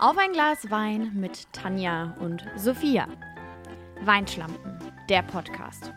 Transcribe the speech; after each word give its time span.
Auf 0.00 0.16
ein 0.16 0.32
Glas 0.32 0.70
Wein 0.70 1.12
mit 1.14 1.52
Tanja 1.52 2.16
und 2.20 2.42
Sophia. 2.56 3.06
Weinschlampen, 4.00 4.78
der 5.10 5.20
Podcast. 5.22 5.92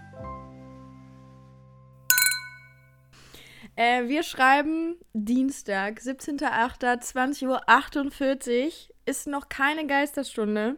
Äh, 3.77 4.09
wir 4.09 4.23
schreiben 4.23 4.97
Dienstag, 5.13 6.01
17.08.20.48 6.01 7.47
Uhr. 7.47 8.71
Ist 9.05 9.27
noch 9.27 9.47
keine 9.47 9.87
Geisterstunde. 9.87 10.75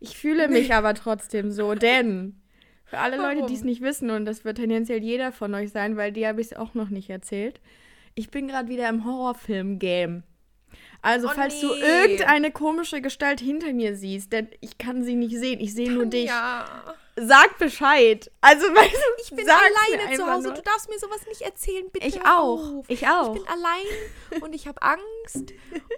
Ich 0.00 0.16
fühle 0.16 0.48
mich 0.48 0.72
aber 0.74 0.94
trotzdem 0.94 1.50
so, 1.50 1.74
denn 1.74 2.40
für 2.86 3.00
alle 3.00 3.18
Leute, 3.18 3.44
die 3.44 3.54
es 3.54 3.64
nicht 3.64 3.82
wissen, 3.82 4.08
und 4.08 4.24
das 4.24 4.46
wird 4.46 4.56
tendenziell 4.56 5.02
jeder 5.02 5.30
von 5.30 5.54
euch 5.54 5.72
sein, 5.72 5.98
weil 5.98 6.10
die 6.10 6.26
habe 6.26 6.40
ich 6.40 6.46
es 6.46 6.56
auch 6.56 6.72
noch 6.72 6.88
nicht 6.88 7.10
erzählt. 7.10 7.60
Ich 8.14 8.30
bin 8.30 8.48
gerade 8.48 8.70
wieder 8.70 8.88
im 8.88 9.04
Horrorfilm-Game. 9.04 10.22
Also, 11.02 11.28
Oh 11.28 11.32
falls 11.34 11.60
du 11.60 11.74
nee. 11.74 11.80
irgendeine 11.80 12.52
komische 12.52 13.00
Gestalt 13.00 13.40
hinter 13.40 13.72
mir 13.72 13.96
siehst, 13.96 14.32
denn 14.32 14.48
ich 14.60 14.78
kann 14.78 15.02
sie 15.02 15.16
nicht 15.16 15.36
sehen, 15.36 15.60
ich 15.60 15.74
sehe 15.74 15.90
nur 15.90 16.06
dich. 16.06 16.26
Ja. 16.26 16.64
Sag 17.16 17.58
Bescheid. 17.58 18.30
Also, 18.40 18.66
weißt 18.74 18.94
du, 18.94 19.22
Ich 19.22 19.30
bin 19.30 19.46
alleine 19.48 20.16
zu 20.16 20.26
Hause. 20.30 20.48
nur. 20.48 20.54
Du 20.54 20.62
darfst 20.62 20.88
mir 20.88 20.98
sowas 20.98 21.26
nicht 21.28 21.42
erzählen, 21.42 21.84
bitte. 21.92 22.06
Ich 22.06 22.24
auch. 22.24 22.84
Ich 22.88 23.06
auch. 23.08 23.34
Ich 23.34 23.42
bin 23.42 23.48
allein 23.52 24.40
und 24.42 24.54
ich 24.54 24.66
habe 24.66 24.80
Angst. 24.80 25.52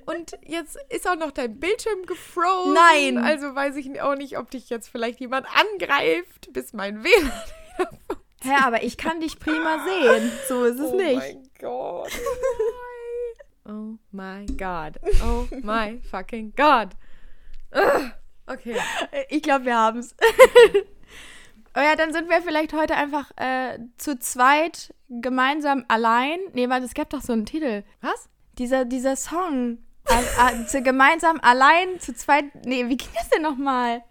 Und 0.07 0.33
jetzt 0.45 0.77
ist 0.89 1.09
auch 1.09 1.17
noch 1.17 1.31
dein 1.31 1.61
Bildschirm 1.61 2.05
gefrozen. 2.07 2.73
Nein. 2.73 3.19
Also 3.19 3.55
weiß 3.55 3.77
ich 3.77 4.01
auch 4.01 4.17
nicht, 4.17 4.39
ob 4.39 4.51
dich 4.51 4.71
jetzt 4.71 4.89
vielleicht 4.89 5.21
jemand 5.21 5.47
angreift, 5.55 6.53
bis 6.53 6.73
mein 6.73 7.05
WLAN. 7.05 7.33
Hä, 8.43 8.57
aber 8.63 8.83
ich 8.83 8.97
kann 8.97 9.21
dich 9.21 9.39
prima 9.39 9.85
sehen. 9.85 10.33
So 10.49 10.65
ist 10.65 10.79
es 10.81 10.91
oh 10.93 10.97
nicht. 10.97 11.17
mein 11.17 11.49
Gott. 11.61 12.11
Oh 13.67 13.97
my 14.11 14.47
God. 14.57 14.99
Oh 15.23 15.47
my 15.63 16.01
fucking 16.11 16.53
God. 16.57 16.91
Okay. 18.47 18.77
Ich 19.31 19.43
glaube, 19.43 19.65
wir 19.65 19.77
haben's. 19.77 20.15
oh 21.75 21.81
ja, 21.81 21.97
dann 21.97 22.13
sind 22.13 22.29
wir 22.29 22.43
vielleicht 22.43 22.73
heute 22.75 22.95
einfach 22.95 23.31
äh, 23.37 23.79
zu 23.97 24.19
zweit 24.19 24.95
gemeinsam 25.09 25.85
allein. 25.89 26.39
Nee, 26.53 26.69
weil 26.69 26.83
es 26.83 26.95
gibt 26.95 27.15
doch 27.15 27.23
so 27.23 27.33
einen 27.33 27.47
Titel. 27.47 27.85
Was? 28.01 28.29
Dieser, 28.59 28.85
dieser 28.85 29.17
Song. 29.17 29.79
Zu 30.69 30.83
gemeinsam 30.83 31.41
allein, 31.41 31.99
zu 31.99 32.15
zweit. 32.15 32.45
Nee, 32.67 32.89
wie 32.89 32.97
ging 32.99 33.09
das 33.15 33.31
denn 33.31 33.43
nochmal? 33.43 34.03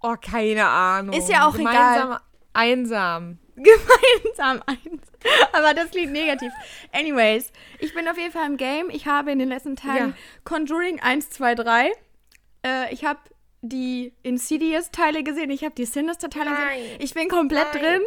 Oh, 0.00 0.16
keine 0.20 0.66
Ahnung. 0.66 1.14
Ist 1.14 1.28
ja 1.28 1.46
auch 1.46 1.56
Gemeinsam 1.56 2.18
Einsam. 2.52 3.38
Gemeinsam 3.56 4.62
eins. 4.66 5.02
Aber 5.52 5.74
das 5.74 5.90
klingt 5.90 6.12
negativ. 6.12 6.52
Anyways, 6.92 7.52
ich 7.78 7.94
bin 7.94 8.08
auf 8.08 8.16
jeden 8.18 8.32
Fall 8.32 8.46
im 8.46 8.56
Game. 8.56 8.90
Ich 8.90 9.06
habe 9.06 9.30
in 9.30 9.38
den 9.38 9.48
letzten 9.48 9.76
Tagen 9.76 10.08
Ja. 10.10 10.14
Conjuring 10.44 11.00
1, 11.00 11.30
2, 11.30 11.54
3. 11.54 11.92
Äh, 12.64 12.92
ich 12.92 13.04
habe 13.04 13.20
die 13.60 14.12
Insidious-Teile 14.22 15.22
gesehen. 15.22 15.50
Ich 15.50 15.64
habe 15.64 15.74
die 15.74 15.84
Sinister-Teile 15.84 16.50
gesehen. 16.50 16.96
Ich 16.98 17.14
bin 17.14 17.28
komplett 17.28 17.74
Nein. 17.74 17.82
drin. 17.82 18.02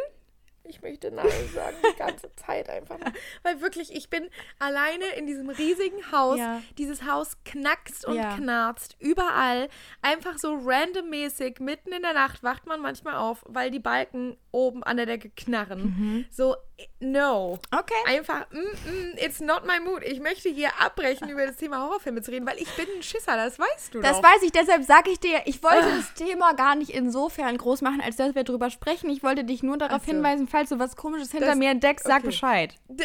Ich 0.68 0.82
möchte 0.82 1.12
Nein 1.12 1.26
sagen, 1.54 1.76
die 1.94 1.98
ganze 1.98 2.32
Zeit 2.36 2.70
einfach. 2.70 2.98
mal. 3.00 3.12
Weil 3.44 3.62
wirklich, 3.62 3.96
ich 3.96 4.10
bin 4.10 4.30
alleine 4.60 5.06
in 5.18 5.28
diesem 5.28 5.50
riesigen 5.50 6.12
Haus. 6.12 6.40
Ja. 6.40 6.62
Dieses 6.78 7.04
Haus 7.04 7.38
knackst 7.46 8.06
und 8.06 8.16
Ja. 8.16 8.36
knarzt 8.36 8.96
überall. 9.00 9.70
Einfach 10.02 10.38
so 10.38 10.56
randommäßig, 10.64 11.60
mitten 11.60 11.92
in 11.92 12.02
der 12.02 12.14
Nacht 12.14 12.44
wacht 12.44 12.66
man 12.66 12.82
manchmal 12.82 13.16
auf, 13.16 13.44
weil 13.48 13.72
die 13.72 13.80
Balken 13.80 14.38
oben 14.52 14.84
an 14.84 14.98
der 14.98 15.06
Decke 15.06 15.30
knarren. 15.30 16.26
So, 16.32 16.56
no. 17.00 17.58
Okay. 17.72 17.94
Einfach, 18.08 18.46
mm, 18.52 18.58
mm, 18.58 19.18
it's 19.18 19.40
not 19.40 19.66
my 19.66 19.80
mood. 19.80 20.04
Ich 20.04 20.20
möchte 20.20 20.50
hier 20.50 20.70
abbrechen, 20.80 21.30
über 21.30 21.46
das 21.46 21.56
Thema 21.56 21.82
Horrorfilme 21.84 22.22
zu 22.22 22.32
reden, 22.32 22.46
weil 22.46 22.58
ich 22.58 22.70
bin 22.76 22.86
ein 22.98 23.04
Schisser, 23.04 23.36
das 23.38 23.58
weißt 23.60 23.94
du 23.94 24.02
Das 24.02 24.18
doch. 24.18 24.24
weiß 24.24 24.44
ich, 24.44 24.52
deshalb 24.52 24.84
sage 24.84 25.12
ich 25.12 25.20
dir, 25.20 25.42
ich 25.46 25.62
wollte 25.64 25.88
das 25.96 26.14
Thema 26.16 26.54
gar 26.54 26.76
nicht 26.76 26.90
insofern 26.92 27.58
groß 27.58 27.82
machen, 27.82 28.02
als 28.02 28.18
dass 28.18 28.36
wir 28.36 28.44
drüber 28.44 28.70
sprechen. 28.70 29.10
Ich 29.10 29.24
wollte 29.24 29.44
dich 29.46 29.64
nur 29.64 29.78
darauf 29.78 30.02
so. 30.04 30.12
hinweisen, 30.12 30.48
falls 30.48 30.70
du 30.70 30.80
was 30.80 30.96
Komisches 30.96 31.32
hinter 31.32 31.48
Das- 31.48 31.58
mir 31.58 31.70
entdeckst, 31.72 32.06
sag 32.06 32.18
okay. 32.20 32.28
Bescheid. 32.28 32.76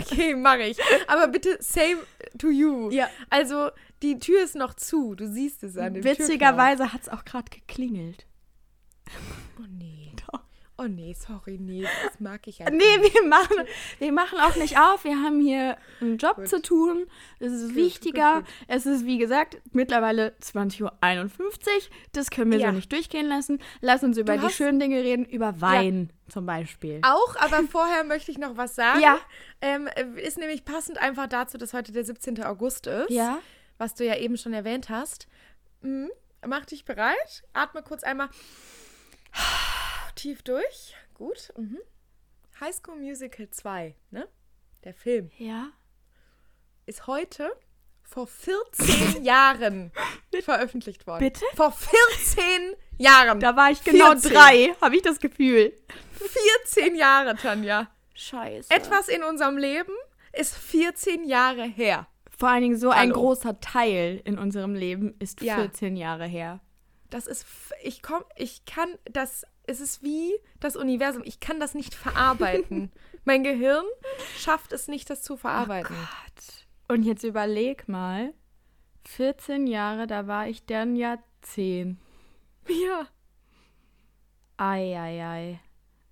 Okay, 0.00 0.34
mache 0.34 0.62
ich. 0.62 0.78
Aber 1.06 1.28
bitte 1.28 1.56
same 1.60 1.98
to 2.38 2.48
you. 2.50 2.90
Ja. 2.90 3.08
Also, 3.30 3.70
die 4.02 4.18
Tür 4.18 4.42
ist 4.42 4.56
noch 4.56 4.74
zu. 4.74 5.14
Du 5.14 5.28
siehst 5.28 5.62
es 5.62 5.76
an 5.76 5.94
dem 5.94 6.02
Witzigerweise 6.04 6.92
hat 6.92 7.02
es 7.02 7.08
auch 7.08 7.24
gerade 7.24 7.50
geklingelt. 7.50 8.26
Oh 9.58 9.64
nee. 9.68 10.01
Oh 10.82 10.88
nee, 10.88 11.14
sorry, 11.14 11.58
nee, 11.60 11.82
das 12.04 12.18
mag 12.18 12.46
ich 12.48 12.58
ja 12.58 12.68
Nee, 12.70 12.82
wir 12.82 13.28
machen, 13.28 13.56
wir 13.98 14.10
machen 14.12 14.38
auch 14.40 14.56
nicht 14.56 14.78
auf. 14.78 15.04
Wir 15.04 15.16
haben 15.22 15.40
hier 15.40 15.76
einen 16.00 16.16
Job 16.18 16.36
Gut. 16.36 16.48
zu 16.48 16.60
tun. 16.60 17.06
Es 17.38 17.52
ist 17.52 17.68
Gut, 17.68 17.76
wichtiger. 17.76 18.40
gut, 18.40 18.44
Es 18.66 18.86
ist, 18.86 19.04
wie 19.06 19.18
gesagt, 19.18 19.60
mittlerweile 19.72 20.34
20.51 20.42 20.82
Uhr. 20.82 20.90
Das 22.12 22.30
können 22.30 22.50
wir 22.50 22.58
Ja. 22.58 22.70
so 22.70 22.74
nicht 22.76 22.90
durchgehen 22.90 23.26
lassen. 23.26 23.60
Lass 23.80 24.02
uns 24.02 24.16
über 24.18 24.32
Du 24.34 24.40
die 24.40 24.46
hast- 24.46 24.54
schönen 24.56 24.80
Dinge 24.80 24.96
reden, 25.02 25.24
über 25.24 25.60
Wein 25.60 26.12
zum 26.28 26.46
Beispiel. 26.46 27.00
Auch, 27.04 27.36
aber 27.36 27.62
vorher 27.70 28.02
möchte 28.04 28.30
ich 28.32 28.38
noch 28.38 28.56
was 28.56 28.74
sagen. 28.74 29.00
Ja. 29.00 29.18
Ähm, 29.60 29.88
ist 30.16 30.38
nämlich 30.38 30.64
passend 30.64 30.98
einfach 30.98 31.28
dazu, 31.28 31.58
dass 31.58 31.74
heute 31.74 31.92
der 31.92 32.04
17. 32.04 32.42
August 32.42 32.86
ist. 32.88 33.10
Ja? 33.10 33.38
Was 33.78 33.94
du 33.94 34.04
ja 34.04 34.16
eben 34.16 34.36
schon 34.36 34.52
erwähnt 34.52 34.88
hast. 34.88 35.28
Mhm. 35.82 36.10
Mach 36.44 36.64
dich 36.66 36.84
bereit. 36.84 37.44
Atme 37.52 37.82
kurz 37.82 38.02
einmal 38.02 38.28
tief 40.22 40.42
durch. 40.42 40.94
Gut. 41.14 41.52
Mhm. 41.56 41.78
High 42.60 42.74
School 42.74 42.96
Musical 42.96 43.48
2, 43.50 43.94
ne? 44.10 44.28
Der 44.84 44.94
Film. 44.94 45.30
Ja. 45.38 45.68
ist 46.86 47.06
heute 47.06 47.50
vor 48.02 48.26
14 48.26 49.24
Jahren 49.24 49.92
veröffentlicht 50.42 51.06
worden. 51.06 51.20
Bitte? 51.20 51.44
Vor 51.54 51.72
14 51.72 52.74
Jahren. 52.98 53.40
Da 53.40 53.56
war 53.56 53.70
ich 53.70 53.82
genau 53.82 54.10
14. 54.10 54.32
drei, 54.32 54.74
habe 54.80 54.96
ich 54.96 55.02
das 55.02 55.18
Gefühl. 55.18 55.72
14 56.64 56.94
Jahre, 56.96 57.34
Tanja. 57.36 57.88
Scheiße. 58.14 58.70
Etwas 58.70 59.08
in 59.08 59.22
unserem 59.24 59.56
Leben 59.56 59.94
ist 60.32 60.54
14 60.56 61.24
Jahre 61.24 61.64
her. 61.64 62.06
Vor 62.36 62.48
allen 62.48 62.62
Dingen 62.62 62.76
so 62.76 62.90
ein 62.90 63.10
Hallo. 63.10 63.14
großer 63.20 63.60
Teil 63.60 64.20
in 64.24 64.38
unserem 64.38 64.74
Leben 64.74 65.14
ist 65.18 65.40
Ja. 65.40 65.56
14 65.56 65.96
Jahre 65.96 66.26
her. 66.26 66.60
Das 67.10 67.26
ist, 67.26 67.46
ich 67.82 68.02
komm, 68.02 68.24
ich 68.36 68.64
kann 68.64 68.98
das, 69.04 69.44
es 69.66 69.80
ist 69.80 70.02
wie 70.02 70.32
das 70.60 70.76
Universum. 70.76 71.22
Ich 71.24 71.40
kann 71.40 71.60
das 71.60 71.74
nicht 71.74 71.94
verarbeiten. 71.94 72.90
mein 73.24 73.44
Gehirn 73.44 73.84
schafft 74.38 74.72
es 74.72 74.88
nicht, 74.88 75.08
das 75.10 75.22
zu 75.22 75.36
verarbeiten. 75.36 75.94
Gott. 75.96 76.66
Und 76.88 77.04
jetzt 77.04 77.24
überleg 77.24 77.88
mal, 77.88 78.34
14 79.04 79.66
Jahre, 79.66 80.06
da 80.06 80.26
war 80.26 80.48
ich 80.48 80.66
dann 80.66 80.96
ja 80.96 81.18
10. 81.42 81.98
ja. 82.68 83.06
Eieiei. 84.56 85.60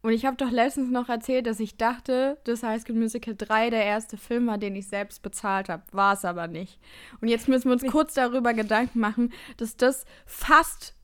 Und 0.02 0.12
ich 0.12 0.24
habe 0.24 0.36
doch 0.36 0.50
letztens 0.50 0.90
noch 0.90 1.10
erzählt, 1.10 1.46
dass 1.46 1.60
ich 1.60 1.76
dachte, 1.76 2.38
dass 2.44 2.62
High 2.62 2.80
School 2.80 2.96
Musical 2.96 3.34
3 3.36 3.68
der 3.68 3.84
erste 3.84 4.16
Film 4.16 4.46
war, 4.46 4.56
den 4.56 4.74
ich 4.74 4.88
selbst 4.88 5.22
bezahlt 5.22 5.68
habe. 5.68 5.82
War 5.92 6.14
es 6.14 6.24
aber 6.24 6.46
nicht. 6.46 6.80
Und 7.20 7.28
jetzt 7.28 7.48
müssen 7.48 7.66
wir 7.66 7.74
uns 7.74 7.86
kurz 7.86 8.14
darüber 8.14 8.54
Gedanken 8.54 8.98
machen, 8.98 9.32
dass 9.58 9.76
das 9.76 10.06
fast 10.24 10.94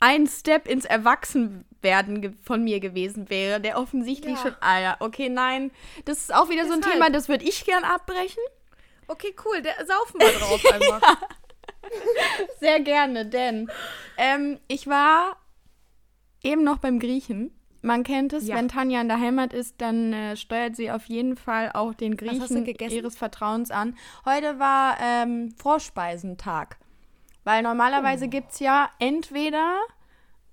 ein 0.00 0.26
Step 0.26 0.66
ins 0.66 0.84
Erwachsenwerden 0.86 2.38
von 2.42 2.64
mir 2.64 2.80
gewesen 2.80 3.28
wäre, 3.30 3.60
der 3.60 3.78
offensichtlich 3.78 4.36
Ja. 4.36 4.42
schon. 4.42 4.56
Ah 4.60 4.80
ja, 4.80 4.96
okay, 5.00 5.28
nein. 5.28 5.70
Das 6.06 6.18
ist 6.18 6.34
auch 6.34 6.48
wieder 6.48 6.66
so 6.66 6.72
ein 6.72 6.80
Deshalb. 6.80 6.94
Thema, 6.96 7.10
das 7.10 7.28
würde 7.28 7.44
ich 7.44 7.64
gern 7.64 7.84
abbrechen. 7.84 8.42
Okay, 9.08 9.34
cool. 9.44 9.60
Der, 9.62 9.74
saufen 9.86 10.20
wir 10.20 10.32
drauf 10.38 10.62
einfach. 10.72 11.22
Sehr 12.60 12.80
gerne, 12.80 13.26
denn 13.26 13.70
ähm, 14.16 14.58
ich 14.68 14.86
war 14.86 15.36
eben 16.42 16.62
noch 16.64 16.78
beim 16.78 16.98
Griechen. 16.98 17.52
Man 17.82 18.04
kennt 18.04 18.32
es, 18.34 18.46
Ja. 18.46 18.56
wenn 18.56 18.68
Tanja 18.68 19.00
in 19.00 19.08
der 19.08 19.18
Heimat 19.20 19.52
ist, 19.54 19.80
dann 19.80 20.12
äh, 20.12 20.36
steuert 20.36 20.76
sie 20.76 20.90
auf 20.90 21.06
jeden 21.06 21.36
Fall 21.36 21.70
auch 21.72 21.94
den 21.94 22.16
Griechen 22.16 22.66
ihres 22.66 23.16
Vertrauens 23.16 23.70
an. 23.70 23.96
Heute 24.26 24.58
war 24.58 24.98
ähm, 25.00 25.54
Vorspeisentag. 25.56 26.76
Weil 27.44 27.62
normalerweise 27.62 28.26
Oh. 28.26 28.28
gibt 28.28 28.52
es 28.52 28.60
ja 28.60 28.90
entweder 28.98 29.76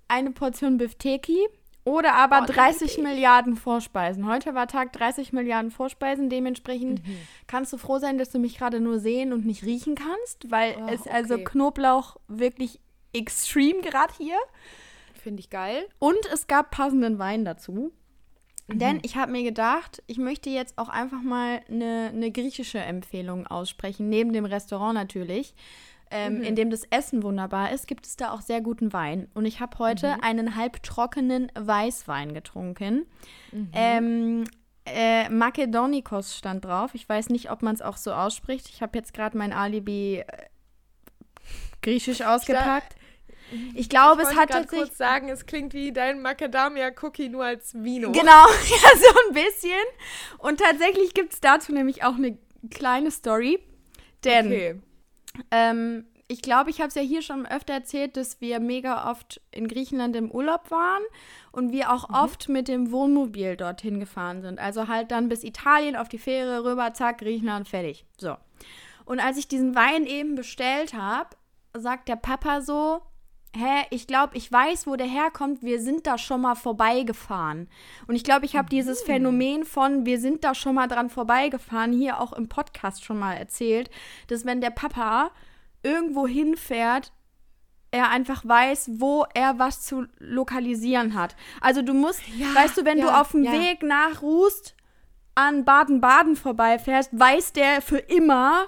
eine 0.08 0.30
Portion 0.30 0.78
Bifteki 0.78 1.46
oder 1.84 2.14
aber 2.14 2.40
Oh, 2.42 2.46
die 2.46 2.52
30 2.52 2.96
liebe 2.96 3.08
ich. 3.08 3.14
Milliarden 3.14 3.56
Vorspeisen. 3.56 4.26
Heute 4.26 4.54
war 4.54 4.66
Tag 4.68 4.92
30 4.92 5.32
Milliarden 5.32 5.70
Vorspeisen. 5.70 6.28
Dementsprechend 6.30 7.06
Mhm. 7.06 7.16
kannst 7.46 7.72
du 7.72 7.78
froh 7.78 7.98
sein, 7.98 8.18
dass 8.18 8.30
du 8.30 8.38
mich 8.38 8.58
gerade 8.58 8.80
nur 8.80 8.98
sehen 9.00 9.32
und 9.32 9.44
nicht 9.46 9.64
riechen 9.64 9.94
kannst, 9.94 10.50
weil 10.50 10.76
Oh, 10.78 10.86
es 10.90 11.06
also 11.06 11.34
okay. 11.34 11.44
Knoblauch 11.44 12.16
wirklich 12.28 12.80
extrem 13.14 13.80
gerade 13.82 14.12
hier. 14.16 14.36
Finde 15.22 15.40
ich 15.40 15.50
geil. 15.50 15.86
Und 15.98 16.18
es 16.32 16.46
gab 16.46 16.70
passenden 16.70 17.18
Wein 17.18 17.44
dazu. 17.44 17.92
Mhm. 18.66 18.78
Denn 18.78 19.00
ich 19.02 19.16
habe 19.16 19.32
mir 19.32 19.42
gedacht, 19.42 20.02
ich 20.06 20.18
möchte 20.18 20.50
jetzt 20.50 20.76
auch 20.78 20.88
einfach 20.90 21.22
mal 21.22 21.60
eine, 21.68 22.10
eine 22.12 22.30
griechische 22.30 22.78
Empfehlung 22.78 23.46
aussprechen, 23.46 24.08
neben 24.10 24.32
dem 24.34 24.44
Restaurant 24.44 24.94
natürlich. 24.94 25.54
Ähm, 26.10 26.38
Mhm. 26.38 26.42
In 26.42 26.56
dem 26.56 26.70
das 26.70 26.82
Essen 26.90 27.22
wunderbar 27.22 27.72
ist, 27.72 27.86
gibt 27.86 28.06
es 28.06 28.16
da 28.16 28.30
auch 28.32 28.40
sehr 28.40 28.60
guten 28.60 28.92
Wein. 28.92 29.28
Und 29.34 29.44
ich 29.46 29.60
habe 29.60 29.78
heute 29.78 30.16
Mhm. 30.16 30.20
einen 30.22 30.56
halbtrockenen 30.56 31.52
Weißwein 31.58 32.32
getrunken. 32.34 33.06
Mhm. 33.52 33.70
Ähm, 33.72 34.44
äh, 34.86 35.28
Makedonikos 35.28 36.36
stand 36.36 36.64
drauf. 36.64 36.90
Ich 36.94 37.06
weiß 37.08 37.28
nicht, 37.28 37.50
ob 37.50 37.62
man 37.62 37.74
es 37.74 37.82
auch 37.82 37.96
so 37.98 38.12
ausspricht. 38.12 38.68
Ich 38.70 38.80
habe 38.80 38.96
jetzt 38.96 39.12
gerade 39.12 39.36
mein 39.36 39.52
Alibi 39.52 40.20
äh, 40.20 40.24
Griechisch 41.82 42.22
ausgepackt. 42.22 42.94
Ich 43.74 43.88
glaube, 43.88 44.22
es 44.22 44.28
wollte 44.28 44.40
hat 44.40 44.48
grad 44.50 44.62
tatsächlich. 44.62 44.88
kurz 44.88 44.98
sagen, 44.98 45.28
es 45.30 45.46
klingt 45.46 45.72
wie 45.72 45.90
dein 45.92 46.20
Macadamia-Cookie 46.20 47.30
nur 47.30 47.44
als 47.44 47.72
Vino. 47.74 48.12
Genau, 48.12 48.46
ja, 48.46 48.98
so 48.98 49.18
ein 49.28 49.34
bisschen. 49.34 49.70
Und 50.38 50.60
tatsächlich 50.60 51.14
gibt 51.14 51.32
es 51.32 51.40
dazu 51.40 51.72
nämlich 51.72 52.04
auch 52.04 52.16
eine 52.16 52.36
kleine 52.70 53.10
Story. 53.10 53.58
Denn 54.24 54.46
Okay. 54.46 54.80
Ähm, 55.50 56.04
ich 56.30 56.42
glaube, 56.42 56.68
ich 56.68 56.80
habe 56.80 56.88
es 56.88 56.94
ja 56.94 57.02
hier 57.02 57.22
schon 57.22 57.46
öfter 57.46 57.72
erzählt, 57.72 58.18
dass 58.18 58.40
wir 58.42 58.60
mega 58.60 59.10
oft 59.10 59.40
in 59.50 59.66
Griechenland 59.66 60.14
im 60.14 60.30
Urlaub 60.30 60.70
waren 60.70 61.02
und 61.52 61.72
wir 61.72 61.90
auch 61.90 62.10
oft 62.10 62.50
mit 62.50 62.68
dem 62.68 62.92
Wohnmobil 62.92 63.56
dorthin 63.56 63.98
gefahren 63.98 64.42
sind. 64.42 64.58
Also 64.58 64.88
halt 64.88 65.10
dann 65.10 65.30
bis 65.30 65.42
Italien 65.42 65.96
auf 65.96 66.10
die 66.10 66.18
Fähre 66.18 66.64
rüber, 66.64 66.92
zack, 66.92 67.18
Griechenland, 67.18 67.66
fertig. 67.66 68.04
So. 68.18 68.36
Und 69.06 69.20
als 69.20 69.38
ich 69.38 69.48
diesen 69.48 69.74
Wein 69.74 70.04
eben 70.04 70.34
bestellt 70.34 70.92
habe, 70.92 71.30
sagt 71.72 72.10
der 72.10 72.16
Papa 72.16 72.60
so, 72.60 73.00
hä, 73.56 73.86
ich 73.90 74.06
glaube, 74.06 74.36
ich 74.36 74.50
weiß, 74.50 74.86
wo 74.86 74.96
der 74.96 75.06
herkommt, 75.06 75.62
wir 75.62 75.80
sind 75.80 76.06
da 76.06 76.18
schon 76.18 76.42
mal 76.42 76.54
vorbeigefahren. 76.54 77.68
Und 78.06 78.14
ich 78.14 78.24
glaube, 78.24 78.46
ich 78.46 78.56
habe 78.56 78.68
dieses 78.68 79.02
Phänomen 79.02 79.64
von, 79.64 80.06
wir 80.06 80.18
sind 80.20 80.44
da 80.44 80.54
schon 80.54 80.74
mal 80.74 80.88
dran 80.88 81.10
vorbeigefahren, 81.10 81.92
hier 81.92 82.20
auch 82.20 82.32
im 82.32 82.48
Podcast 82.48 83.04
schon 83.04 83.18
mal 83.18 83.34
erzählt, 83.34 83.90
dass 84.28 84.44
wenn 84.44 84.60
der 84.60 84.70
Papa 84.70 85.30
irgendwo 85.82 86.26
hinfährt, 86.26 87.12
er 87.90 88.10
einfach 88.10 88.46
weiß, 88.46 88.90
wo 88.94 89.24
er 89.34 89.58
was 89.58 89.82
zu 89.82 90.06
lokalisieren 90.18 91.14
hat. 91.14 91.36
Also 91.60 91.82
du 91.82 91.94
musst, 91.94 92.20
Ja, 92.36 92.54
weißt 92.54 92.76
du, 92.76 92.84
wenn 92.84 92.98
du 93.00 93.06
ja, 93.06 93.20
auf 93.20 93.32
dem 93.32 93.44
ja. 93.44 93.52
Weg 93.52 93.82
nach 93.82 94.20
Rust 94.20 94.76
an 95.34 95.64
Baden-Baden 95.64 96.36
vorbeifährst, 96.36 97.18
weiß 97.18 97.52
der 97.52 97.80
für 97.80 97.98
immer, 97.98 98.66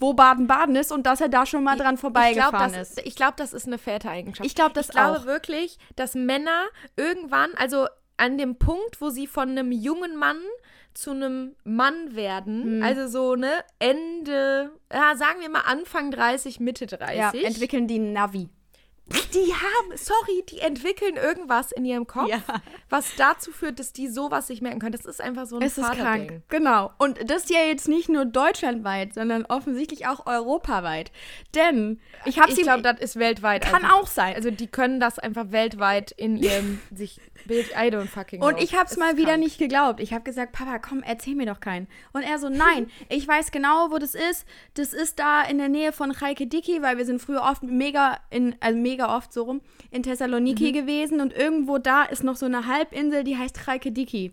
wo 0.00 0.14
Baden-Baden 0.14 0.74
ist 0.76 0.90
und 0.90 1.06
dass 1.06 1.20
er 1.20 1.28
da 1.28 1.46
schon 1.46 1.62
mal 1.62 1.76
dran 1.76 1.94
Ich 1.94 2.00
glaube, 2.00 2.14
vorbeigefahren 2.14 2.72
das, 2.72 2.90
ist. 2.96 3.06
ich 3.06 3.14
glaub, 3.14 3.36
das 3.36 3.52
ist 3.52 3.66
eine 3.66 3.78
Vätereigenschaft. 3.78 4.44
Ich 4.46 4.54
glaube 4.54 4.72
das 4.72 4.86
ich 4.86 4.92
glaube 4.92 5.20
auch. 5.20 5.26
wirklich, 5.26 5.78
dass 5.94 6.14
Männer 6.14 6.64
irgendwann, 6.96 7.50
also 7.56 7.86
an 8.16 8.36
dem 8.38 8.56
Punkt, 8.56 9.00
wo 9.00 9.10
sie 9.10 9.26
von 9.26 9.50
einem 9.50 9.70
jungen 9.72 10.16
Mann 10.16 10.38
zu 10.94 11.12
einem 11.12 11.54
Mann 11.64 12.16
werden, 12.16 12.64
Hm. 12.64 12.82
also 12.82 13.06
so, 13.06 13.36
ne, 13.36 13.50
Ende, 13.78 14.70
ja, 14.92 15.14
sagen 15.16 15.40
wir 15.40 15.48
mal 15.48 15.60
Anfang 15.60 16.10
30, 16.10 16.60
Mitte 16.60 16.86
30. 16.86 17.16
Ja, 17.16 17.30
entwickeln 17.32 17.86
die 17.86 17.98
Navi. 17.98 18.48
Die 19.34 19.52
haben, 19.52 19.96
sorry, 19.96 20.44
die 20.48 20.58
entwickeln 20.60 21.16
irgendwas 21.16 21.72
in 21.72 21.84
ihrem 21.84 22.06
Kopf, 22.06 22.28
Ja. 22.28 22.38
was 22.88 23.14
dazu 23.16 23.50
führt, 23.50 23.78
dass 23.80 23.92
die 23.92 24.08
sowas 24.08 24.46
sich 24.46 24.60
merken 24.62 24.78
können. 24.80 24.92
Das 24.92 25.04
ist 25.04 25.20
einfach 25.20 25.46
so 25.46 25.56
ein 25.56 25.62
Es 25.62 25.78
ist 25.78 25.90
krank. 25.92 26.42
Genau. 26.48 26.90
Und 26.98 27.18
das 27.30 27.48
ja 27.48 27.60
jetzt 27.60 27.88
nicht 27.88 28.08
nur 28.08 28.24
deutschlandweit, 28.24 29.14
sondern 29.14 29.44
offensichtlich 29.46 30.06
auch 30.06 30.26
europaweit. 30.26 31.10
Denn 31.54 32.00
ich 32.24 32.38
habe 32.38 32.50
Ich 32.50 32.56
sie. 32.56 32.62
glaube, 32.62 32.82
das 32.82 33.00
ist 33.00 33.16
weltweit. 33.18 33.62
kann 33.62 33.84
einfach. 33.84 33.96
auch 34.00 34.06
sein. 34.06 34.34
Also 34.34 34.50
die 34.50 34.66
können 34.68 35.00
das 35.00 35.18
einfach 35.18 35.50
weltweit 35.50 36.12
in 36.12 36.36
ihrem 36.36 36.80
sich 36.94 37.20
Bild. 37.46 37.70
I 37.70 37.88
don't 37.88 38.06
fucking 38.06 38.42
Und 38.42 38.54
know. 38.56 38.62
ich 38.62 38.74
habe 38.74 38.84
es 38.84 38.96
mal 38.98 39.16
wieder 39.16 39.28
krank. 39.30 39.40
nicht 39.42 39.58
geglaubt. 39.58 39.98
Ich 40.00 40.12
habe 40.12 40.22
gesagt, 40.24 40.52
Papa, 40.52 40.78
komm, 40.78 41.02
erzähl 41.02 41.34
mir 41.34 41.46
doch 41.46 41.60
keinen. 41.60 41.88
Und 42.12 42.22
er 42.22 42.38
so, 42.38 42.48
nein, 42.50 42.90
ich 43.08 43.26
weiß 43.26 43.50
genau, 43.50 43.90
wo 43.90 43.98
das 43.98 44.14
ist. 44.14 44.44
Das 44.74 44.92
ist 44.92 45.18
da 45.18 45.42
in 45.42 45.56
der 45.58 45.68
Nähe 45.70 45.92
von 45.92 46.12
Chalkidiki, 46.12 46.82
weil 46.82 46.98
wir 46.98 47.06
sind 47.06 47.20
früher 47.22 47.42
oft 47.42 47.62
mega 47.62 48.18
in, 48.30 48.54
also 48.60 48.78
mega 48.78 48.99
oft 49.08 49.32
so 49.32 49.44
rum, 49.44 49.60
in 49.90 50.02
Thessaloniki 50.02 50.72
gewesen. 50.72 51.20
Und 51.20 51.32
irgendwo 51.32 51.78
da 51.78 52.04
ist 52.04 52.24
noch 52.24 52.36
so 52.36 52.46
eine 52.46 52.66
Halbinsel, 52.66 53.24
die 53.24 53.36
heißt 53.36 53.64
Chalkidiki. 53.64 54.32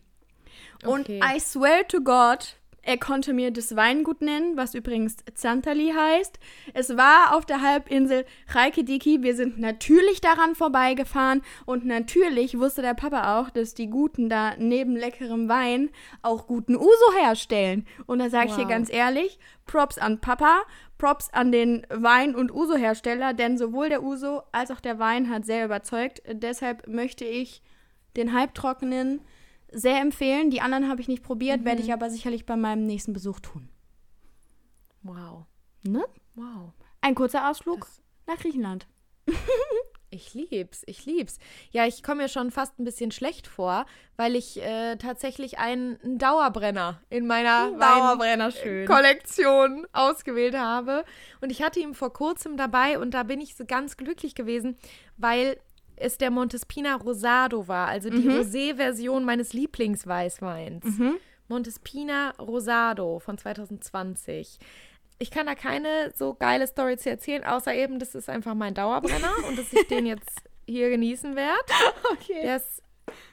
Und 0.86 1.02
Okay. 1.02 1.20
I 1.24 1.40
swear 1.40 1.88
to 1.88 2.02
God, 2.02 2.56
er 2.88 2.98
konnte 2.98 3.34
mir 3.34 3.52
das 3.52 3.76
Weingut 3.76 4.22
nennen, 4.22 4.56
was 4.56 4.74
übrigens 4.74 5.18
Zantali 5.34 5.92
heißt. 5.94 6.40
Es 6.74 6.96
war 6.96 7.36
auf 7.36 7.46
der 7.46 7.62
Halbinsel 7.62 8.26
Chalkidiki. 8.50 9.24
Wir 9.24 9.36
sind 9.36 9.60
natürlich 9.60 10.22
daran 10.22 10.56
vorbeigefahren 10.56 11.42
und 11.66 11.86
natürlich 11.86 12.58
wusste 12.58 12.82
der 12.82 12.94
Papa 12.94 13.40
auch, 13.40 13.50
dass 13.50 13.74
die 13.74 13.90
Guten 13.90 14.30
da 14.30 14.56
neben 14.58 14.96
leckerem 14.96 15.50
Wein 15.50 15.90
auch 16.22 16.48
guten 16.48 16.78
Uso 16.78 17.14
herstellen. 17.20 17.86
Und 18.06 18.20
da 18.20 18.30
sage 18.30 18.52
ich 18.52 18.56
dir 18.56 18.62
Wow. 18.62 18.70
ganz 18.70 18.90
ehrlich, 18.90 19.38
Props 19.66 19.98
an 19.98 20.22
Papa, 20.22 20.62
Props 20.98 21.30
an 21.34 21.52
den 21.52 21.86
Wein- 21.90 22.36
und 22.36 22.54
Uso-Hersteller, 22.54 23.34
denn 23.34 23.58
sowohl 23.58 23.90
der 23.90 24.02
Uso 24.02 24.44
als 24.54 24.72
auch 24.72 24.80
der 24.80 24.98
Wein 24.98 25.30
hat 25.30 25.46
sehr 25.46 25.66
überzeugt. 25.66 26.22
Deshalb 26.32 26.88
möchte 26.88 27.26
ich 27.26 27.62
den 28.16 28.32
halbtrockenen 28.34 29.20
sehr 29.72 30.00
empfehlen. 30.02 30.50
Die 30.50 30.62
anderen 30.62 30.90
habe 30.90 31.02
ich 31.02 31.08
nicht 31.08 31.24
probiert, 31.24 31.66
werde 31.66 31.82
ich 31.82 31.92
aber 31.94 32.10
sicherlich 32.10 32.46
bei 32.46 32.56
meinem 32.56 32.86
nächsten 32.86 33.14
Besuch 33.14 33.40
tun. 33.40 33.70
Wow. 35.04 35.46
Ne? 35.84 36.04
Wow. 36.36 36.74
Ein 37.02 37.16
kurzer 37.16 37.50
Ausflug 37.50 37.82
Das- 37.82 38.02
nach 38.28 38.38
Griechenland. 38.38 38.88
Ich 40.10 40.34
lieb's, 40.34 40.84
ich 40.86 41.06
lieb's. 41.06 41.38
Ja, 41.72 41.86
ich 41.86 42.02
komme 42.02 42.24
mir 42.24 42.30
schon 42.30 42.50
fast 42.50 42.80
ein 42.80 42.86
bisschen 42.86 43.12
schlecht 43.12 43.46
vor, 43.46 43.86
weil 44.16 44.38
ich 44.38 44.62
äh, 44.62 44.96
tatsächlich 44.96 45.60
einen, 45.60 46.18
Dauerbrenner 46.18 47.02
in 47.10 47.28
meiner 47.28 48.52
schön. 48.52 48.88
Kollektion 48.88 49.86
ausgewählt 49.92 50.58
habe. 50.58 51.04
Und 51.42 51.50
ich 51.50 51.62
hatte 51.62 51.82
ihn 51.82 51.94
vor 51.94 52.14
kurzem 52.14 52.56
dabei 52.56 53.00
und 53.00 53.12
da 53.12 53.24
bin 53.24 53.42
ich 53.42 53.56
so 53.58 53.66
ganz 53.66 53.98
glücklich 53.98 54.34
gewesen, 54.34 54.78
weil 55.18 55.60
es 55.98 56.18
der 56.18 56.32
Montespina 56.32 56.96
Rosado 56.96 57.68
war, 57.68 57.88
also 57.88 58.10
die 58.10 58.28
Rosé-Version 58.30 59.26
meines 59.26 59.54
Lieblingsweißweins. 59.54 60.86
Montespina 61.48 62.32
Rosado 62.40 63.20
von 63.20 63.38
2020. 63.38 64.60
Ich 65.20 65.32
kann 65.32 65.48
da 65.48 65.56
keine 65.56 66.14
so 66.16 66.36
geile 66.36 66.68
Story 66.68 66.98
zu 66.98 67.10
erzählen, 67.10 67.44
außer 67.44 67.74
eben, 67.74 68.00
das 68.00 68.14
ist 68.16 68.30
einfach 68.30 68.54
mein 68.54 68.74
Dauerbrenner 68.74 69.32
und 69.48 69.58
dass 69.58 69.74
ich 69.74 69.88
den 69.88 70.06
jetzt 70.06 70.30
hier 70.66 70.90
genießen 70.90 71.36
werde. 71.36 71.58
Okay. 72.12 72.42
Der 72.42 72.58
ist, 72.58 72.82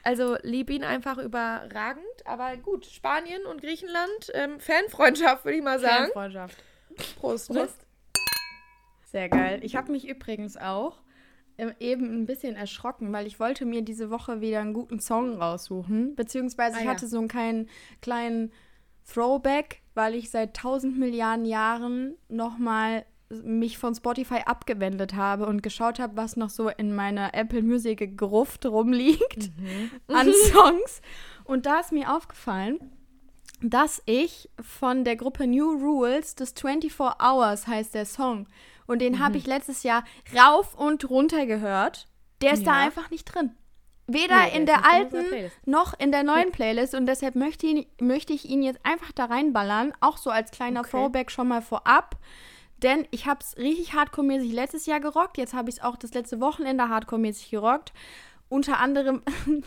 also 0.03 0.37
lieb 0.41 0.69
ihn 0.69 0.83
einfach 0.83 1.17
überragend, 1.17 2.05
aber 2.25 2.57
gut, 2.57 2.85
Spanien 2.85 3.45
und 3.45 3.61
Griechenland, 3.61 4.31
ähm, 4.33 4.59
Fanfreundschaft 4.59 5.45
würde 5.45 5.57
ich 5.57 5.63
mal 5.63 5.79
sagen. 5.79 6.11
Freundschaft. 6.11 6.57
Prost, 7.19 7.51
ne? 7.51 7.67
Sehr 9.11 9.29
geil. 9.29 9.59
Ich 9.63 9.75
habe 9.75 9.91
mich 9.91 10.07
übrigens 10.07 10.57
auch 10.57 10.97
eben 11.79 12.21
ein 12.21 12.25
bisschen 12.25 12.55
erschrocken, 12.55 13.11
weil 13.13 13.27
ich 13.27 13.39
wollte 13.39 13.65
mir 13.65 13.81
diese 13.81 14.09
Woche 14.09 14.41
wieder 14.41 14.59
einen 14.61 14.73
guten 14.73 14.99
Song 14.99 15.41
raussuchen. 15.41 16.15
Beziehungsweise 16.15 16.77
Ah, 16.77 16.79
ich 16.79 16.85
ja. 16.85 16.91
hatte 16.91 17.07
so 17.07 17.17
einen 17.17 17.27
kleinen, 17.27 17.69
kleinen 18.01 18.51
Throwback, 19.11 19.81
weil 19.93 20.15
ich 20.15 20.29
seit 20.31 20.55
tausend 20.55 20.97
Milliarden 20.97 21.45
Jahren 21.45 22.15
nochmal 22.27 23.05
mich 23.29 23.77
von 23.77 23.95
Spotify 23.95 24.41
abgewendet 24.45 25.15
habe 25.15 25.47
und 25.47 25.63
geschaut 25.63 25.99
habe, 25.99 26.15
was 26.15 26.35
noch 26.37 26.49
so 26.49 26.69
in 26.69 26.93
meiner 26.93 27.33
Apple 27.33 27.63
Music 27.63 28.17
Gruft 28.17 28.65
rumliegt 28.65 29.51
an 30.07 30.31
Songs. 30.51 31.01
Und 31.43 31.65
da 31.65 31.79
ist 31.79 31.91
mir 31.91 32.15
aufgefallen, 32.15 32.79
dass 33.61 34.01
ich 34.05 34.49
von 34.61 35.03
der 35.03 35.15
Gruppe 35.15 35.47
New 35.47 35.71
Rules, 35.71 36.35
das 36.35 36.51
24 36.53 37.19
Hours 37.19 37.67
heißt 37.67 37.95
der 37.95 38.05
Song, 38.05 38.47
und 38.87 38.99
den 38.99 39.19
habe 39.19 39.37
ich 39.37 39.45
letztes 39.47 39.83
Jahr 39.83 40.03
rauf 40.35 40.73
und 40.75 41.09
runter 41.09 41.45
gehört. 41.45 42.07
Der 42.41 42.53
ist 42.53 42.65
da 42.67 42.77
Ja. 42.79 42.85
einfach 42.85 43.09
nicht 43.09 43.25
drin. 43.25 43.51
Weder 44.07 44.43
Nee, 44.45 44.57
in 44.57 44.65
der 44.67 44.85
alten 44.85 45.25
noch 45.65 45.97
in 45.97 46.11
der 46.11 46.21
neuen 46.23 46.51
Playlist 46.51 46.93
und 46.93 47.07
deshalb 47.07 47.33
möchte, 47.35 47.65
ihn, 47.65 47.85
möchte 47.99 48.33
ich 48.33 48.45
ihn 48.47 48.61
jetzt 48.61 48.79
einfach 48.85 49.11
da 49.11 49.25
reinballern, 49.25 49.93
auch 49.99 50.17
so 50.17 50.29
als 50.29 50.51
kleiner 50.51 50.81
Okay. 50.81 50.91
Throwback 50.91 51.31
schon 51.31 51.47
mal 51.47 51.61
vorab. 51.63 52.17
Denn 52.77 53.07
ich 53.09 53.25
habe 53.25 53.39
es 53.41 53.57
richtig 53.57 53.93
hardcore-mäßig 53.93 54.51
letztes 54.53 54.85
Jahr 54.85 54.99
gerockt. 54.99 55.37
Jetzt 55.37 55.53
habe 55.55 55.69
ich 55.69 55.77
es 55.77 55.81
auch 55.81 55.95
das 55.95 56.13
letzte 56.13 56.39
Wochenende 56.39 56.83
hardcore-mäßig 56.89 57.49
gerockt. 57.49 57.93
Unter 58.47 58.79
anderem, 58.79 59.23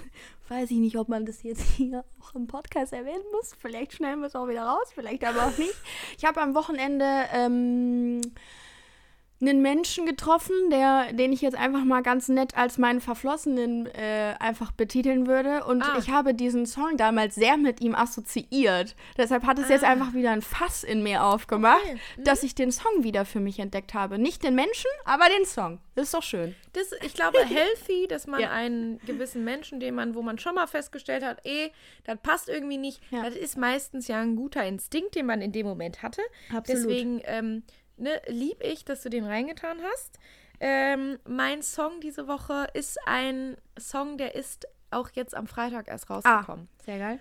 weiß 0.49 0.71
ich 0.71 0.77
nicht, 0.77 0.97
ob 0.99 1.09
man 1.09 1.27
das 1.27 1.43
jetzt 1.43 1.63
hier 1.63 2.05
auch 2.21 2.35
im 2.37 2.47
Podcast 2.47 2.93
erwähnen 2.93 3.25
muss. 3.33 3.55
Vielleicht 3.59 3.95
schneiden 3.95 4.21
wir 4.21 4.27
es 4.29 4.37
auch 4.37 4.47
wieder 4.47 4.63
raus, 4.63 4.93
vielleicht 4.95 5.25
aber 5.25 5.47
auch 5.47 5.59
nicht. 5.59 5.75
Ich 6.17 6.25
habe 6.25 6.41
am 6.41 6.55
Wochenende 6.55 7.25
ähm, 7.33 8.21
einen 9.41 9.63
Menschen 9.63 10.05
getroffen, 10.05 10.55
der, 10.71 11.13
den 11.13 11.33
ich 11.33 11.43
jetzt 11.43 11.57
einfach 11.57 11.85
mal 11.85 12.03
ganz 12.03 12.27
nett 12.29 12.57
als 12.57 12.77
meinen 12.77 13.01
Verflossenen 13.01 13.87
äh, 13.87 14.35
einfach 14.41 14.73
betiteln 14.73 15.29
würde. 15.29 15.65
Und 15.65 15.83
Ah. 15.83 15.97
ich 15.99 16.11
habe 16.11 16.35
diesen 16.35 16.67
Song 16.67 16.97
damals 16.97 17.37
sehr 17.37 17.57
mit 17.57 17.81
ihm 17.81 17.95
assoziiert. 17.95 18.97
Deshalb 19.17 19.45
hat 19.45 19.59
es 19.61 19.69
jetzt 19.69 19.85
Ah. 19.85 19.89
einfach 19.91 20.13
wieder 20.13 20.33
ein 20.33 20.43
Fass 20.43 20.83
in 20.83 21.03
mir 21.05 21.23
aufgemacht, 21.25 21.83
Okay. 21.85 21.99
Mhm. 22.17 22.25
dass 22.25 22.43
ich 22.43 22.55
den 22.57 22.73
Song 22.73 23.05
wieder 23.05 23.25
für 23.25 23.39
mich 23.41 23.61
entdeckt 23.61 23.95
habe. 23.95 24.19
Nicht 24.19 24.43
den 24.43 24.57
Menschen, 24.57 24.91
aber 25.05 25.27
den 25.39 25.47
Song. 25.47 25.79
Das 25.95 26.07
ist 26.07 26.15
doch 26.15 26.23
schön. 26.23 26.55
Das, 26.73 26.91
ich 27.05 27.15
glaube, 27.15 27.39
healthy, 27.45 28.07
dass 28.09 28.27
man 28.27 28.41
Ja. 28.41 28.51
einen 28.51 28.99
gewissen 29.07 29.45
Menschen, 29.45 29.79
den 29.79 29.95
man, 29.95 30.15
wo 30.17 30.23
man 30.23 30.39
schon 30.39 30.55
mal 30.57 30.67
festgestellt 30.67 31.25
hat, 31.25 31.45
eh, 31.47 31.71
das 32.05 32.19
passt 32.23 32.49
irgendwie 32.49 32.79
nicht. 32.79 33.01
Ja. 33.11 33.23
Das 33.23 33.37
ist 33.37 33.57
meistens 33.57 34.09
ja 34.09 34.21
ein 34.21 34.35
guter 34.37 34.65
Instinkt, 34.65 35.15
den 35.15 35.27
man 35.27 35.41
in 35.43 35.53
dem 35.53 35.67
Moment 35.67 36.03
hatte. 36.03 36.23
Absolut. 36.55 36.69
Deswegen 36.85 37.21
ähm, 37.25 37.63
ne, 37.99 38.21
lieb 38.27 38.63
ich, 38.63 38.85
dass 38.85 39.03
du 39.03 39.11
den 39.11 39.25
reingetan 39.25 39.79
hast. 39.93 40.19
Ähm, 40.61 41.19
mein 41.25 41.63
Song 41.63 42.01
diese 42.01 42.27
Woche 42.27 42.67
ist 42.75 42.99
ein 43.07 43.57
Song, 43.79 44.19
der 44.19 44.35
ist 44.35 44.67
auch 44.91 45.11
jetzt 45.15 45.35
am 45.37 45.47
Freitag 45.47 45.89
erst 45.89 46.11
rausgekommen. 46.11 46.69
sehr 46.85 46.99
geil. 46.99 47.21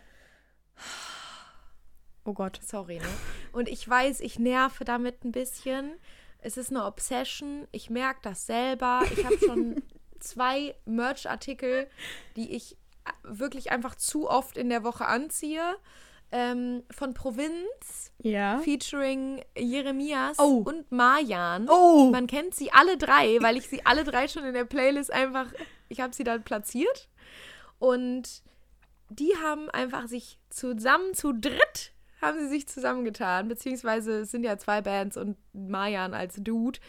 Oh 2.25 2.33
Gott. 2.33 2.59
Sorry, 2.63 2.97
ne? 2.99 3.07
Und 3.51 3.69
ich 3.69 3.87
weiß, 3.87 4.19
ich 4.21 4.37
nerve 4.39 4.83
damit 4.83 5.23
ein 5.23 5.31
bisschen, 5.31 5.97
Es 6.39 6.57
ist 6.57 6.69
eine 6.71 6.85
Obsession. 6.85 7.67
Ich 7.71 7.89
merke 7.89 8.19
das 8.21 8.45
selber. 8.45 9.01
Ich 9.11 9.25
habe 9.25 9.37
schon 9.39 9.81
zwei 10.19 10.75
Merch-Artikel, 10.85 11.89
die 12.35 12.55
ich 12.55 12.73
äh, 12.73 13.11
wirklich 13.23 13.71
einfach 13.71 13.95
zu 13.95 14.29
oft 14.29 14.57
in 14.57 14.69
der 14.69 14.83
Woche 14.83 15.05
anziehe. 15.05 15.77
Ähm, 16.31 16.83
von 16.91 17.13
Provinz, 17.13 18.11
Ja. 18.21 18.59
featuring 18.59 19.41
Jeremias 19.57 20.37
Oh. 20.39 20.61
und 20.65 20.91
Marjan. 20.91 21.67
Oh! 21.69 22.09
Man 22.11 22.27
kennt 22.27 22.53
sie 22.53 22.71
alle 22.73 22.97
drei, 22.97 23.37
weil 23.41 23.55
ich 23.55 23.67
sie 23.69 23.85
alle 23.85 24.03
drei 24.03 24.27
schon 24.27 24.43
in 24.43 24.53
der 24.53 24.65
Playlist 24.65 25.11
einfach, 25.11 25.47
ich 25.87 26.01
habe 26.01 26.13
sie 26.13 26.25
dann 26.25 26.43
platziert. 26.43 27.07
Und 27.79 28.41
die 29.09 29.33
haben 29.41 29.69
einfach 29.69 30.07
sich 30.07 30.37
zusammen, 30.49 31.13
zu 31.13 31.31
dritt, 31.31 31.93
haben 32.21 32.39
sie 32.39 32.49
sich 32.49 32.67
zusammengetan. 32.67 33.47
Beziehungsweise 33.47 34.19
es 34.21 34.31
sind 34.31 34.43
ja 34.43 34.57
zwei 34.57 34.81
Bands 34.81 35.15
und 35.15 35.37
Marjan 35.53 36.13
als 36.13 36.35
Dude, 36.35 36.79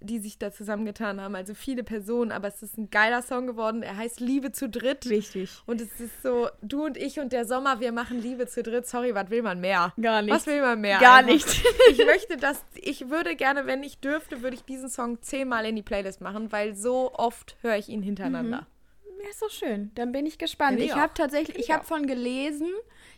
die 0.00 0.18
sich 0.18 0.38
da 0.38 0.50
zusammengetan 0.52 1.20
haben. 1.20 1.34
Also 1.34 1.54
viele 1.54 1.84
Personen, 1.84 2.32
aber 2.32 2.48
es 2.48 2.62
ist 2.62 2.78
ein 2.78 2.90
geiler 2.90 3.22
Song 3.22 3.46
geworden. 3.46 3.82
Er 3.82 3.96
heißt 3.96 4.20
Liebe 4.20 4.52
zu 4.52 4.68
dritt. 4.68 5.08
Wichtig. 5.08 5.50
Und 5.66 5.80
es 5.80 6.00
ist 6.00 6.22
so, 6.22 6.48
du 6.62 6.84
und 6.84 6.96
ich 6.96 7.20
und 7.20 7.32
der 7.32 7.44
Sommer, 7.44 7.80
wir 7.80 7.92
machen 7.92 8.20
Liebe 8.20 8.46
zu 8.46 8.62
dritt. 8.62 8.86
Sorry, 8.86 9.14
was 9.14 9.30
will 9.30 9.42
man 9.42 9.60
mehr? 9.60 9.92
Gar 10.00 10.26
Was 10.28 10.46
will 10.46 10.60
man 10.60 10.80
mehr? 10.80 10.98
Gar 10.98 11.18
Einfach. 11.18 11.32
nicht. 11.32 11.64
Ich 11.90 12.04
möchte 12.04 12.36
das, 12.36 12.62
ich 12.74 13.10
würde 13.10 13.34
gerne, 13.34 13.66
wenn 13.66 13.82
ich 13.82 13.98
dürfte, 13.98 14.42
würde 14.42 14.54
ich 14.54 14.62
diesen 14.62 14.88
Song 14.88 15.20
zehnmal 15.22 15.66
in 15.66 15.76
die 15.76 15.82
Playlist 15.82 16.20
machen, 16.20 16.52
weil 16.52 16.76
so 16.76 17.12
oft 17.14 17.56
höre 17.62 17.76
ich 17.76 17.88
ihn 17.88 18.02
hintereinander. 18.02 18.66
Ja, 19.22 19.28
ist 19.28 19.42
doch 19.42 19.50
schön. 19.50 19.90
Dann 19.94 20.12
bin 20.12 20.26
ich 20.26 20.38
gespannt. 20.38 20.78
Bin 20.78 20.86
ich 20.86 20.94
habe 20.94 21.12
tatsächlich, 21.14 21.58
ich 21.58 21.64
ich 21.64 21.70
habe 21.70 21.84
von 21.84 22.06
gelesen. 22.06 22.68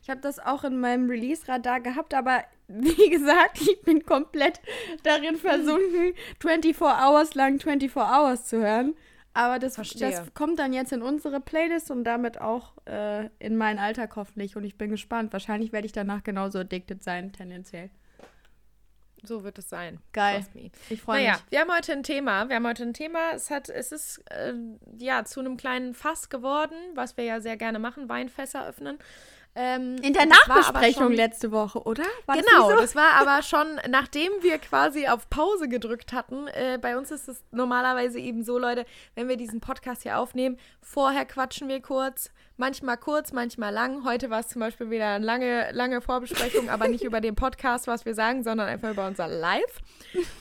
Ich 0.03 0.11
habe 0.11 0.21
das 0.21 0.39
auch 0.39 0.65
in 0.65 0.81
meinem 0.81 1.09
Release-Radar 1.09 1.81
gehabt, 1.81 2.12
aber 2.15 2.43
wie 2.81 3.11
gesagt, 3.11 3.61
ich 3.61 3.81
bin 3.83 4.05
komplett 4.05 4.61
darin 5.02 5.37
versunken, 5.37 6.14
24 6.41 6.81
Hours 6.81 7.35
lang 7.35 7.61
24 7.61 7.97
Hours 7.97 8.47
zu 8.47 8.59
hören. 8.59 8.95
Aber 9.35 9.59
das, 9.59 9.75
das 9.76 10.35
kommt 10.35 10.59
dann 10.59 10.75
jetzt 10.75 10.93
in 10.93 11.00
unsere 11.00 11.41
Playlist 11.41 11.91
und 11.91 12.05
damit 12.05 12.38
auch 12.38 12.75
äh, 12.87 13.29
in 13.38 13.57
meinen 13.57 13.79
Alltag 13.79 14.14
hoffentlich. 14.17 14.57
Und 14.57 14.64
ich 14.64 14.76
bin 14.76 14.91
gespannt. 14.91 15.33
Wahrscheinlich 15.33 15.73
werde 15.73 15.87
ich 15.87 15.93
danach 15.93 16.23
genauso 16.23 16.59
addicted 16.59 17.02
sein, 17.02 17.33
tendenziell. 17.33 17.88
So 19.25 19.45
wird 19.45 19.57
es 19.59 19.69
sein. 19.69 20.00
Geil. 20.12 20.45
Ich 20.91 21.00
freue 21.00 21.19
Naja, 21.19 21.33
mich. 21.35 21.43
wir 21.50 21.61
haben 21.61 21.73
heute 21.73 21.93
ein 21.93 22.02
Thema. 22.02 22.49
Wir 22.49 22.57
haben 22.57 22.67
heute 22.67 22.83
ein 22.83 22.93
Thema. 22.93 23.31
Es 23.35 23.50
hat, 23.50 23.69
es 23.69 23.93
ist 23.93 24.19
äh, 24.31 24.52
ja 24.99 25.25
zu 25.25 25.41
einem 25.41 25.57
kleinen 25.57 25.95
Fass 25.95 26.29
geworden, 26.29 26.75
was 26.95 27.17
wir 27.17 27.25
ja 27.25 27.41
sehr 27.41 27.57
gerne 27.57 27.79
machen, 27.79 28.09
Weinfässer 28.09 28.67
öffnen. 28.67 28.99
Ähm, 29.54 29.97
In 30.02 30.14
der 30.14 30.25
das 30.26 30.38
Nachbesprechung 30.49 31.02
schon- 31.09 31.12
letzte 31.12 31.52
Woche, 31.52 31.82
oder? 31.82 32.04
War 32.25 32.37
das 32.37 32.47
Genau, 32.47 32.68
nicht 32.68 32.75
so? 32.76 32.80
das 32.80 32.97
war 32.97 33.11
aber 33.21 33.42
schon, 33.42 33.78
nachdem 33.90 34.30
wir 34.40 34.59
quasi 34.59 35.09
auf 35.09 35.28
Pause 35.28 35.68
gedrückt 35.68 36.14
hatten. 36.14 36.47
Äh, 36.49 36.78
bei 36.80 36.97
uns 36.97 37.11
ist 37.11 37.28
es 37.28 37.44
normalerweise 37.50 38.18
eben 38.18 38.44
so, 38.44 38.59
Leute, 38.59 38.87
wenn 39.14 39.28
wir 39.28 39.37
diesen 39.37 39.61
Podcast 39.61 40.04
hier 40.04 40.18
aufnehmen, 40.18 40.56
vorher 40.80 41.26
quatschen 41.26 41.68
wir 41.68 41.82
kurz, 41.82 42.30
manchmal 42.56 42.97
kurz, 42.97 43.32
manchmal 43.32 43.75
lang. 43.75 44.04
Heute 44.06 44.30
war 44.30 44.40
es 44.40 44.49
zum 44.49 44.61
Beispiel 44.61 44.88
wieder 44.88 45.09
eine 45.09 45.25
lange, 45.26 45.71
lange 45.73 46.00
Vorbesprechung, 46.00 46.71
aber 46.71 46.88
nicht 46.88 47.04
über 47.04 47.21
den 47.21 47.35
Podcast, 47.35 47.87
was 47.87 48.06
wir 48.06 48.14
sagen, 48.14 48.42
sondern 48.44 48.68
einfach 48.68 48.90
über 48.90 49.06
unser 49.06 49.28
Live. 49.28 49.80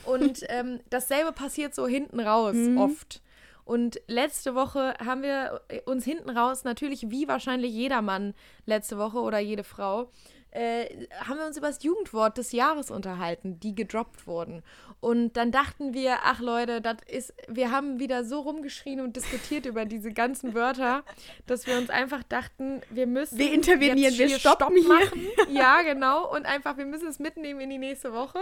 Und 0.04 0.40
ähm, 0.48 0.80
dasselbe 0.88 1.32
passiert 1.32 1.74
so 1.74 1.86
hinten 1.86 2.18
raus 2.18 2.56
oft. 2.78 3.20
Und 3.64 4.00
letzte 4.06 4.54
Woche 4.54 4.94
haben 5.04 5.22
wir 5.22 5.60
uns 5.86 6.04
hinten 6.04 6.30
raus, 6.30 6.64
natürlich 6.64 7.10
wie 7.10 7.28
wahrscheinlich 7.28 7.72
jeder 7.72 8.02
Mann 8.02 8.34
letzte 8.66 8.98
Woche 8.98 9.18
oder 9.18 9.38
jede 9.38 9.64
Frau, 9.64 10.10
äh, 10.52 11.06
haben 11.20 11.38
wir 11.38 11.46
uns 11.46 11.56
über 11.56 11.68
das 11.68 11.82
Jugendwort 11.82 12.36
des 12.36 12.52
Jahres 12.52 12.90
unterhalten, 12.90 13.58
die 13.60 13.74
gedroppt 13.74 14.26
wurden. 14.26 14.62
Und 15.00 15.36
dann 15.36 15.50
dachten 15.50 15.94
wir, 15.94 16.18
ach 16.24 16.40
Leute, 16.40 16.80
das 16.80 16.98
ist, 17.08 17.34
wir 17.48 17.70
haben 17.70 17.98
wieder 17.98 18.22
so 18.24 18.40
rumgeschrien 18.40 19.00
und 19.00 19.16
diskutiert 19.16 19.66
über 19.66 19.84
diese 19.86 20.12
ganzen 20.12 20.54
Wörter, 20.54 21.04
dass 21.46 21.66
wir 21.66 21.78
uns 21.78 21.90
einfach 21.90 22.22
dachten, 22.22 22.82
wir 22.90 23.06
müssen 23.06 23.38
Wir 23.38 23.52
intervenieren, 23.52 24.16
wir 24.16 24.26
hier 24.26 24.38
stoppen 24.38 24.76
Stopp 24.76 25.00
hier. 25.00 25.06
machen. 25.06 25.26
Ja, 25.50 25.82
genau. 25.82 26.30
Und 26.32 26.44
einfach, 26.44 26.76
wir 26.76 26.86
müssen 26.86 27.08
es 27.08 27.18
mitnehmen 27.18 27.60
in 27.60 27.70
die 27.70 27.78
nächste 27.78 28.12
Woche, 28.12 28.38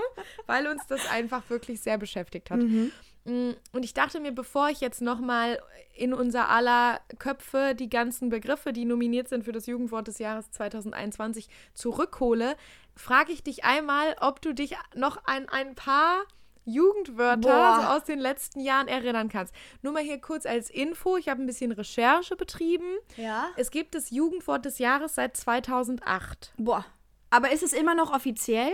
weil 0.46 0.66
uns 0.66 0.86
das 0.88 1.08
einfach 1.10 1.48
wirklich 1.48 1.80
sehr 1.80 1.96
beschäftigt 1.96 2.50
hat. 2.50 2.58
Mm, 2.58 2.90
Und 3.24 3.82
ich 3.82 3.92
dachte 3.92 4.18
mir, 4.18 4.32
bevor 4.32 4.70
ich 4.70 4.80
jetzt 4.80 5.02
nochmal 5.02 5.60
in 5.94 6.14
unser 6.14 6.48
aller 6.48 7.00
Köpfe 7.18 7.74
die 7.74 7.90
ganzen 7.90 8.30
Begriffe, 8.30 8.72
die 8.72 8.86
nominiert 8.86 9.28
sind 9.28 9.44
für 9.44 9.52
das 9.52 9.66
Jugendwort 9.66 10.08
des 10.08 10.18
Jahres 10.18 10.50
2021, 10.52 11.48
zurückhole, 11.74 12.56
frage 12.96 13.32
ich 13.32 13.42
dich 13.42 13.64
einmal, 13.64 14.16
ob 14.20 14.40
du 14.40 14.54
dich 14.54 14.76
noch 14.94 15.24
an 15.26 15.48
ein 15.48 15.74
paar 15.74 16.22
Jugendwörter 16.64 17.80
so 17.80 17.86
aus 17.88 18.04
den 18.04 18.18
letzten 18.18 18.60
Jahren 18.60 18.88
erinnern 18.88 19.28
kannst. 19.28 19.54
Nur 19.82 19.92
mal 19.92 20.02
hier 20.02 20.20
kurz 20.20 20.46
als 20.46 20.70
Info, 20.70 21.16
ich 21.16 21.28
habe 21.28 21.42
ein 21.42 21.46
bisschen 21.46 21.72
Recherche 21.72 22.36
betrieben. 22.36 22.96
Ja. 23.16 23.48
Es 23.56 23.70
gibt 23.70 23.94
das 23.94 24.10
Jugendwort 24.10 24.64
des 24.64 24.78
Jahres 24.78 25.14
seit 25.14 25.36
2008. 25.36 26.52
Boah. 26.56 26.84
Aber 27.30 27.52
ist 27.52 27.62
es 27.62 27.72
immer 27.72 27.94
noch 27.94 28.12
offiziell? 28.12 28.72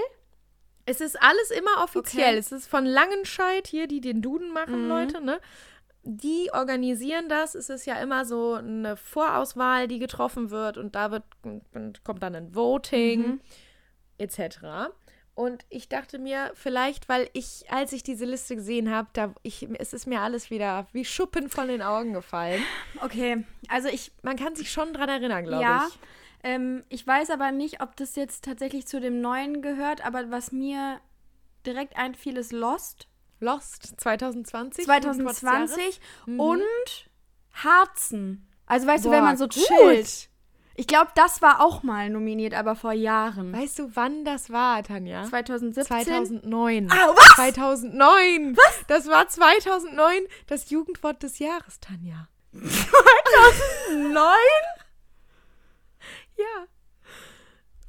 Es 0.87 1.01
ist 1.01 1.21
alles 1.21 1.51
immer 1.51 1.83
offiziell. 1.83 2.31
Okay. 2.31 2.39
Es 2.39 2.53
ist 2.53 2.69
von 2.69 2.87
Langenscheid 2.87 3.67
hier, 3.67 3.87
die 3.87 4.01
den 4.01 4.23
Duden 4.23 4.53
machen, 4.53 4.89
Leute, 4.89 5.21
ne? 5.21 5.41
Die 6.05 6.51
organisieren 6.53 7.29
das. 7.29 7.57
Es 7.57 7.69
ist 7.69 7.85
ja 7.85 8.01
immer 8.01 8.25
so 8.25 8.55
eine 8.55 8.97
Vorauswahl, 8.97 9.89
die 9.89 9.99
getroffen 9.99 10.51
wird 10.51 10.79
und 10.79 10.95
da 10.95 11.11
wird, 11.11 11.25
kommt 12.05 12.23
dann 12.23 12.37
ein 12.37 12.55
Voting 12.55 13.41
etc. 14.19 14.59
Und 15.35 15.67
ich 15.69 15.91
dachte 15.91 16.19
mir, 16.19 16.51
vielleicht, 16.55 17.11
weil 17.11 17.29
ich, 17.35 17.67
als 17.69 17.93
ich 17.93 18.03
diese 18.03 18.25
Liste 18.25 18.57
gesehen 18.57 18.91
habe, 18.91 19.09
da 19.13 19.35
ich, 19.43 19.69
es 19.79 19.93
ist 19.93 20.07
mir 20.07 20.23
alles 20.23 20.51
wieder 20.51 20.87
wie 20.93 21.05
Schuppen 21.05 21.51
von 21.51 21.69
den 21.69 21.83
Augen 21.83 22.15
gefallen. 22.15 22.63
Okay. 23.03 23.45
Also 23.69 23.89
ich, 23.89 24.13
Man 24.23 24.37
kann 24.37 24.57
sich 24.57 24.73
schon 24.73 24.95
dran 24.95 25.11
erinnern, 25.11 25.45
glaube 25.45 25.63
ja. 25.63 25.89
ich. 25.89 25.99
Ähm, 26.47 26.85
ich 26.89 27.05
weiß 27.05 27.31
aber 27.31 27.51
nicht, 27.51 27.83
ob 27.83 27.97
das 27.97 28.15
jetzt 28.15 28.45
tatsächlich 28.45 28.87
zu 28.87 29.01
dem 29.01 29.21
Neuen 29.21 29.63
gehört, 29.63 30.07
aber 30.07 30.31
was 30.31 30.53
mir 30.53 31.01
direkt 31.67 31.99
einfiel, 31.99 32.37
ist 32.37 32.53
Lost. 32.53 33.09
Lost 33.41 34.01
2020. 34.01 34.87
Jugendwort 34.87 35.35
des 35.35 35.41
Jahres. 35.43 35.73
2020 35.73 36.01
und 36.39 37.11
Harzen. 37.53 38.49
Also 38.65 38.87
weißt 38.87 39.05
du, 39.05 39.11
wenn 39.11 39.23
Boah, 39.23 39.27
man 39.27 39.37
so 39.37 39.49
gut. 39.49 39.55
chillt. 39.57 40.29
Ich 40.77 40.87
glaube, 40.87 41.11
das 41.17 41.43
war 41.43 41.61
auch 41.61 41.83
mal 41.83 42.11
nominiert, 42.11 42.55
aber 42.55 42.77
vor 42.77 42.93
Jahren. 42.93 43.53
Weißt 43.53 43.81
du, 43.81 43.91
wann 43.95 44.25
das 44.25 44.51
war, 44.51 44.85
Tanja? 44.85 45.25
2017. 45.25 46.05
2009. 46.05 46.93
Ah, 46.93 47.09
was? 47.17 47.35
2009. 47.35 48.57
Was? 48.57 48.85
Das 48.87 49.09
war 49.09 49.27
2009 49.27 50.23
das 50.47 50.71
Jugendwort 50.71 51.25
des 51.25 51.41
Jahres, 51.41 51.81
Tanja. 51.81 52.29
2009? 52.53 54.33
Ja. 56.37 56.67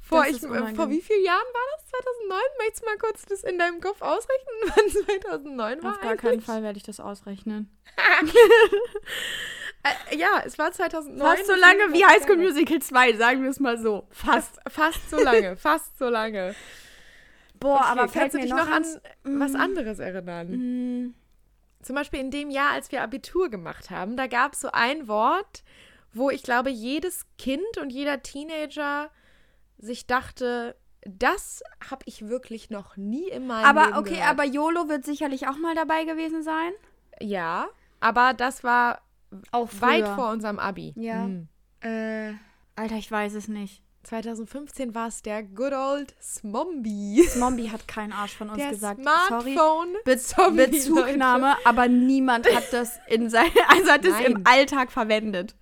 Vor, 0.00 0.24
ich, 0.26 0.42
äh, 0.42 0.74
vor 0.74 0.88
wie 0.88 1.02
vielen 1.02 1.22
Jahren 1.22 1.36
war 1.36 1.62
das? 1.76 1.86
2009? 1.88 2.40
Möchtest 2.58 2.82
du 2.82 2.86
mal 2.86 2.96
kurz 2.98 3.26
das 3.26 3.42
in 3.44 3.58
deinem 3.58 3.80
Kopf 3.80 4.00
ausrechnen, 4.00 4.54
wann 4.74 4.88
2009 4.88 5.82
war? 5.82 5.90
Auf 5.92 6.00
gar 6.00 6.10
eigentlich? 6.12 6.20
keinen 6.22 6.40
Fall 6.40 6.62
werde 6.62 6.78
ich 6.78 6.82
das 6.84 7.00
ausrechnen. 7.00 7.76
Äh, 10.10 10.16
ja, 10.16 10.42
es 10.44 10.58
war 10.58 10.72
2009. 10.72 11.20
Fast 11.20 11.46
so 11.46 11.54
lange 11.54 11.92
wie 11.92 12.04
High 12.04 12.20
School. 12.24 12.36
Musical 12.36 12.80
2, 12.80 13.12
sagen 13.12 13.44
wir 13.44 13.50
es 13.50 13.60
mal 13.60 13.78
so. 13.78 14.08
Fast. 14.10 14.58
Fast, 14.68 15.08
so 15.08 15.22
lange, 15.22 15.56
fast 15.56 15.96
so 15.98 16.08
lange. 16.08 16.56
Boah, 17.60 17.76
Okay, 17.76 17.84
aber 17.86 18.08
fällt 18.08 18.12
kannst 18.12 18.34
du 18.34 18.38
mir 18.38 18.44
dich 18.44 18.52
noch, 18.52 18.66
noch 18.66 18.72
an 18.74 19.40
was 19.40 19.54
anderes 19.54 20.00
erinnern? 20.00 20.48
Mm, 20.50 21.14
Zum 21.82 21.94
Beispiel 21.94 22.18
in 22.18 22.32
dem 22.32 22.50
Jahr, 22.50 22.72
als 22.72 22.90
wir 22.90 23.02
Abitur 23.02 23.50
gemacht 23.50 23.90
haben, 23.90 24.16
da 24.16 24.26
gab 24.26 24.54
es 24.54 24.60
so 24.60 24.70
ein 24.72 25.06
Wort, 25.06 25.62
wo 26.12 26.30
ich 26.30 26.42
glaube, 26.42 26.70
jedes 26.70 27.26
Kind 27.38 27.78
und 27.80 27.90
jeder 27.90 28.22
Teenager 28.22 29.10
sich 29.78 30.06
dachte, 30.06 30.76
das 31.02 31.62
habe 31.88 32.02
ich 32.06 32.28
wirklich 32.28 32.70
noch 32.70 32.96
nie 32.96 33.28
in 33.28 33.46
meinem 33.46 33.64
aber 33.64 33.86
Leben 33.86 33.98
okay, 33.98 34.14
gehört. 34.14 34.28
aber 34.28 34.44
YOLO 34.44 34.88
wird 34.88 35.04
sicherlich 35.04 35.46
auch 35.48 35.58
mal 35.58 35.74
dabei 35.74 36.04
gewesen 36.04 36.42
sein. 36.42 36.72
Ja, 37.20 37.68
aber 38.00 38.34
das 38.34 38.64
war 38.64 39.00
Auch 39.52 39.68
weit 39.80 40.08
vor 40.08 40.30
unserem 40.30 40.58
Abi. 40.58 40.94
Ja. 40.96 41.24
Hm. 41.24 41.48
Äh, 41.80 42.32
Alter, 42.76 42.96
ich 42.96 43.10
weiß 43.10 43.34
es 43.34 43.48
nicht. 43.48 43.82
2015 44.04 44.94
war 44.94 45.08
es 45.08 45.22
der 45.22 45.42
good 45.42 45.72
old 45.72 46.14
Smombie. 46.22 47.28
Mombi 47.38 47.68
hat 47.68 47.86
keinen 47.86 48.12
Arsch 48.12 48.34
von 48.34 48.48
uns 48.48 48.58
Der 48.58 48.70
gesagt. 48.70 49.00
Sorry. 49.28 49.52
Smartphone. 49.52 49.96
Be 50.04 50.16
Zombie, 50.16 50.66
Bezugnahme, 50.66 51.56
aber 51.64 51.88
niemand 51.88 52.52
hat 52.54 52.72
das 52.72 52.98
in 53.08 53.28
sein, 53.28 53.50
also 53.68 53.92
hat 53.92 54.04
es 54.04 54.18
im. 54.20 54.42
Alltag 54.44 54.90
verwendet. 54.90 55.54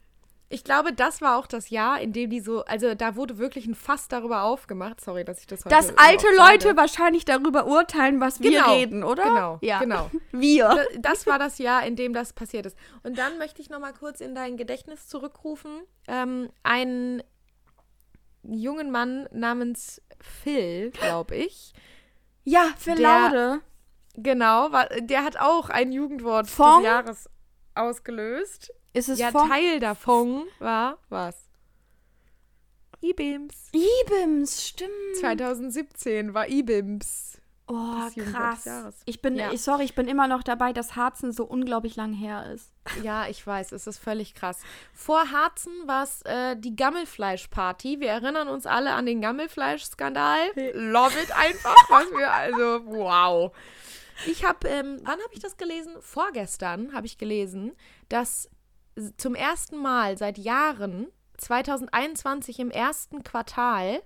Ich 0.48 0.62
glaube, 0.62 0.92
das 0.92 1.20
war 1.20 1.36
auch 1.38 1.48
das 1.48 1.70
Jahr, 1.70 2.00
in 2.00 2.12
dem 2.12 2.30
die 2.30 2.38
so, 2.38 2.64
also 2.66 2.94
da 2.94 3.16
wurde 3.16 3.36
wirklich 3.38 3.66
ein 3.66 3.74
Fass 3.74 4.06
darüber 4.06 4.42
aufgemacht. 4.44 5.00
Sorry, 5.00 5.24
dass 5.24 5.40
ich 5.40 5.46
das 5.48 5.64
heute 5.64 5.74
Dass 5.74 5.88
alte 5.98 6.26
sage. 6.36 6.52
Leute 6.52 6.76
wahrscheinlich 6.76 7.24
darüber 7.24 7.66
urteilen, 7.66 8.20
was 8.20 8.40
wir 8.40 8.52
Genau, 8.52 8.72
reden, 8.72 9.02
oder? 9.02 9.24
genau, 9.24 9.58
ja. 9.60 9.80
genau. 9.80 10.08
Wir. 10.30 10.68
Da- 10.68 10.98
Das 11.00 11.26
war 11.26 11.40
das 11.40 11.58
Jahr, 11.58 11.84
in 11.84 11.96
dem 11.96 12.12
das 12.12 12.32
passiert 12.32 12.64
ist. 12.66 12.76
Und 13.02 13.18
dann 13.18 13.38
möchte 13.38 13.60
ich 13.60 13.70
noch 13.70 13.80
mal 13.80 13.92
kurz 13.92 14.20
in 14.20 14.36
dein 14.36 14.56
Gedächtnis 14.56 15.08
zurückrufen. 15.08 15.82
Ähm, 16.06 16.48
einen 16.62 17.24
jungen 18.44 18.92
Mann 18.92 19.28
namens 19.32 20.00
Phil, 20.20 20.90
glaube 20.92 21.34
ich. 21.34 21.72
Ja, 22.44 22.66
Der- 22.86 22.96
Laude. 22.96 23.60
Genau, 24.14 24.70
wa- 24.70 24.88
der 25.00 25.24
hat 25.24 25.38
auch 25.38 25.68
ein 25.70 25.90
Jugendwort 25.92 26.48
Fong? 26.48 26.78
des 26.82 26.86
Jahres 26.86 27.30
ausgelöst. 27.74 28.72
Ist 28.96 29.08
es 29.08 29.18
ja, 29.18 29.30
von 29.30 29.48
Teil 29.48 29.78
davon 29.78 30.44
war 30.58 30.98
was? 31.10 31.36
IBIMS. 33.02 33.70
Ibims, 33.72 34.66
stimmt. 34.66 35.16
2017 35.20 36.32
war 36.34 36.48
IBIMS. 36.48 37.38
Oh, 37.68 38.08
krass. 38.32 38.64
Ich 39.06 39.20
bin, 39.20 39.36
Ja. 39.36 39.52
ich, 39.52 39.60
sorry, 39.60 39.84
ich 39.84 39.94
bin 39.96 40.06
immer 40.06 40.28
noch 40.28 40.44
dabei, 40.44 40.72
dass 40.72 40.94
Harzen 40.94 41.32
so 41.32 41.44
unglaublich 41.44 41.96
lang 41.96 42.12
her 42.12 42.50
ist. 42.52 42.70
Ja, 43.02 43.26
ich 43.28 43.44
weiß, 43.44 43.72
es 43.72 43.86
ist 43.88 43.98
völlig 43.98 44.34
krass. 44.34 44.60
Vor 44.94 45.30
Harzen 45.32 45.72
war 45.86 46.04
es 46.04 46.22
äh, 46.22 46.56
die 46.56 46.76
Gammelfleisch-Party. 46.76 47.98
Wir 48.00 48.10
erinnern 48.10 48.46
uns 48.48 48.66
alle 48.66 48.92
an 48.92 49.04
den 49.04 49.20
Gammelfleisch-Skandal. 49.20 50.52
Love 50.74 51.20
it 51.20 51.36
einfach, 51.36 51.74
was 51.90 52.10
wir, 52.12 52.32
also, 52.32 52.86
wow. 52.86 53.52
Ich 54.26 54.44
habe, 54.44 54.68
ähm, 54.68 55.00
wann 55.02 55.20
habe 55.20 55.32
ich 55.32 55.40
das 55.40 55.56
gelesen? 55.56 55.92
Vorgestern 56.00 56.94
habe 56.94 57.06
ich 57.06 57.18
gelesen, 57.18 57.72
dass 58.08 58.48
zum 59.16 59.34
ersten 59.34 59.76
Mal 59.76 60.16
seit 60.16 60.38
Jahren, 60.38 61.06
2021 61.38 62.58
im 62.60 62.70
ersten 62.70 63.22
Quartal, 63.22 64.02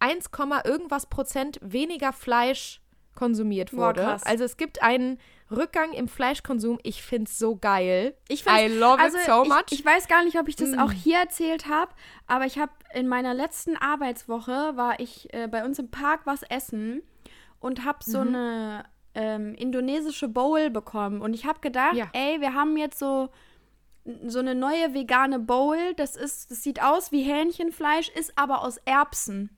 1, 0.00 0.28
irgendwas 0.64 1.06
Prozent 1.06 1.58
weniger 1.62 2.12
Fleisch 2.12 2.80
konsumiert 3.14 3.70
Boah, 3.70 3.88
wurde. 3.88 4.02
krass. 4.02 4.24
also 4.24 4.44
es 4.44 4.56
gibt 4.56 4.82
einen 4.82 5.18
Rückgang 5.50 5.92
im 5.92 6.08
Fleischkonsum. 6.08 6.80
Ich 6.82 7.02
finde 7.02 7.30
es 7.30 7.38
so 7.38 7.54
geil. 7.56 8.16
Ich 8.28 8.44
I 8.46 8.66
love 8.66 8.98
also 8.98 9.16
it 9.18 9.24
so 9.24 9.44
much. 9.44 9.62
Ich, 9.70 9.80
ich 9.80 9.86
weiß 9.86 10.08
gar 10.08 10.24
nicht, 10.24 10.38
ob 10.38 10.48
ich 10.48 10.56
das 10.56 10.70
Mm. 10.72 10.78
auch 10.80 10.90
hier 10.90 11.18
erzählt 11.18 11.68
habe, 11.68 11.92
aber 12.26 12.44
ich 12.46 12.58
habe 12.58 12.72
in 12.92 13.06
meiner 13.06 13.32
letzten 13.34 13.76
Arbeitswoche 13.76 14.72
war 14.76 14.98
ich 14.98 15.32
äh, 15.32 15.46
bei 15.46 15.64
uns 15.64 15.78
im 15.78 15.90
Park 15.92 16.22
was 16.24 16.42
essen 16.42 17.02
und 17.60 17.84
habe 17.84 17.98
so 18.02 18.20
Mhm. 18.20 18.28
eine 18.28 18.84
ähm, 19.14 19.54
indonesische 19.54 20.26
Bowl 20.26 20.70
bekommen 20.70 21.20
und 21.20 21.34
ich 21.34 21.46
habe 21.46 21.60
gedacht, 21.60 21.94
Ja. 21.94 22.08
ey, 22.14 22.40
wir 22.40 22.52
haben 22.54 22.76
jetzt 22.76 22.98
so 22.98 23.28
so 24.26 24.38
eine 24.38 24.54
neue 24.54 24.94
vegane 24.94 25.38
Bowl. 25.38 25.94
Das 25.96 26.16
ist, 26.16 26.50
das 26.50 26.62
sieht 26.62 26.82
aus 26.82 27.12
wie 27.12 27.22
Hähnchenfleisch, 27.22 28.08
ist 28.10 28.36
aber 28.36 28.62
aus 28.62 28.78
Erbsen. 28.84 29.50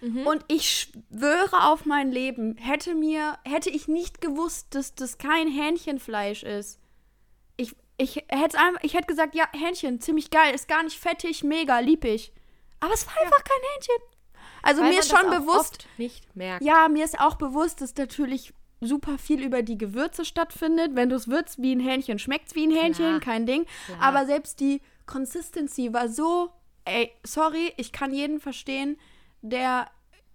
Mhm. 0.00 0.26
Und 0.26 0.44
ich 0.48 0.70
schwöre 0.70 1.64
auf 1.70 1.86
mein 1.86 2.12
Leben, 2.12 2.56
hätte 2.56 2.94
mir, 2.94 3.38
hätte 3.44 3.70
ich 3.70 3.88
nicht 3.88 4.20
gewusst, 4.20 4.74
dass 4.74 4.94
das 4.94 5.18
kein 5.18 5.48
Hähnchenfleisch 5.48 6.42
ist. 6.42 6.78
Ich, 7.56 7.74
ich 7.96 8.16
hätte 8.28 8.58
einfach, 8.58 8.82
ich 8.82 8.94
hätte 8.94 9.06
gesagt, 9.06 9.34
ja, 9.34 9.46
Hähnchen, 9.52 10.00
ziemlich 10.00 10.30
geil, 10.30 10.54
ist 10.54 10.68
gar 10.68 10.82
nicht 10.82 10.98
fettig, 10.98 11.42
mega, 11.42 11.78
lieb 11.78 12.04
ich. 12.04 12.32
Aber 12.80 12.92
es 12.92 13.06
war 13.06 13.16
einfach 13.22 13.44
kein 13.44 13.60
Hähnchen. 13.74 14.14
Also 14.62 14.82
Weil 14.82 14.90
mir 14.90 15.00
ist 15.00 15.12
das 15.12 15.20
schon 15.20 15.28
auch 15.30 15.38
bewusst, 15.38 15.86
nicht 15.96 16.36
merkt. 16.36 16.64
ja, 16.64 16.88
mir 16.88 17.04
ist 17.04 17.20
auch 17.20 17.36
bewusst, 17.36 17.80
dass 17.80 17.94
natürlich 17.96 18.52
super 18.86 19.18
viel 19.18 19.42
über 19.42 19.62
die 19.62 19.78
Gewürze 19.78 20.24
stattfindet. 20.24 20.94
Wenn 20.94 21.08
du 21.08 21.16
es 21.16 21.28
würzt 21.28 21.60
wie 21.60 21.74
ein 21.74 21.80
Hähnchen, 21.80 22.18
schmeckt 22.18 22.48
es 22.48 22.54
wie 22.54 22.66
ein 22.66 22.70
Hähnchen, 22.70 23.06
Klar. 23.06 23.20
kein 23.20 23.46
Ding. 23.46 23.66
Klar. 23.86 24.00
Aber 24.00 24.26
selbst 24.26 24.60
die 24.60 24.80
Consistency 25.06 25.92
war 25.92 26.08
so, 26.08 26.50
ey, 26.84 27.10
sorry, 27.24 27.72
ich 27.76 27.92
kann 27.92 28.14
jeden 28.14 28.40
verstehen, 28.40 28.96
der 29.42 29.86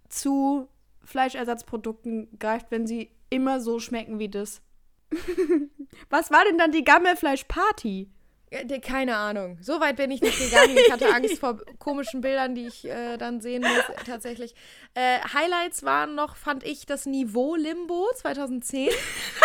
zu 0.08 0.68
Fleischersatzprodukten 1.04 2.28
greift, 2.38 2.70
wenn 2.70 2.86
sie 2.86 3.10
immer 3.30 3.60
so 3.60 3.78
schmecken 3.80 4.18
wie 4.18 4.28
das. 4.28 4.62
Was 6.10 6.30
war 6.30 6.44
denn 6.44 6.58
dann 6.58 6.72
die 6.72 6.84
Gammelfleisch-Party? 6.84 8.08
De- 8.52 8.80
Keine 8.80 9.16
Ahnung. 9.16 9.58
So 9.60 9.80
weit 9.80 9.94
bin 9.96 10.10
ich 10.10 10.20
nicht 10.20 10.38
gegangen. 10.38 10.76
Ich 10.76 10.90
hatte 10.90 11.14
Angst 11.14 11.38
vor 11.38 11.60
komischen 11.78 12.20
Bildern, 12.20 12.56
die 12.56 12.66
ich 12.66 12.84
äh, 12.84 13.16
dann 13.16 13.40
sehen 13.40 13.62
muss, 13.62 13.84
tatsächlich. 14.06 14.54
Äh, 14.94 15.18
Highlights 15.32 15.84
waren 15.84 16.16
noch, 16.16 16.34
fand 16.34 16.64
ich, 16.64 16.84
das 16.84 17.06
Niveau 17.06 17.54
Limbo 17.54 18.08
2010. 18.16 18.90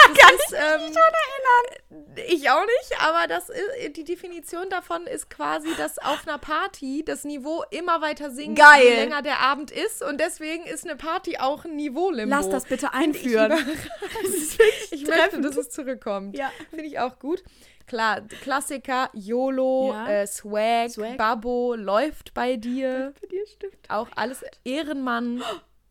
Das 0.07 0.17
Kann 0.19 0.35
ist, 0.35 0.51
ich 0.51 0.57
ähm, 0.59 0.87
mich 0.87 0.97
erinnern. 0.97 2.27
Ich 2.27 2.49
auch 2.51 2.61
nicht, 2.65 2.99
aber 3.01 3.27
das 3.27 3.49
ist, 3.49 3.97
die 3.97 4.03
Definition 4.03 4.69
davon 4.69 5.07
ist 5.07 5.31
quasi, 5.31 5.67
dass 5.77 5.97
auf 5.97 6.27
einer 6.27 6.37
Party 6.37 7.03
das 7.03 7.23
Niveau 7.23 7.63
immer 7.71 8.01
weiter 8.01 8.29
sinkt, 8.29 8.59
Geil. 8.59 8.83
je 8.83 8.95
länger 8.97 9.23
der 9.23 9.39
Abend 9.39 9.71
ist. 9.71 10.03
Und 10.03 10.19
deswegen 10.19 10.63
ist 10.65 10.83
eine 10.85 10.95
Party 10.95 11.37
auch 11.39 11.65
ein 11.65 11.75
Niveau-Limbo. 11.75 12.35
Lass 12.35 12.49
das 12.49 12.65
bitte 12.65 12.93
einführen. 12.93 13.53
Ich 14.91 15.07
möchte, 15.07 15.41
dass 15.41 15.57
es 15.57 15.69
zurückkommt. 15.69 16.37
Ja. 16.37 16.51
Finde 16.69 16.85
ich 16.85 16.99
auch 16.99 17.19
gut. 17.19 17.43
Klar, 17.87 18.21
Klassiker, 18.41 19.09
YOLO, 19.13 19.91
Ja. 19.93 20.07
äh, 20.09 20.27
Swag, 20.27 20.89
Swag. 20.89 21.17
Babbo, 21.17 21.75
läuft 21.75 22.33
bei 22.33 22.55
dir. 22.57 23.13
Bei 23.21 23.27
dir 23.27 23.45
stimmt. 23.47 23.77
Auch 23.89 24.09
alles 24.15 24.43
Ehrenmann. 24.63 25.41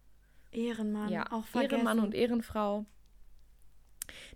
Ehrenmann, 0.53 1.09
ja, 1.11 1.25
auch 1.33 1.45
vergessen. 1.47 1.73
Ehrenmann 1.75 2.01
und 2.01 2.15
Ehrenfrau. 2.15 2.85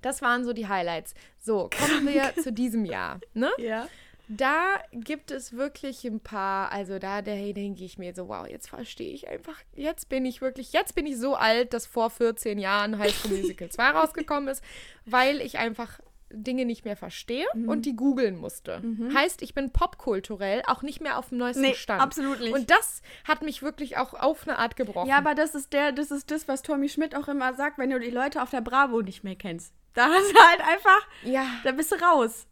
Das 0.02 0.22
waren 0.22 0.44
so 0.44 0.52
die 0.52 0.66
Highlights. 0.68 1.14
So, 1.38 1.68
kommen 1.76 2.06
wir 2.08 2.32
zu 2.42 2.52
diesem 2.52 2.84
Jahr. 2.84 3.20
Ne? 3.34 3.50
Ja. 3.58 3.86
Da 4.30 4.76
gibt 4.92 5.30
es 5.30 5.54
wirklich 5.54 6.04
ein 6.04 6.20
paar, 6.20 6.70
also 6.70 6.98
da 6.98 7.22
da 7.22 7.34
denke 7.34 7.82
ich 7.82 7.96
mir 7.96 8.14
so, 8.14 8.28
wow, 8.28 8.46
jetzt 8.46 8.68
verstehe 8.68 9.14
ich 9.14 9.26
einfach, 9.28 9.56
jetzt 9.74 10.10
bin 10.10 10.26
ich 10.26 10.42
wirklich, 10.42 10.74
jetzt 10.74 10.94
bin 10.94 11.06
ich 11.06 11.16
so 11.16 11.34
alt, 11.34 11.72
dass 11.72 11.86
vor 11.86 12.10
14 12.10 12.58
Jahren 12.58 12.98
High 12.98 13.14
School 13.14 13.38
Musical 13.38 13.70
2 13.70 13.90
rausgekommen 13.90 14.50
ist, 14.50 14.62
weil 15.06 15.40
ich 15.40 15.56
einfach 15.56 15.98
Dinge 16.30 16.64
nicht 16.66 16.84
mehr 16.84 16.96
verstehe 16.96 17.46
Mhm. 17.54 17.68
und 17.68 17.86
die 17.86 17.96
googeln 17.96 18.36
musste. 18.36 18.82
Heißt, 19.14 19.40
ich 19.42 19.54
bin 19.54 19.70
popkulturell 19.72 20.62
auch 20.66 20.82
nicht 20.82 21.00
mehr 21.00 21.18
auf 21.18 21.30
dem 21.30 21.38
neuesten 21.38 21.62
Nee, 21.62 21.74
Stand. 21.74 22.02
absolut 22.02 22.40
nicht. 22.40 22.52
Und 22.54 22.70
das 22.70 23.00
hat 23.26 23.42
mich 23.42 23.62
wirklich 23.62 23.96
auch 23.96 24.12
auf 24.14 24.46
eine 24.46 24.58
Art 24.58 24.76
gebrochen. 24.76 25.08
Ja, 25.08 25.16
aber 25.18 25.34
das 25.34 25.54
ist 25.54 25.72
der, 25.72 25.92
das 25.92 26.10
ist 26.10 26.30
das, 26.30 26.46
was 26.48 26.62
Tommy 26.62 26.88
Schmidt 26.88 27.14
auch 27.16 27.28
immer 27.28 27.54
sagt, 27.54 27.78
wenn 27.78 27.90
du 27.90 27.98
die 27.98 28.10
Leute 28.10 28.42
auf 28.42 28.50
der 28.50 28.60
Bravo 28.60 29.00
nicht 29.02 29.24
mehr 29.24 29.36
kennst. 29.36 29.72
Da 29.94 30.06
hast 30.12 30.30
du 30.32 30.38
halt 30.38 30.60
einfach, 30.60 31.06
ja. 31.24 31.46
da 31.64 31.72
bist 31.72 31.92
du 31.92 31.96
raus. 31.96 32.46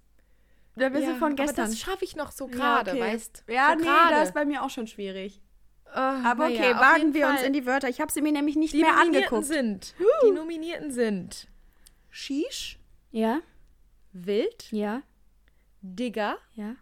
Da 0.78 0.88
bist 0.90 1.04
ja, 1.06 1.12
du 1.12 1.18
von 1.18 1.36
gestern. 1.36 1.60
Aber 1.64 1.68
das 1.70 1.78
schaffe 1.78 2.04
ich 2.04 2.16
noch 2.16 2.32
so 2.32 2.46
gerade, 2.48 2.90
okay. 2.92 3.00
weißt 3.00 3.44
Ja, 3.48 3.70
so 3.72 3.78
nee, 3.78 3.84
gerade. 3.84 4.14
das 4.14 4.28
ist 4.28 4.34
bei 4.34 4.44
mir 4.44 4.62
auch 4.62 4.70
schon 4.70 4.86
schwierig. 4.86 5.40
Äh, 5.94 5.98
Aber 5.98 6.46
okay, 6.46 6.72
auf 6.74 6.80
wagen 6.80 7.14
wir 7.14 7.26
uns 7.28 7.38
Fall. 7.38 7.46
in 7.46 7.52
die 7.54 7.64
Wörter. 7.64 7.88
Ich 7.88 8.00
habe 8.00 8.10
sie 8.12 8.20
mir 8.20 8.32
nämlich 8.32 8.56
nicht 8.56 8.74
Die 8.74 8.80
mehr 8.80 8.92
Nominierten 8.92 9.24
angeguckt. 9.38 9.44
sind. 9.46 9.94
Die 10.26 10.30
Nominierten 10.32 10.90
sind 10.90 11.46
Shish, 12.10 12.78
Ja, 13.12 13.40
Wild, 14.24 14.70
ja, 14.72 15.02
Digger, 15.82 16.38
ja. 16.54 16.76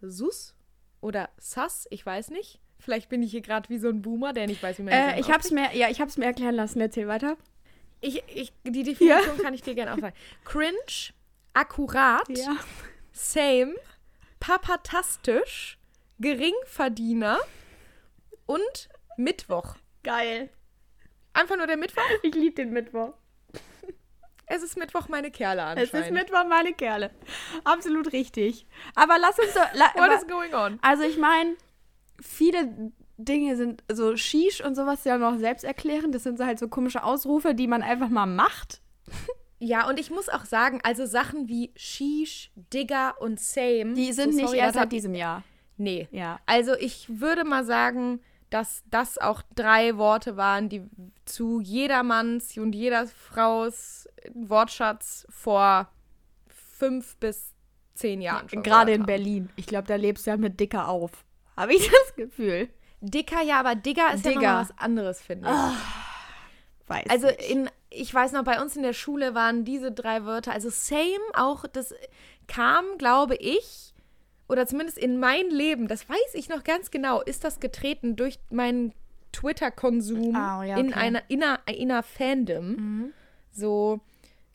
Sus 0.00 0.54
oder 1.00 1.30
Sass, 1.38 1.86
ich 1.90 2.04
weiß 2.04 2.30
nicht. 2.30 2.60
Vielleicht 2.78 3.08
bin 3.08 3.22
ich 3.22 3.30
hier 3.30 3.40
gerade 3.40 3.68
wie 3.68 3.78
so 3.78 3.88
ein 3.88 4.02
Boomer, 4.02 4.32
der 4.32 4.46
nicht 4.46 4.62
weiß, 4.62 4.78
wie 4.78 4.82
man 4.82 4.92
das 4.92 5.14
Äh, 5.14 5.20
ich 5.20 5.30
hab's 5.30 5.50
mir, 5.50 5.74
ja, 5.74 5.88
ich 5.88 6.00
hab's 6.00 6.16
mir 6.18 6.26
erklären 6.26 6.54
lassen. 6.54 6.80
Erzähl 6.80 7.08
weiter. 7.08 7.36
ich, 8.00 8.22
ich, 8.28 8.52
Die 8.64 8.82
Definition 8.82 9.38
kann 9.38 9.54
ich 9.54 9.62
dir 9.62 9.74
gerne 9.74 9.94
auch 9.94 9.98
sagen. 9.98 10.14
Cringe, 10.44 11.14
akkurat, 11.54 12.28
same, 13.12 13.74
papatastisch, 14.40 15.78
Geringverdiener 16.18 17.38
und 18.44 18.88
Mittwoch. 19.16 19.76
Geil. 20.02 20.50
Einfach 21.32 21.56
nur 21.56 21.66
der 21.66 21.76
Mittwoch? 21.76 22.02
Ich 22.22 22.34
liebe 22.34 22.54
den 22.56 22.72
Mittwoch. 22.72 23.14
Es 24.46 24.62
ist 24.62 24.76
Mittwoch 24.78 25.08
meine 25.08 25.30
Kerle 25.30 25.62
Es 25.62 25.92
anscheinend. 25.92 26.06
ist 26.06 26.12
Mittwoch, 26.12 26.44
meine 26.48 26.72
Kerle. 26.72 27.10
Absolut 27.64 28.12
richtig. 28.12 28.66
Aber 28.94 29.18
lass 29.18 29.38
uns 29.38 29.52
doch. 29.54 29.74
La, 29.74 29.86
What 29.96 30.16
is 30.16 30.26
going 30.28 30.54
on? 30.54 30.78
Also 30.82 31.02
ich 31.02 31.18
meine, 31.18 31.56
viele 32.20 32.92
Dinge 33.18 33.56
sind 33.56 33.82
so 33.90 34.16
Shish 34.16 34.60
und 34.60 34.74
sowas 34.74 35.04
ja 35.04 35.18
noch 35.18 35.38
selbst 35.38 35.64
erklären. 35.64 36.12
Das 36.12 36.22
sind 36.22 36.38
so 36.38 36.46
halt 36.46 36.58
so 36.58 36.68
komische 36.68 37.02
Ausrufe, 37.02 37.54
die 37.54 37.66
man 37.66 37.82
einfach 37.82 38.08
mal 38.08 38.26
macht. 38.26 38.80
Ja, 39.58 39.88
und 39.88 39.98
ich 39.98 40.10
muss 40.10 40.28
auch 40.28 40.44
sagen, 40.44 40.80
also 40.82 41.06
Sachen 41.06 41.48
wie 41.48 41.72
Sheesh, 41.76 42.50
Digger 42.74 43.14
und 43.20 43.40
Same. 43.40 43.94
Die 43.94 44.12
sind 44.12 44.32
so 44.32 44.36
nicht 44.36 44.46
sorry, 44.48 44.58
erst 44.58 44.76
das 44.76 44.82
seit 44.82 44.92
diesem 44.92 45.14
Jahr. 45.14 45.44
Nee. 45.78 46.08
Ja. 46.10 46.40
Also 46.44 46.74
ich 46.74 47.06
würde 47.20 47.42
mal 47.44 47.64
sagen, 47.64 48.20
dass 48.50 48.84
das 48.90 49.18
auch 49.18 49.42
drei 49.54 49.96
Worte 49.96 50.36
waren, 50.36 50.68
die 50.68 50.82
zu 51.24 51.60
jedermanns 51.60 52.56
und 52.56 52.74
jeder 52.74 53.06
Fraus 53.06 54.08
Wortschatz 54.34 55.26
vor 55.30 55.88
fünf 56.48 57.16
bis 57.16 57.52
zehn 57.94 58.20
Jahren 58.20 58.48
schon 58.48 58.62
Gerade 58.62 58.92
in 58.92 59.00
haben. 59.02 59.06
Berlin. 59.06 59.50
Ich 59.56 59.66
glaube, 59.66 59.88
da 59.88 59.96
lebst 59.96 60.26
du 60.26 60.30
ja 60.30 60.36
mit 60.36 60.60
Dicker 60.60 60.88
auf. 60.88 61.24
Habe 61.56 61.74
ich 61.74 61.88
das 61.90 62.14
Gefühl. 62.16 62.68
Dicker, 63.00 63.42
ja, 63.42 63.58
aber 63.60 63.74
Digger 63.74 64.12
ist 64.14 64.24
ja 64.24 64.30
Digger. 64.32 64.42
nochmal 64.42 64.62
was 64.62 64.78
anderes, 64.78 65.20
finde 65.22 65.48
ich. 65.48 66.88
Weiß 66.88 67.04
Also 67.08 67.26
nicht. 67.28 67.50
in, 67.50 67.70
ich 67.90 68.12
weiß 68.12 68.32
noch, 68.32 68.44
bei 68.44 68.60
uns 68.60 68.76
in 68.76 68.82
der 68.82 68.92
Schule 68.92 69.34
waren 69.34 69.64
diese 69.64 69.90
drei 69.92 70.24
Wörter, 70.24 70.52
also 70.52 70.70
same 70.70 71.18
auch, 71.34 71.66
das 71.66 71.94
kam, 72.46 72.84
glaube 72.98 73.34
ich, 73.36 73.92
oder 74.48 74.66
zumindest 74.66 74.98
in 74.98 75.18
mein 75.18 75.48
Leben, 75.50 75.88
das 75.88 76.08
weiß 76.08 76.34
ich 76.34 76.48
noch 76.48 76.64
ganz 76.64 76.90
genau, 76.90 77.20
ist 77.22 77.44
das 77.44 77.60
getreten 77.60 78.16
durch 78.16 78.38
meinen 78.50 78.92
Twitter-Konsum 79.32 80.34
Ah, 80.34 80.64
ja, 80.64 80.76
in 80.78 80.88
okay. 80.88 80.98
einer 80.98 81.22
inner, 81.28 81.60
inner 81.66 82.02
Fandom. 82.02 82.68
Mhm. 82.68 83.12
So 83.52 84.00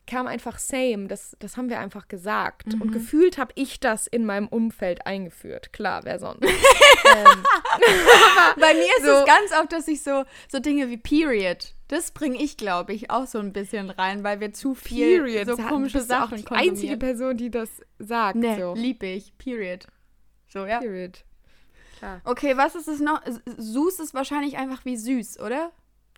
kam 0.06 0.26
einfach 0.26 0.58
same, 0.58 1.06
das, 1.06 1.36
das 1.38 1.56
haben 1.56 1.70
wir 1.70 1.78
einfach 1.78 2.08
gesagt. 2.08 2.74
Mhm. 2.74 2.82
Und 2.82 2.90
gefühlt 2.92 3.38
habe 3.38 3.52
ich 3.54 3.78
das 3.80 4.06
in 4.08 4.26
meinem 4.26 4.48
Umfeld 4.48 5.06
eingeführt. 5.06 5.72
Klar, 5.72 6.00
wer 6.04 6.18
sonst? 6.18 6.42
ähm, 7.04 7.44
Bei 8.60 8.74
mir 8.74 8.90
ist 8.98 9.04
so- 9.04 9.12
es 9.12 9.24
ganz 9.26 9.52
oft, 9.60 9.72
dass 9.72 9.88
ich 9.88 10.02
so, 10.02 10.24
so 10.50 10.58
Dinge 10.58 10.88
wie 10.90 10.96
Period, 10.96 11.74
Das 11.92 12.10
bringe 12.12 12.42
ich, 12.42 12.56
glaube 12.56 12.94
ich, 12.94 13.10
auch 13.10 13.26
so 13.26 13.38
ein 13.38 13.52
bisschen 13.52 13.90
rein, 13.90 14.24
weil 14.24 14.40
wir 14.40 14.54
zu 14.54 14.74
viel 14.74 15.18
Period. 15.22 15.46
so 15.46 15.56
komische 15.62 15.98
bist 15.98 16.08
Sachen 16.08 16.32
auch 16.32 16.36
die 16.38 16.42
konsumieren. 16.44 16.70
einzige 16.74 16.96
Person, 16.96 17.36
die 17.36 17.50
das 17.50 17.68
sagt. 17.98 18.36
Nee, 18.36 18.58
so. 18.58 18.72
lieb 18.74 19.02
ich. 19.02 19.36
Period. 19.36 19.86
So, 20.48 20.64
ja. 20.64 20.78
Period. 20.78 21.22
Klar. 21.98 22.22
Okay, 22.24 22.56
was 22.56 22.76
ist 22.76 22.88
es 22.88 23.00
noch? 23.00 23.20
Süß 23.58 24.00
ist 24.00 24.14
wahrscheinlich 24.14 24.56
einfach 24.56 24.86
wie 24.86 24.96
süß, 24.96 25.38
oder? 25.40 25.70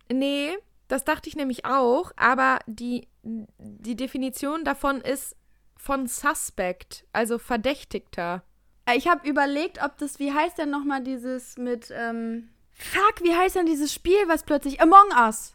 Nee, 0.09 0.55
das 0.87 1.03
dachte 1.03 1.27
ich 1.27 1.35
nämlich 1.35 1.65
auch, 1.65 2.13
aber 2.15 2.59
die, 2.67 3.09
die 3.23 3.97
Definition 3.97 4.63
davon 4.63 5.01
ist 5.01 5.35
von 5.75 6.07
suspect, 6.07 7.05
also 7.11 7.37
Verdächtigter. 7.37 8.43
Äh, 8.85 8.95
Ich 8.95 9.09
habe 9.09 9.27
überlegt, 9.27 9.83
ob 9.83 9.97
das, 9.97 10.19
wie 10.19 10.31
heißt 10.31 10.57
denn 10.57 10.69
nochmal 10.69 11.03
dieses 11.03 11.57
mit, 11.57 11.91
ähm, 11.91 12.47
fuck, 12.71 13.21
wie 13.23 13.35
heißt 13.35 13.57
denn 13.57 13.65
dieses 13.65 13.93
Spiel, 13.93 14.27
was 14.27 14.43
plötzlich, 14.43 14.79
Among 14.79 15.09
Us. 15.19 15.51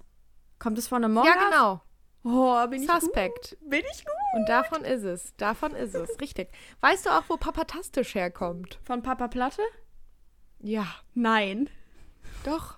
Kommt 0.61 0.79
es 0.79 0.87
von 0.87 1.03
Among 1.03 1.25
ja, 1.25 1.33
Us? 1.33 1.44
genau. 1.51 1.81
Oh, 2.23 2.66
bin 2.68 2.83
ich 2.83 2.88
Suspect. 2.88 3.57
gut? 3.59 3.70
Bin 3.70 3.83
ich 3.92 4.05
gut? 4.05 4.14
Und 4.35 4.49
davon 4.49 4.85
ist 4.85 5.03
es. 5.03 5.35
Davon 5.37 5.75
ist 5.75 5.94
es. 5.96 6.20
Richtig. 6.20 6.51
Weißt 6.81 7.07
du 7.07 7.11
auch, 7.11 7.25
wo 7.29 7.37
Papatastisch 7.37 8.14
herkommt? 8.14 8.79
Von 8.85 9.03
Papa 9.03 9.27
Platte? 9.29 9.62
Ja. 10.61 10.87
Nein. 11.14 11.68
Doch. 12.44 12.77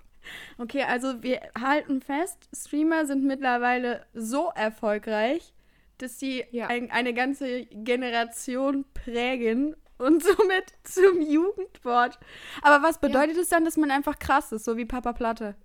Okay, 0.58 0.84
also 0.84 1.22
wir 1.24 1.40
halten 1.60 2.00
fest, 2.00 2.48
Streamer 2.54 3.06
sind 3.06 3.24
mittlerweile 3.24 4.06
so 4.14 4.50
erfolgreich, 4.54 5.52
dass 5.98 6.20
sie 6.20 6.44
Ja. 6.52 6.68
ein, 6.68 6.90
eine 6.92 7.12
ganze 7.12 7.66
Generation 7.66 8.84
prägen 8.94 9.74
und 9.98 10.22
somit 10.22 10.72
zum 10.84 11.20
Jugendwort. 11.20 12.20
Aber 12.62 12.84
was 12.86 12.98
bedeutet 13.00 13.36
es 13.36 13.48
dann, 13.48 13.64
dass 13.64 13.76
man 13.76 13.90
einfach 13.90 14.18
krass 14.20 14.52
ist, 14.52 14.64
so 14.64 14.76
wie 14.76 14.84
Papa 14.84 15.12
Platte? 15.12 15.56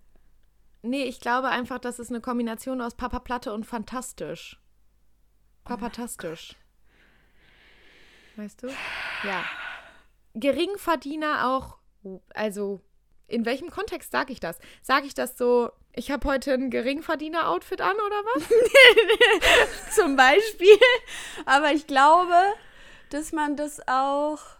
Nee, 0.82 1.04
ich 1.04 1.20
glaube 1.20 1.50
einfach, 1.50 1.80
das 1.80 2.00
ist 2.00 2.10
eine 2.10 2.22
Kombination 2.22 2.82
aus 2.82 2.96
Papa 2.96 3.20
Platte 3.20 3.54
und 3.54 3.66
fantastisch. 3.66 4.60
Papatastisch. 5.64 6.56
weißt 8.36 8.64
du? 8.64 8.68
Ja. 9.24 9.44
Geringverdiener 10.36 11.50
auch, 11.50 11.78
also 12.34 12.82
in 13.28 13.46
welchem 13.46 13.70
Kontext 13.70 14.12
sage 14.12 14.32
ich 14.32 14.40
das? 14.40 14.60
Sage 14.82 15.08
ich 15.08 15.14
das 15.14 15.38
so, 15.38 15.72
ich 15.94 16.12
habe 16.12 16.28
heute 16.28 16.54
ein 16.54 16.70
Geringverdiener-Outfit 16.70 17.82
an 17.82 17.96
oder 17.96 18.24
was? 18.36 19.96
Zum 19.96 20.16
Beispiel. 20.16 20.78
Aber 21.46 21.72
ich 21.74 21.88
glaube, 21.88 22.36
dass 23.10 23.32
man 23.32 23.56
das 23.56 23.82
auch. 23.88 24.57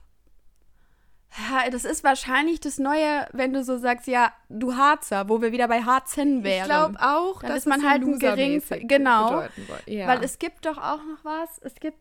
Das 1.72 1.86
ist 1.86 2.04
wahrscheinlich 2.04 2.60
das 2.60 2.80
Neue, 2.80 3.28
wenn 3.32 3.54
du 3.54 3.64
so 3.64 3.78
sagst, 3.78 4.08
ja, 4.08 4.34
du 4.50 4.76
Harzer, 4.76 5.30
wo 5.30 5.42
wir 5.42 5.52
wieder 5.52 5.68
bei 5.68 5.84
Harzen 5.84 6.44
wären. 6.44 6.62
Ich 6.62 6.66
glaube 6.66 6.98
auch, 7.00 7.42
Dann 7.42 7.50
dass 7.50 7.60
ist 7.60 7.66
man 7.68 7.88
halt 7.88 8.02
ein 8.02 8.18
gering- 8.18 8.88
genau. 8.88 9.44
Ja. 9.86 10.08
Weil 10.08 10.24
es 10.24 10.40
gibt 10.40 10.66
doch 10.66 10.78
auch 10.78 11.04
noch 11.04 11.24
was. 11.24 11.60
Es 11.62 11.76
gibt. 11.76 11.98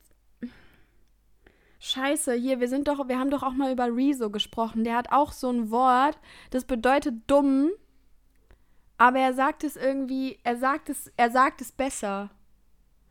Scheiße, 1.79 2.33
hier, 2.35 2.61
wir 2.61 2.69
sind 2.69 2.89
doch, 2.89 3.07
wir 3.09 3.19
haben 3.19 3.31
doch 3.31 3.43
auch 3.43 3.53
mal 3.53 3.71
über 3.71 3.85
Rezo 3.95 4.31
gesprochen. 4.31 4.85
Der 4.85 4.97
hat 4.97 5.13
auch 5.13 5.33
so 5.33 5.51
ein 5.51 5.71
Wort, 5.71 6.19
das 6.51 6.65
bedeutet 6.65 7.15
dumm, 7.27 7.71
aber 8.97 9.19
er 9.19 9.35
sagt 9.35 9.63
es 9.63 9.77
irgendwie, 9.77 10.39
er 10.43 10.57
sagt 10.57 10.89
es, 10.89 11.13
er 11.19 11.31
sagt 11.31 11.61
es 11.61 11.73
besser. 11.73 12.31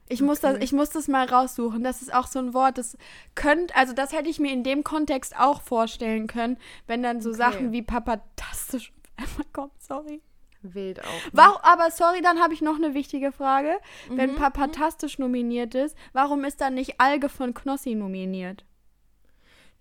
Ich 0.07 0.21
muss 0.21 0.39
das, 0.39 0.55
Okay. 0.55 0.63
ich 0.63 0.71
muss 0.71 0.89
das 0.91 1.07
mal 1.07 1.25
raussuchen. 1.27 1.83
Das 1.83 2.01
ist 2.01 2.13
auch 2.13 2.27
so 2.27 2.37
ein 2.39 2.53
Wort, 2.53 2.77
das 2.77 2.95
könnte, 3.33 3.75
also 3.75 3.93
das 3.93 4.13
hätte 4.13 4.29
ich 4.29 4.39
mir 4.39 4.51
in 4.53 4.63
dem 4.63 4.83
Kontext 4.83 5.35
auch 5.39 5.61
vorstellen 5.61 6.27
können, 6.27 6.57
wenn 6.85 7.01
dann 7.01 7.21
so 7.21 7.29
Okay. 7.29 7.37
Sachen 7.37 7.71
wie 7.71 7.81
papatastisch 7.81 8.93
einmal 9.17 9.45
kommt, 9.51 9.73
sorry. 9.81 10.21
Wild 10.61 10.99
auch. 11.01 11.05
ne? 11.05 11.29
Warum, 11.33 11.57
aber 11.61 11.91
sorry, 11.91 12.21
dann 12.21 12.39
habe 12.41 12.53
ich 12.53 12.61
noch 12.61 12.75
eine 12.75 12.93
wichtige 12.95 13.31
Frage. 13.31 13.77
Wenn 14.09 14.31
Mhm, 14.31 14.35
Papatastisch 14.35 15.19
nominiert 15.19 15.75
ist, 15.75 15.95
warum 16.13 16.43
ist 16.43 16.59
dann 16.61 16.73
nicht 16.73 16.99
Alge 16.99 17.29
von 17.29 17.53
Knossi 17.53 17.93
nominiert? 17.93 18.65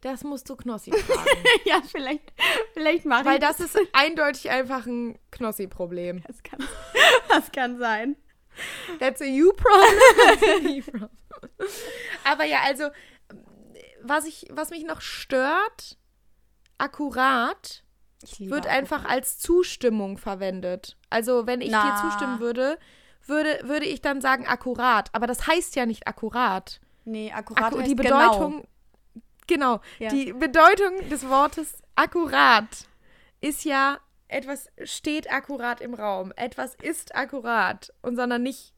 Das 0.03 0.23
musst 0.25 0.51
du 0.51 0.57
Knossi 0.57 0.93
fragen. 0.93 1.39
ja, 1.65 1.81
vielleicht, 1.91 2.33
vielleicht 2.75 3.07
mache 3.07 3.25
Weil 3.25 3.35
ich 3.35 3.41
das 3.41 3.61
ist 3.61 3.79
eindeutig 3.95 4.51
einfach 4.51 4.85
ein 4.87 5.19
Knossi-Problem. 5.31 6.23
Das 6.27 6.43
kann, 6.43 6.59
das 7.31 7.51
kann 7.53 7.79
sein. 7.79 8.17
That's 8.99 9.21
a 9.21 9.25
you 9.25 9.53
problem. 9.57 11.09
Aber 12.25 12.45
ja, 12.45 12.61
also, 12.65 12.89
was, 14.03 14.27
ich, 14.27 14.47
was 14.51 14.71
mich 14.71 14.85
noch 14.85 15.01
stört, 15.01 15.97
akkurat, 16.79 17.83
wird 18.39 18.67
einfach 18.67 19.05
als 19.05 19.39
Zustimmung 19.39 20.19
verwendet. 20.19 20.97
Also, 21.11 21.47
wenn 21.47 21.61
ich 21.61 21.69
dir 21.69 21.75
Na. 21.75 22.01
zustimmen 22.01 22.41
würde, 22.41 22.79
würde, 23.27 23.61
würde 23.65 23.87
ich 23.87 24.01
dann 24.01 24.21
sagen 24.21 24.47
akkurat. 24.47 25.11
Aber 25.13 25.27
das 25.27 25.47
heißt 25.47 25.77
ja 25.77 25.87
nicht 25.87 26.07
akkurat. 26.07 26.81
Nee, 27.05 27.33
akkurat 27.33 27.65
Akku 27.65 27.79
heißt 27.79 27.91
die 27.91 27.97
genau. 27.97 28.19
Bedeutung, 28.31 28.65
genau, 29.47 29.81
Ja. 29.99 30.09
die 30.09 30.33
Bedeutung 30.33 31.09
des 31.11 31.29
Wortes 31.29 31.83
akkurat 31.97 32.67
ist 33.41 33.65
ja, 33.65 33.99
etwas 34.35 34.69
steht 34.83 35.31
akkurat 35.33 35.81
im 35.81 35.95
Raum, 35.95 36.33
etwas 36.37 36.75
ist 36.75 37.15
akkurat 37.15 37.93
und 38.03 38.17
sondern 38.17 38.43
nicht, 38.43 38.75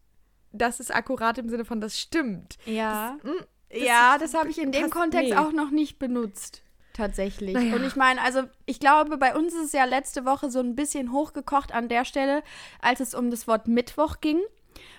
das 0.53 0.81
ist 0.81 0.95
akkurat 0.95 1.38
im 1.38 1.49
Sinne 1.49 1.64
von, 1.64 1.81
das 1.81 1.99
stimmt. 1.99 2.59
Ja. 2.66 3.16
Das, 3.23 3.33
mm, 3.33 3.85
ja, 3.85 4.19
das 4.19 4.35
habe 4.35 4.51
ich 4.51 4.59
in 4.59 4.71
dem 4.71 4.90
Kontext 4.90 5.31
nee. 5.31 5.37
auch 5.37 5.53
noch 5.53 5.71
nicht 5.71 5.99
benutzt. 5.99 6.62
Tatsächlich. 6.92 7.55
Naja. 7.55 7.75
Und 7.75 7.85
ich 7.85 7.97
meine, 7.97 8.23
also 8.23 8.45
ich 8.64 8.81
glaube, 8.81 9.19
bei 9.19 9.35
uns 9.35 9.53
ist 9.53 9.66
es 9.66 9.73
ja 9.73 9.85
letzte 9.85 10.25
Woche 10.25 10.51
so 10.51 10.61
ein 10.61 10.75
bisschen 10.75 11.12
hochgekocht 11.12 11.73
an 11.73 11.88
der 11.88 12.05
Stelle, 12.05 12.42
als 12.81 13.01
es 13.01 13.14
um 13.14 13.31
das 13.31 13.47
Wort 13.47 13.69
Mittwoch 13.69 14.21
ging, 14.21 14.40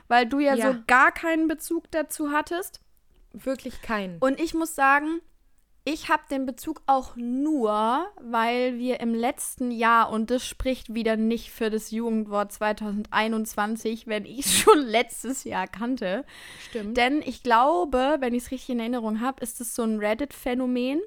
weil 0.08 0.28
du 0.28 0.40
ja, 0.40 0.54
Ja. 0.56 0.74
so 0.74 0.80
gar 0.86 1.12
keinen 1.12 1.48
Bezug 1.48 1.90
dazu 1.92 2.32
hattest. 2.32 2.82
wirklich 3.34 3.82
kein. 3.84 4.18
Und 4.20 4.40
ich 4.40 4.56
muss 4.56 4.74
sagen, 4.74 5.22
ich 5.90 6.10
habe 6.10 6.24
den 6.30 6.46
Bezug 6.46 6.82
auch 6.86 7.16
nur, 7.16 8.08
weil 8.22 8.78
wir 8.78 9.00
im 9.00 9.16
letzten 9.16 9.72
Jahr, 9.72 10.10
und 10.10 10.30
das 10.30 10.46
spricht 10.46 10.94
wieder 10.94 11.16
nicht 11.16 11.50
für 11.50 11.70
das 11.70 11.92
Jugendwort 11.92 12.52
2021, 12.52 14.06
wenn 14.06 14.26
ich 14.26 14.40
es 14.40 14.54
schon 14.54 14.80
letztes 14.80 15.46
Jahr 15.46 15.66
kannte. 15.66 16.26
Stimmt. 16.70 16.98
Denn 16.98 17.22
ich 17.22 17.42
glaube, 17.42 18.18
wenn 18.20 18.34
ich 18.34 18.44
es 18.44 18.52
richtig 18.52 18.72
in 18.72 18.82
Erinnerung 18.82 19.22
habe, 19.22 19.42
ist 19.42 19.62
es 19.62 19.76
so 19.76 19.84
ein 19.84 20.00
Reddit-Phänomen. 20.00 21.00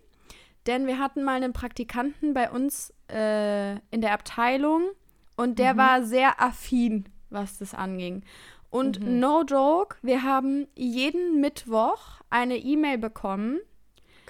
Denn 0.66 0.86
wir 0.86 0.98
hatten 0.98 1.24
mal 1.24 1.36
einen 1.36 1.52
Praktikanten 1.52 2.32
bei 2.32 2.50
uns 2.50 2.94
äh, 3.10 3.72
in 3.90 4.00
der 4.00 4.12
Abteilung 4.12 4.88
und 5.36 5.58
der 5.58 5.76
war 5.76 6.04
sehr 6.04 6.40
affin, 6.40 7.06
was 7.28 7.58
das 7.58 7.74
anging. 7.74 8.22
Und 8.70 9.00
no 9.04 9.42
joke, 9.42 9.96
wir 10.00 10.22
haben 10.22 10.68
jeden 10.74 11.40
Mittwoch 11.40 12.20
eine 12.30 12.56
E-Mail 12.56 12.98
bekommen, 12.98 13.60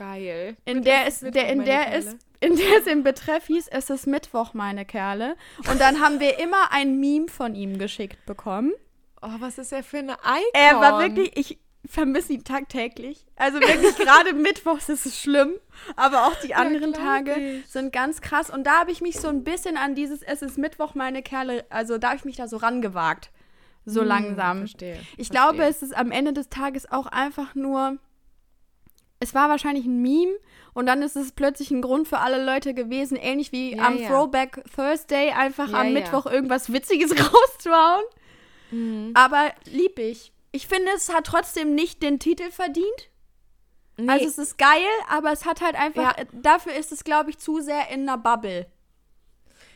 Geil. 0.00 0.56
in 0.64 0.82
der 0.82 1.04
Mittwoch, 1.04 1.30
der, 1.30 1.48
in 1.52 1.64
der 1.64 1.94
es, 1.94 2.16
in 2.40 2.56
der 2.56 2.78
es 2.78 2.86
im 2.86 3.02
Betreff 3.02 3.46
hieß, 3.46 3.68
es 3.68 3.90
ist 3.90 4.06
Mittwoch, 4.06 4.54
meine 4.54 4.84
Kerle. 4.86 5.36
Und 5.70 5.78
dann 5.80 6.00
haben 6.00 6.20
wir 6.20 6.38
immer 6.38 6.72
ein 6.72 6.98
Meme 6.98 7.28
von 7.28 7.54
ihm 7.54 7.78
geschickt 7.78 8.24
bekommen. 8.24 8.72
Oh, 9.20 9.28
was 9.40 9.58
ist 9.58 9.72
er 9.72 9.82
für 9.84 9.98
eine 9.98 10.14
Icon? 10.14 10.50
Er 10.54 10.80
war 10.80 11.00
wirklich, 11.00 11.36
ich 11.36 11.58
vermisse 11.84 12.32
ihn 12.32 12.44
tagtäglich. 12.44 13.26
Also 13.36 13.60
wirklich, 13.60 13.94
gerade 13.98 14.32
Mittwochs 14.32 14.88
ist 14.88 15.04
es 15.04 15.20
schlimm, 15.20 15.52
aber 15.96 16.26
auch 16.26 16.34
die 16.36 16.54
anderen 16.54 16.92
glaub 16.92 17.04
Tage 17.04 17.34
ich. 17.38 17.66
sind 17.68 17.92
ganz 17.92 18.22
krass. 18.22 18.48
Und 18.48 18.64
da 18.66 18.80
habe 18.80 18.90
ich 18.92 19.02
mich 19.02 19.20
so 19.20 19.28
ein 19.28 19.44
bisschen 19.44 19.76
an 19.76 19.94
dieses 19.94 20.22
Es 20.22 20.40
ist 20.40 20.56
Mittwoch, 20.56 20.94
meine 20.94 21.22
Kerle, 21.22 21.66
also 21.68 21.98
da 21.98 22.08
habe 22.08 22.16
ich 22.16 22.24
mich 22.24 22.36
da 22.36 22.48
so 22.48 22.56
rangewagt. 22.56 23.30
So 23.84 24.00
Hm, 24.00 24.08
langsam. 24.08 24.58
Verstehe. 24.60 24.94
Ich 25.18 25.28
verstehe. 25.28 25.34
glaube, 25.36 25.64
es 25.64 25.82
ist 25.82 25.94
am 25.94 26.10
Ende 26.10 26.32
des 26.32 26.48
Tages 26.48 26.90
auch 26.90 27.06
einfach 27.06 27.54
nur. 27.54 27.98
Es 29.20 29.34
war 29.34 29.48
wahrscheinlich 29.48 29.84
ein 29.84 30.00
Meme 30.02 30.32
und 30.74 30.86
dann 30.86 31.02
ist 31.02 31.14
es 31.16 31.32
plötzlich 31.32 31.70
ein 31.70 31.82
Grund 31.82 32.08
für 32.08 32.18
alle 32.18 32.42
Leute 32.44 32.74
gewesen, 32.74 33.16
ähnlich 33.16 33.52
wie 33.52 33.76
Ja, 33.76 33.86
am 33.86 33.98
ja. 33.98 34.08
Throwback 34.08 34.62
Thursday 34.74 35.30
einfach 35.30 35.68
Ja, 35.70 35.80
am. 35.80 35.92
Mittwoch 35.92 36.26
irgendwas 36.26 36.72
Witziges 36.72 37.10
rauszuhauen. 37.32 38.04
Mhm. 38.70 39.10
Aber 39.14 39.50
lieb 39.66 39.98
ich. 39.98 40.32
Ich 40.52 40.66
finde, 40.66 40.90
es 40.96 41.12
hat 41.12 41.26
trotzdem 41.26 41.74
nicht 41.74 42.02
den 42.02 42.18
Titel 42.18 42.50
verdient. 42.50 43.10
Nee, 43.96 44.10
Also 44.10 44.26
es 44.26 44.38
ist 44.38 44.58
geil, 44.58 44.86
aber 45.08 45.30
es 45.32 45.44
hat 45.44 45.60
halt 45.60 45.74
einfach, 45.74 46.16
äh, 46.16 46.26
dafür 46.32 46.72
ist 46.74 46.90
es, 46.90 47.04
glaube 47.04 47.30
ich, 47.30 47.38
zu 47.38 47.60
sehr 47.60 47.90
in 47.90 48.08
einer 48.08 48.16
Bubble. 48.18 48.66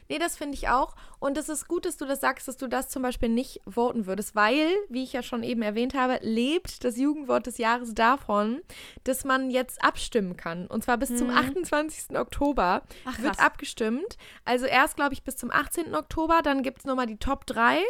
Nee, 0.08 0.18
das 0.18 0.36
finde 0.36 0.54
ich 0.56 0.68
auch. 0.68 0.94
Und 1.18 1.38
es 1.38 1.48
ist 1.48 1.66
gut, 1.68 1.84
dass 1.86 1.96
du 1.96 2.04
das 2.04 2.20
sagst, 2.20 2.46
dass 2.48 2.56
du 2.56 2.66
das 2.66 2.88
zum 2.88 3.02
Beispiel 3.02 3.28
nicht 3.28 3.60
voten 3.66 4.06
würdest, 4.06 4.34
weil, 4.34 4.66
wie 4.88 5.02
ich 5.02 5.12
ja 5.12 5.22
schon 5.22 5.42
eben 5.42 5.62
erwähnt 5.62 5.94
habe, 5.94 6.18
lebt 6.22 6.84
das 6.84 6.96
Jugendwort 6.98 7.46
des 7.46 7.58
Jahres 7.58 7.94
davon, 7.94 8.60
dass 9.04 9.24
man 9.24 9.50
jetzt 9.50 9.82
abstimmen 9.82 10.36
kann. 10.36 10.66
Und 10.66 10.84
zwar 10.84 10.98
bis 10.98 11.16
zum 11.16 11.30
28. 11.30 12.16
Oktober 12.18 12.82
Mhm. 12.84 12.98
Ach, 13.06 13.18
wird 13.20 13.36
krass. 13.36 13.46
abgestimmt. 13.46 14.16
Also 14.44 14.66
erst, 14.66 14.96
glaube 14.96 15.14
ich, 15.14 15.22
bis 15.22 15.36
zum 15.36 15.50
18. 15.50 15.94
Oktober, 15.94 16.40
dann 16.42 16.62
gibt 16.62 16.78
es 16.80 16.84
nochmal 16.84 17.06
die 17.06 17.16
Top 17.18 17.46
3. 17.46 17.80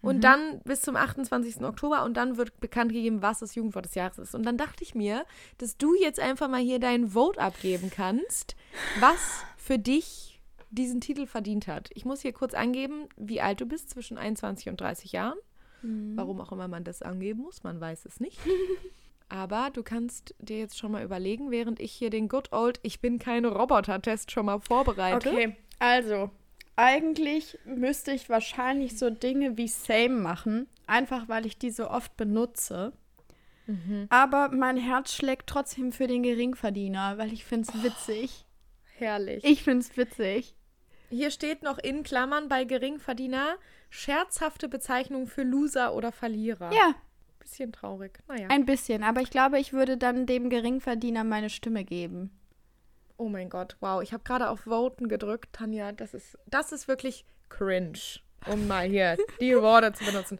Und 0.00 0.18
Mhm. 0.18 0.20
dann 0.20 0.60
bis 0.60 0.80
zum 0.82 0.94
28. 0.94 1.64
Oktober 1.64 2.04
und 2.04 2.14
dann 2.16 2.36
wird 2.36 2.60
bekannt 2.60 2.92
gegeben, 2.92 3.20
was 3.20 3.40
das 3.40 3.56
Jugendwort 3.56 3.84
des 3.84 3.96
Jahres 3.96 4.18
ist. 4.18 4.32
Und 4.34 4.44
dann 4.44 4.56
dachte 4.56 4.84
ich 4.84 4.94
mir, 4.94 5.26
dass 5.58 5.76
du 5.76 5.92
jetzt 5.96 6.20
einfach 6.20 6.46
mal 6.48 6.60
hier 6.60 6.78
deinen 6.78 7.08
Vote 7.08 7.40
abgeben 7.40 7.90
kannst, 7.90 8.54
was 9.00 9.18
für 9.56 9.76
dich 9.76 10.37
diesen 10.70 11.00
Titel 11.00 11.26
verdient 11.26 11.66
hat. 11.66 11.90
Ich 11.94 12.04
muss 12.04 12.22
hier 12.22 12.32
kurz 12.32 12.54
angeben, 12.54 13.08
wie 13.16 13.40
alt 13.40 13.60
du 13.60 13.66
bist, 13.66 13.90
zwischen 13.90 14.18
21 14.18 14.68
und 14.68 14.80
30 14.80 15.12
Jahren. 15.12 15.38
Mhm. 15.82 16.16
Warum 16.16 16.40
auch 16.40 16.52
immer 16.52 16.68
man 16.68 16.84
das 16.84 17.02
angeben 17.02 17.42
muss, 17.42 17.62
man 17.62 17.80
weiß 17.80 18.04
es 18.04 18.20
nicht. 18.20 18.38
Aber 19.28 19.70
du 19.72 19.82
kannst 19.82 20.34
dir 20.38 20.58
jetzt 20.58 20.78
schon 20.78 20.92
mal 20.92 21.04
überlegen, 21.04 21.50
während 21.50 21.80
ich 21.80 21.92
hier 21.92 22.10
den 22.10 22.28
Good 22.28 22.52
Old 22.52 22.80
Ich 22.82 23.00
bin 23.00 23.18
keine 23.18 23.48
Roboter-Test 23.48 24.30
schon 24.30 24.46
mal 24.46 24.58
vorbereite. 24.58 25.28
Okay, 25.28 25.56
also, 25.78 26.30
eigentlich 26.76 27.58
müsste 27.66 28.12
ich 28.12 28.30
wahrscheinlich 28.30 28.98
so 28.98 29.10
Dinge 29.10 29.56
wie 29.58 29.68
Same 29.68 30.20
machen, 30.20 30.66
einfach 30.86 31.28
weil 31.28 31.44
ich 31.44 31.58
die 31.58 31.70
so 31.70 31.90
oft 31.90 32.16
benutze. 32.16 32.92
Mhm. 33.66 34.06
Aber 34.08 34.48
mein 34.48 34.78
Herz 34.78 35.12
schlägt 35.12 35.46
trotzdem 35.46 35.92
für 35.92 36.06
den 36.06 36.22
Geringverdiener, 36.22 37.18
weil 37.18 37.32
ich 37.32 37.44
finde 37.44 37.68
es 37.68 37.82
witzig. 37.82 38.46
Herrlich. 38.96 39.44
Ich 39.44 39.62
finde 39.62 39.80
es 39.80 39.96
witzig. 39.96 40.54
Hier 41.10 41.30
steht 41.30 41.62
noch 41.62 41.78
in 41.78 42.02
Klammern 42.02 42.48
bei 42.48 42.64
Geringverdiener 42.64 43.56
scherzhafte 43.90 44.68
Bezeichnung 44.68 45.26
für 45.26 45.42
Loser 45.42 45.94
oder 45.94 46.12
Verlierer. 46.12 46.72
Ja, 46.72 46.94
Bisschen 47.48 47.72
traurig. 47.72 48.18
Naja. 48.28 48.48
ein 48.50 48.66
bisschen. 48.66 49.02
Aber 49.02 49.22
ich 49.22 49.30
glaube, 49.30 49.58
ich 49.58 49.72
würde 49.72 49.96
dann 49.96 50.26
dem 50.26 50.50
Geringverdiener 50.50 51.24
meine 51.24 51.48
Stimme 51.48 51.82
geben. 51.82 52.30
Oh 53.16 53.28
mein 53.28 53.48
Gott, 53.48 53.76
wow. 53.80 54.02
Ich 54.02 54.12
habe 54.12 54.22
gerade 54.22 54.50
auf 54.50 54.66
Voten 54.66 55.08
gedrückt, 55.08 55.54
Tanja. 55.54 55.92
Das 55.92 56.12
ist, 56.12 56.36
das 56.46 56.72
ist 56.72 56.88
wirklich 56.88 57.24
cringe, 57.48 57.98
um 58.46 58.66
mal 58.66 58.86
hier 58.86 59.16
die 59.40 59.56
Worte 59.56 59.94
zu 59.94 60.04
benutzen. 60.04 60.38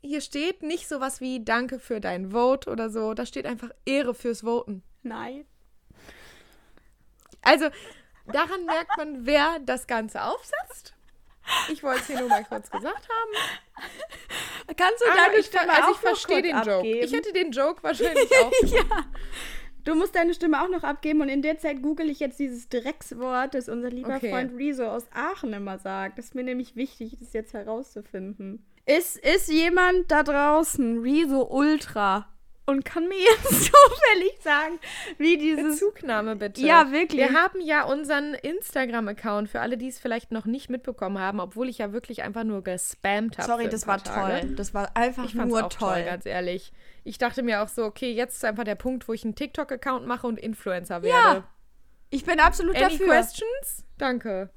Hier 0.00 0.20
steht 0.20 0.62
nicht 0.62 0.88
sowas 0.88 1.20
wie 1.20 1.44
Danke 1.44 1.80
für 1.80 2.00
dein 2.00 2.30
Vote 2.30 2.70
oder 2.70 2.90
so. 2.90 3.12
Da 3.14 3.26
steht 3.26 3.44
einfach 3.44 3.70
Ehre 3.84 4.14
fürs 4.14 4.42
Voten. 4.42 4.84
Nein. 5.02 5.44
Also, 7.42 7.70
daran 8.32 8.64
merkt 8.64 8.96
man, 8.96 9.26
wer 9.26 9.58
das 9.60 9.86
Ganze 9.86 10.22
aufsetzt. 10.22 10.94
Ich 11.72 11.82
wollte 11.82 12.00
es 12.00 12.06
hier 12.08 12.20
nur 12.20 12.28
mal 12.28 12.44
kurz 12.44 12.70
gesagt 12.70 13.08
haben. 13.08 14.76
Kannst 14.76 15.00
du 15.00 15.06
deine 15.06 15.36
ich, 15.38 15.46
Stimme 15.46 15.72
also 15.72 15.92
ich 15.92 15.96
verstehe 15.96 16.42
den 16.42 16.56
Joke. 16.56 16.86
Ich 16.86 17.04
abgeben? 17.04 17.14
hätte 17.14 17.32
den 17.32 17.52
Joke 17.52 17.82
wahrscheinlich 17.82 18.30
auch 18.38 18.50
gemacht. 18.60 19.08
Du 19.84 19.94
musst 19.94 20.14
deine 20.14 20.34
Stimme 20.34 20.62
auch 20.62 20.68
noch 20.68 20.82
abgeben 20.82 21.22
und 21.22 21.30
in 21.30 21.40
der 21.40 21.58
Zeit 21.58 21.82
google 21.82 22.10
ich 22.10 22.20
jetzt 22.20 22.38
dieses 22.38 22.68
Dreckswort, 22.68 23.54
das 23.54 23.70
unser 23.70 23.88
lieber 23.88 24.16
Okay. 24.16 24.30
Freund 24.30 24.52
Rezo 24.58 24.86
aus 24.86 25.06
Aachen 25.14 25.54
immer 25.54 25.78
sagt. 25.78 26.18
Das 26.18 26.26
ist 26.26 26.34
mir 26.34 26.42
nämlich 26.42 26.76
wichtig, 26.76 27.16
das 27.18 27.32
jetzt 27.32 27.54
herauszufinden. 27.54 28.66
Ist, 28.84 29.16
ist 29.16 29.48
jemand 29.50 30.10
da 30.10 30.22
draußen 30.22 31.00
Rezo 31.00 31.42
Ultra 31.44 32.28
und 32.68 32.84
kann 32.84 33.08
mir 33.08 33.18
jetzt 33.18 33.48
zufällig 33.72 34.38
sagen, 34.42 34.78
wie 35.16 35.38
dieses. 35.38 35.80
Bezugnahme 35.80 36.36
bitte. 36.36 36.60
Ja, 36.60 36.92
wirklich. 36.92 37.18
Wir 37.18 37.32
haben 37.32 37.60
ja 37.62 37.84
unseren 37.84 38.34
Instagram-Account 38.34 39.48
für 39.48 39.60
alle, 39.60 39.78
die 39.78 39.88
es 39.88 39.98
vielleicht 39.98 40.32
noch 40.32 40.44
nicht 40.44 40.68
mitbekommen 40.68 41.18
haben, 41.18 41.40
obwohl 41.40 41.68
ich 41.70 41.78
ja 41.78 41.92
wirklich 41.92 42.22
einfach 42.22 42.44
nur 42.44 42.62
gespammt 42.62 43.38
habe. 43.38 43.46
Sorry, 43.48 43.68
das 43.70 43.86
war 43.86 44.02
Tage. 44.02 44.40
toll. 44.46 44.54
Das 44.56 44.74
war 44.74 44.94
einfach 44.96 45.24
Ich 45.24 45.34
nur 45.34 45.64
auch 45.64 45.68
toll. 45.70 45.94
toll, 45.94 46.04
ganz 46.04 46.26
ehrlich. 46.26 46.72
Ich 47.04 47.16
dachte 47.16 47.42
mir 47.42 47.62
auch 47.62 47.68
so, 47.68 47.84
okay, 47.84 48.12
jetzt 48.12 48.36
ist 48.36 48.44
einfach 48.44 48.64
der 48.64 48.74
Punkt, 48.74 49.08
wo 49.08 49.14
ich 49.14 49.24
einen 49.24 49.34
TikTok-Account 49.34 50.06
mache 50.06 50.26
und 50.26 50.38
Influencer 50.38 51.02
werde. 51.02 51.44
Ich 52.10 52.24
bin 52.26 52.38
absolut 52.38 52.76
Any 52.76 52.84
dafür. 52.98 53.06
questions? 53.06 53.84
Danke. 53.96 54.50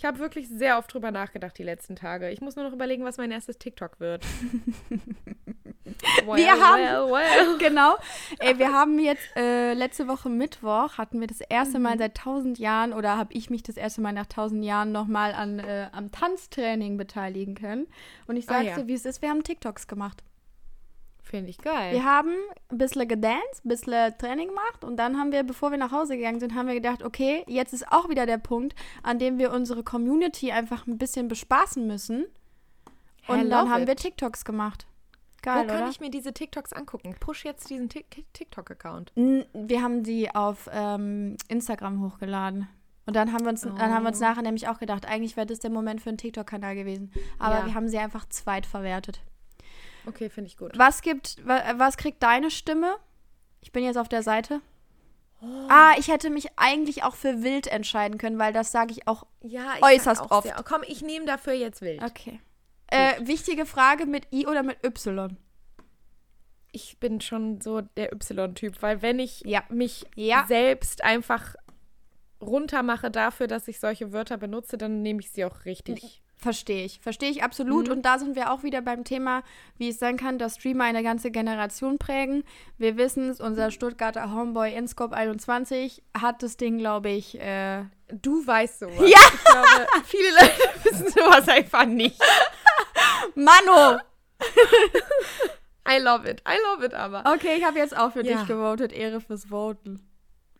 Ich 0.00 0.06
habe 0.06 0.18
wirklich 0.18 0.48
sehr 0.48 0.78
oft 0.78 0.94
drüber 0.94 1.10
nachgedacht 1.10 1.58
die 1.58 1.62
letzten 1.62 1.94
Tage. 1.94 2.30
Ich 2.30 2.40
muss 2.40 2.56
nur 2.56 2.64
noch 2.64 2.72
überlegen, 2.72 3.04
was 3.04 3.18
mein 3.18 3.30
erstes 3.30 3.58
TikTok 3.58 4.00
wird. 4.00 4.24
well, 6.24 6.38
Wir 6.38 6.52
haben- 6.52 6.80
well, 6.80 7.12
well. 7.12 7.56
Genau. 7.58 7.96
Ey, 8.38 8.58
wir 8.58 8.72
haben 8.72 8.98
jetzt 8.98 9.20
äh, 9.36 9.74
letzte 9.74 10.08
Woche 10.08 10.30
Mittwoch 10.30 10.96
hatten 10.96 11.20
wir 11.20 11.26
das 11.26 11.42
erste 11.42 11.76
Mhm. 11.78 11.82
Mal 11.84 11.98
seit 11.98 12.16
tausend 12.16 12.58
Jahren 12.58 12.94
oder 12.94 13.18
habe 13.18 13.34
ich 13.34 13.50
mich 13.50 13.62
das 13.62 13.76
erste 13.76 14.00
Mal 14.00 14.14
nach 14.14 14.24
tausend 14.24 14.64
Jahren 14.64 14.90
nochmal 14.90 15.34
an 15.34 15.58
äh, 15.58 15.88
am 15.92 16.10
Tanztraining 16.10 16.96
beteiligen 16.96 17.54
können. 17.54 17.86
Und 18.26 18.36
ich 18.36 18.48
Ah, 18.48 18.54
sag's 18.62 18.78
ja. 18.78 18.86
wie 18.86 18.94
es 18.94 19.04
ist, 19.04 19.20
wir 19.20 19.28
haben 19.28 19.44
TikToks 19.44 19.86
gemacht. 19.86 20.24
Finde 21.30 21.48
ich 21.50 21.58
geil. 21.58 21.92
Wir 21.92 22.04
haben 22.04 22.32
ein 22.70 22.78
bisschen 22.78 23.06
gedanced, 23.06 23.64
ein 23.64 23.68
bisschen 23.68 24.18
Training 24.18 24.48
gemacht 24.48 24.82
und 24.84 24.96
dann 24.96 25.16
haben 25.16 25.30
wir, 25.30 25.44
bevor 25.44 25.70
wir 25.70 25.78
nach 25.78 25.92
Hause 25.92 26.16
gegangen 26.16 26.40
sind, 26.40 26.54
haben 26.56 26.66
wir 26.66 26.74
gedacht, 26.74 27.04
okay, 27.04 27.44
jetzt 27.46 27.72
ist 27.72 27.90
auch 27.92 28.08
wieder 28.08 28.26
der 28.26 28.38
Punkt, 28.38 28.74
an 29.04 29.18
dem 29.20 29.38
wir 29.38 29.52
unsere 29.52 29.84
Community 29.84 30.50
einfach 30.50 30.86
ein 30.88 30.98
bisschen 30.98 31.28
bespaßen 31.28 31.86
müssen. 31.86 32.26
Und 33.28 33.38
Hä, 33.38 33.48
dann 33.48 33.70
haben 33.70 33.86
wir 33.86 33.92
it. 33.92 34.00
TikToks 34.00 34.44
gemacht. 34.44 34.86
Wo 35.42 35.42
Geil, 35.52 35.66
kann 35.68 35.76
oder? 35.82 35.88
ich 35.88 36.00
mir 36.00 36.10
diese 36.10 36.34
TikToks 36.34 36.72
angucken? 36.72 37.14
Push 37.20 37.44
jetzt 37.44 37.70
diesen 37.70 37.88
Tik- 37.88 38.10
Tik- 38.10 38.26
TikTok-Account. 38.34 39.12
Wir 39.14 39.82
haben 39.82 40.04
sie 40.04 40.30
auf 40.34 40.68
ähm, 40.72 41.36
Instagram 41.48 42.02
hochgeladen. 42.02 42.68
Und 43.06 43.14
dann 43.16 43.32
haben 43.32 43.44
wir 43.44 43.50
uns, 43.50 43.62
dann 43.62 43.78
haben 43.80 44.02
wir 44.02 44.08
uns 44.10 44.18
Oh. 44.20 44.24
nachher 44.24 44.42
nämlich 44.42 44.68
auch 44.68 44.78
gedacht, 44.78 45.06
eigentlich 45.06 45.36
wäre 45.36 45.46
das 45.46 45.60
der 45.60 45.70
Moment 45.70 46.00
für 46.02 46.10
einen 46.10 46.18
TikTok-Kanal 46.18 46.74
gewesen. 46.74 47.10
Aber 47.38 47.60
Ja. 47.60 47.66
wir 47.66 47.74
haben 47.74 47.88
sie 47.88 47.98
einfach 47.98 48.28
zweit 48.28 48.66
verwertet. 48.66 49.20
Okay, 50.06 50.30
finde 50.30 50.48
ich 50.48 50.56
gut. 50.56 50.72
Was 50.78 51.02
gibt, 51.02 51.36
wa, 51.46 51.60
was 51.76 51.96
kriegt 51.96 52.22
deine 52.22 52.50
Stimme? 52.50 52.96
Ich 53.60 53.72
bin 53.72 53.84
jetzt 53.84 53.96
auf 53.98 54.08
der 54.08 54.22
Seite. 54.22 54.60
Oh. 55.42 55.46
Ah, 55.68 55.92
ich 55.98 56.08
hätte 56.08 56.28
mich 56.30 56.48
eigentlich 56.56 57.02
auch 57.02 57.14
für 57.14 57.42
wild 57.42 57.66
entscheiden 57.66 58.18
können, 58.18 58.38
weil 58.38 58.52
das 58.52 58.72
sage 58.72 58.92
ich 58.92 59.08
auch. 59.08 59.26
Ja, 59.40 59.74
ich 59.76 59.82
Äußerst 59.82 60.20
auch 60.22 60.30
oft. 60.30 60.46
Sehr. 60.46 60.56
Komm, 60.64 60.82
ich 60.86 61.02
nehme 61.02 61.24
dafür 61.26 61.54
jetzt 61.54 61.80
wild. 61.80 62.02
Okay. 62.02 62.40
Äh, 62.88 63.24
wichtige 63.26 63.66
Frage 63.66 64.04
mit 64.06 64.26
I 64.32 64.46
oder 64.46 64.62
mit 64.62 64.84
Y? 64.84 65.36
Ich 66.72 66.98
bin 66.98 67.20
schon 67.20 67.60
so 67.60 67.80
der 67.80 68.12
Y-Typ, 68.12 68.82
weil 68.82 69.00
wenn 69.02 69.18
ich 69.18 69.40
Ja. 69.46 69.62
mich 69.70 70.06
Ja. 70.14 70.44
selbst 70.46 71.02
einfach 71.02 71.54
runtermache 72.40 73.10
dafür, 73.10 73.46
dass 73.46 73.68
ich 73.68 73.80
solche 73.80 74.12
Wörter 74.12 74.36
benutze, 74.38 74.76
dann 74.78 75.02
nehme 75.02 75.20
ich 75.20 75.30
sie 75.30 75.44
auch 75.44 75.64
richtig. 75.64 76.22
Verstehe 76.40 76.84
ich. 76.86 77.00
Verstehe 77.00 77.28
ich 77.30 77.42
absolut. 77.42 77.86
Mhm. 77.88 77.92
Und 77.92 78.02
da 78.02 78.18
sind 78.18 78.34
wir 78.34 78.50
auch 78.50 78.62
wieder 78.62 78.80
beim 78.80 79.04
Thema, 79.04 79.42
wie 79.76 79.90
es 79.90 79.98
sein 79.98 80.16
kann, 80.16 80.38
dass 80.38 80.54
Streamer 80.56 80.84
eine 80.84 81.02
ganze 81.02 81.30
Generation 81.30 81.98
prägen. 81.98 82.44
Wir 82.78 82.96
wissen 82.96 83.28
es, 83.28 83.40
unser 83.40 83.70
Stuttgarter 83.70 84.32
Homeboy 84.34 84.72
Inscope 84.74 85.14
21 85.14 86.02
hat 86.18 86.42
das 86.42 86.56
Ding, 86.56 86.78
glaube 86.78 87.10
ich, 87.10 87.38
äh, 87.40 87.84
Du 88.22 88.44
weißt 88.46 88.80
sowas. 88.80 88.98
Ja. 89.08 89.18
Ich 89.34 89.44
glaube, 89.44 89.86
viele 90.04 90.30
Leute 90.30 90.62
wissen 90.84 91.08
sowas 91.10 91.46
einfach 91.48 91.84
nicht. 91.84 92.20
Mano! 93.34 94.00
I 95.88 95.98
love 95.98 96.28
it. 96.28 96.42
I 96.48 96.56
love 96.72 96.84
it 96.84 96.94
aber. 96.94 97.24
Okay, 97.34 97.56
ich 97.58 97.64
habe 97.64 97.78
jetzt 97.78 97.96
auch 97.96 98.12
für 98.12 98.24
Ja. 98.24 98.38
dich 98.38 98.48
gewotet. 98.48 98.92
Ehre 98.92 99.20
fürs 99.20 99.46
Voten. 99.50 100.00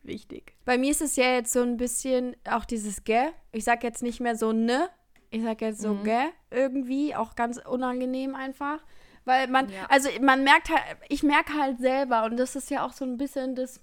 Wichtig. 0.02 0.54
Bei 0.64 0.78
mir 0.78 0.90
ist 0.90 1.02
es 1.02 1.16
ja 1.16 1.32
jetzt 1.34 1.52
so 1.52 1.60
ein 1.62 1.76
bisschen 1.76 2.34
auch 2.48 2.64
dieses 2.64 3.04
Gä. 3.04 3.30
Ich 3.52 3.64
sag 3.64 3.82
jetzt 3.82 4.02
nicht 4.02 4.20
mehr 4.20 4.36
so 4.36 4.52
ne. 4.52 4.88
Ich 5.30 5.42
sag 5.42 5.60
jetzt 5.60 5.80
so 5.80 5.94
Mhm. 5.94 6.04
Gä 6.04 6.20
irgendwie. 6.50 7.14
Auch 7.14 7.34
ganz 7.36 7.58
unangenehm 7.58 8.34
einfach. 8.34 8.78
Weil 9.24 9.46
man, 9.48 9.68
Ja. 9.68 9.86
also 9.88 10.08
man 10.20 10.42
merkt 10.44 10.70
halt, 10.70 10.82
ich 11.08 11.22
merke 11.22 11.52
halt 11.54 11.78
selber 11.78 12.24
und 12.24 12.36
das 12.38 12.56
ist 12.56 12.70
ja 12.70 12.84
auch 12.84 12.92
so 12.92 13.04
ein 13.04 13.16
bisschen 13.16 13.54
das. 13.54 13.80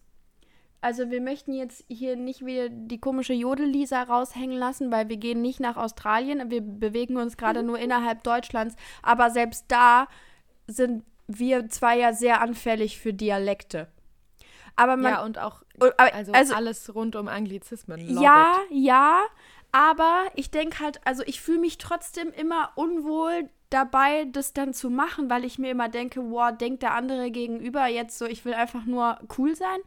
Also 0.81 1.09
wir 1.09 1.21
möchten 1.21 1.53
jetzt 1.53 1.83
hier 1.87 2.15
nicht 2.15 2.45
wieder 2.45 2.69
die 2.69 2.99
komische 2.99 3.33
Jodel-Lisa 3.33 4.03
raushängen 4.03 4.57
lassen, 4.57 4.91
weil 4.91 5.09
wir 5.09 5.17
gehen 5.17 5.41
nicht 5.41 5.59
nach 5.59 5.75
Australien. 5.77 6.51
Wir 6.51 6.61
bewegen 6.61 7.17
uns 7.17 7.35
gerade 7.37 7.61
Mhm. 7.61 7.67
nur 7.67 7.79
innerhalb 7.79 8.23
Deutschlands. 8.23 8.75
Aber 9.01 9.29
selbst 9.31 9.65
da 9.69 10.07
sind 10.67 11.03
wir 11.27 11.69
zwei 11.69 11.97
ja 11.97 12.13
sehr 12.13 12.41
anfällig 12.41 12.99
für 12.99 13.13
Dialekte. 13.13 13.87
Aber 14.75 14.95
man, 14.97 15.13
ja, 15.13 15.23
und 15.23 15.39
auch 15.39 15.63
also, 15.97 16.31
also- 16.33 16.53
alles 16.53 16.93
rund 16.93 17.15
um 17.15 17.27
Anglizismen. 17.27 17.99
Love 18.09 18.23
ja, 18.23 18.55
It. 18.69 18.77
ja, 18.77 19.21
aber 19.71 20.25
ich 20.35 20.49
denke 20.51 20.79
halt, 20.79 20.99
also 21.05 21.23
ich 21.25 21.41
fühle 21.41 21.59
mich 21.59 21.77
trotzdem 21.77 22.31
immer 22.31 22.71
unwohl 22.75 23.49
dabei, 23.69 24.25
das 24.31 24.53
dann 24.53 24.73
zu 24.73 24.89
machen, 24.89 25.29
weil 25.29 25.43
ich 25.45 25.59
mir 25.59 25.71
immer 25.71 25.89
denke, 25.89 26.21
wow, 26.31 26.55
denkt 26.57 26.83
der 26.83 26.93
andere 26.93 27.31
gegenüber 27.31 27.85
jetzt 27.87 28.17
so, 28.17 28.25
ich 28.25 28.45
will 28.45 28.53
einfach 28.53 28.85
nur 28.85 29.19
cool 29.37 29.55
sein. 29.55 29.79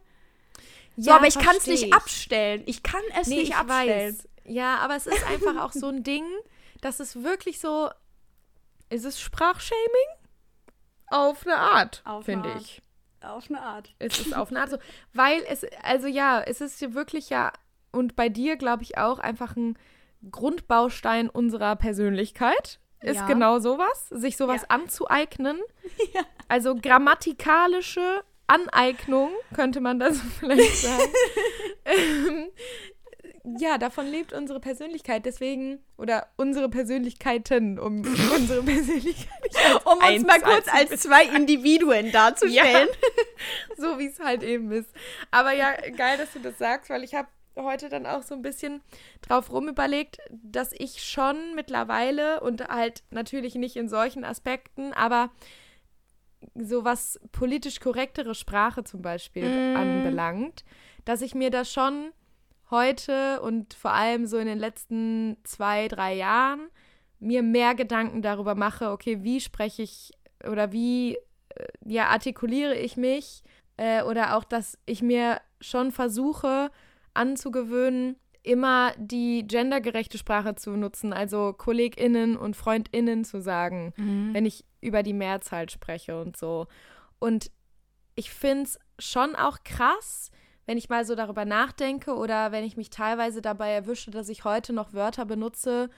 So, 0.97 1.09
Ja, 1.09 1.15
aber 1.17 1.27
ich 1.27 1.39
kann 1.39 1.55
es 1.57 1.67
nicht 1.67 1.85
ich. 1.85 1.93
abstellen. 1.93 2.63
Ich 2.67 2.83
kann 2.83 3.01
es 3.19 3.27
Nee, 3.27 3.37
nicht 3.37 3.49
ich 3.49 3.55
abstellen. 3.55 4.13
weiß. 4.17 4.27
Ja, 4.45 4.77
aber 4.77 4.95
es 4.95 5.07
ist 5.07 5.25
einfach 5.27 5.63
auch 5.63 5.71
so 5.71 5.87
ein 5.87 6.03
Ding, 6.03 6.25
dass 6.81 6.99
es 6.99 7.23
wirklich 7.23 7.59
so. 7.59 7.89
Ist 8.89 9.05
es 9.05 9.19
Sprachshaming? 9.21 9.79
Auf 11.07 11.45
eine 11.45 11.57
Art, 11.57 12.03
finde 12.23 12.53
ich. 12.59 12.81
Auf 13.21 13.49
eine 13.49 13.61
Art. 13.61 13.93
Es 13.99 14.19
ist 14.19 14.35
auf 14.35 14.49
eine 14.49 14.61
Art 14.61 14.69
so. 14.71 14.77
Weil 15.13 15.43
es, 15.47 15.65
also 15.83 16.07
ja, 16.07 16.41
es 16.41 16.59
ist 16.61 16.93
wirklich 16.93 17.29
ja, 17.29 17.51
und 17.91 18.15
bei 18.15 18.29
dir 18.29 18.55
glaube 18.57 18.83
ich 18.83 18.97
auch, 18.97 19.19
einfach 19.19 19.55
ein 19.55 19.77
Grundbaustein 20.31 21.29
unserer 21.29 21.75
Persönlichkeit. 21.75 22.79
Ist 23.01 23.15
Ja. 23.21 23.25
genau 23.27 23.57
sowas, 23.59 24.07
sich 24.09 24.37
sowas 24.37 24.61
Ja. 24.63 24.67
anzueignen. 24.69 25.59
Also 26.47 26.75
grammatikalische 26.75 28.23
Aneignung, 28.47 29.29
könnte 29.55 29.79
man 29.79 29.99
das 29.99 30.19
vielleicht 30.39 30.75
sagen. 30.77 31.13
ähm, 31.85 32.47
ja, 33.57 33.77
davon 33.77 34.05
lebt 34.05 34.33
unsere 34.33 34.59
Persönlichkeit. 34.59 35.25
Deswegen, 35.25 35.79
oder 35.97 36.27
unsere 36.35 36.67
Persönlichkeiten, 36.69 37.79
um 37.79 38.03
unsere 38.35 38.61
Persönlichkeit 38.63 39.31
Um 39.85 39.93
uns 39.93 40.03
eins 40.03 40.27
mal 40.27 40.41
kurz 40.41 40.67
als- 40.67 40.91
als 40.91 41.01
zwei 41.01 41.23
Individuen 41.25 42.11
darzustellen. 42.11 42.89
so 43.77 43.97
wie 43.97 44.07
es 44.07 44.19
halt 44.19 44.43
eben 44.43 44.71
ist. 44.71 44.89
Aber 45.31 45.53
ja, 45.53 45.71
geil, 45.95 46.17
dass 46.17 46.33
du 46.33 46.39
das 46.39 46.57
sagst, 46.57 46.89
weil 46.89 47.03
ich 47.05 47.15
habe 47.15 47.29
heute 47.55 47.89
dann 47.89 48.05
auch 48.05 48.23
so 48.23 48.35
ein 48.35 48.41
bisschen 48.41 48.81
drauf 49.21 49.51
rumüberlegt, 49.51 50.19
dass 50.29 50.73
ich 50.77 51.03
schon 51.03 51.55
mittlerweile 51.55 52.41
und 52.41 52.67
halt 52.67 53.03
natürlich 53.09 53.55
nicht 53.55 53.75
in 53.75 53.89
solchen 53.89 54.23
Aspekten, 54.23 54.93
aber 54.93 55.31
so 56.55 56.83
was 56.83 57.19
politisch 57.31 57.79
korrektere 57.79 58.35
Sprache 58.35 58.83
zum 58.83 59.01
Beispiel 59.01 59.45
mm. 59.45 59.77
anbelangt, 59.77 60.63
dass 61.05 61.21
ich 61.21 61.35
mir 61.35 61.51
das 61.51 61.71
schon 61.71 62.11
heute 62.71 63.41
und 63.41 63.73
vor 63.73 63.91
allem 63.91 64.25
so 64.25 64.37
in 64.37 64.47
den 64.47 64.57
letzten 64.57 65.37
zwei, 65.43 65.87
drei 65.87 66.15
Jahren 66.15 66.69
mir 67.19 67.43
mehr 67.43 67.75
Gedanken 67.75 68.21
darüber 68.21 68.55
mache, 68.55 68.89
okay, 68.89 69.23
wie 69.23 69.39
spreche 69.39 69.83
ich 69.83 70.11
oder 70.49 70.71
wie 70.71 71.15
äh, 71.15 71.67
ja, 71.85 72.07
artikuliere 72.07 72.75
ich 72.75 72.97
mich 72.97 73.43
äh, 73.77 74.01
oder 74.03 74.35
auch, 74.35 74.43
dass 74.43 74.79
ich 74.85 75.01
mir 75.01 75.39
schon 75.59 75.91
versuche 75.91 76.71
anzugewöhnen, 77.13 78.17
immer 78.43 78.93
die 78.97 79.45
gendergerechte 79.47 80.17
Sprache 80.17 80.55
zu 80.55 80.71
nutzen, 80.71 81.13
also 81.13 81.53
KollegInnen 81.53 82.37
und 82.37 82.55
FreundInnen 82.55 83.23
zu 83.23 83.41
sagen, 83.41 83.93
mhm. 83.97 84.33
wenn 84.33 84.45
ich 84.45 84.65
über 84.81 85.03
die 85.03 85.13
Mehrzahl 85.13 85.69
spreche 85.69 86.19
und 86.19 86.37
so. 86.37 86.67
Und 87.19 87.51
ich 88.15 88.31
finde 88.31 88.63
es 88.63 88.79
schon 88.99 89.35
auch 89.35 89.59
krass, 89.63 90.31
wenn 90.65 90.77
ich 90.77 90.89
mal 90.89 91.05
so 91.05 91.15
darüber 91.15 91.45
nachdenke 91.45 92.15
oder 92.15 92.51
wenn 92.51 92.63
ich 92.63 92.77
mich 92.77 92.89
teilweise 92.89 93.41
dabei 93.41 93.71
erwische, 93.71 94.11
dass 94.11 94.29
ich 94.29 94.43
heute 94.43 94.73
noch 94.73 94.93
Wörter 94.93 95.25
benutze, 95.25 95.89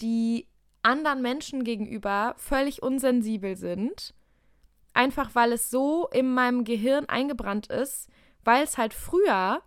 die 0.00 0.46
anderen 0.82 1.22
Menschen 1.22 1.64
gegenüber 1.64 2.34
völlig 2.36 2.82
unsensibel 2.82 3.56
sind. 3.56 4.14
Einfach 4.94 5.34
weil 5.34 5.52
es 5.52 5.70
so 5.70 6.08
in 6.12 6.34
meinem 6.34 6.64
Gehirn 6.64 7.06
eingebrannt 7.06 7.68
ist, 7.68 8.08
weil 8.44 8.64
es 8.64 8.76
halt 8.76 8.92
früher 8.92 9.62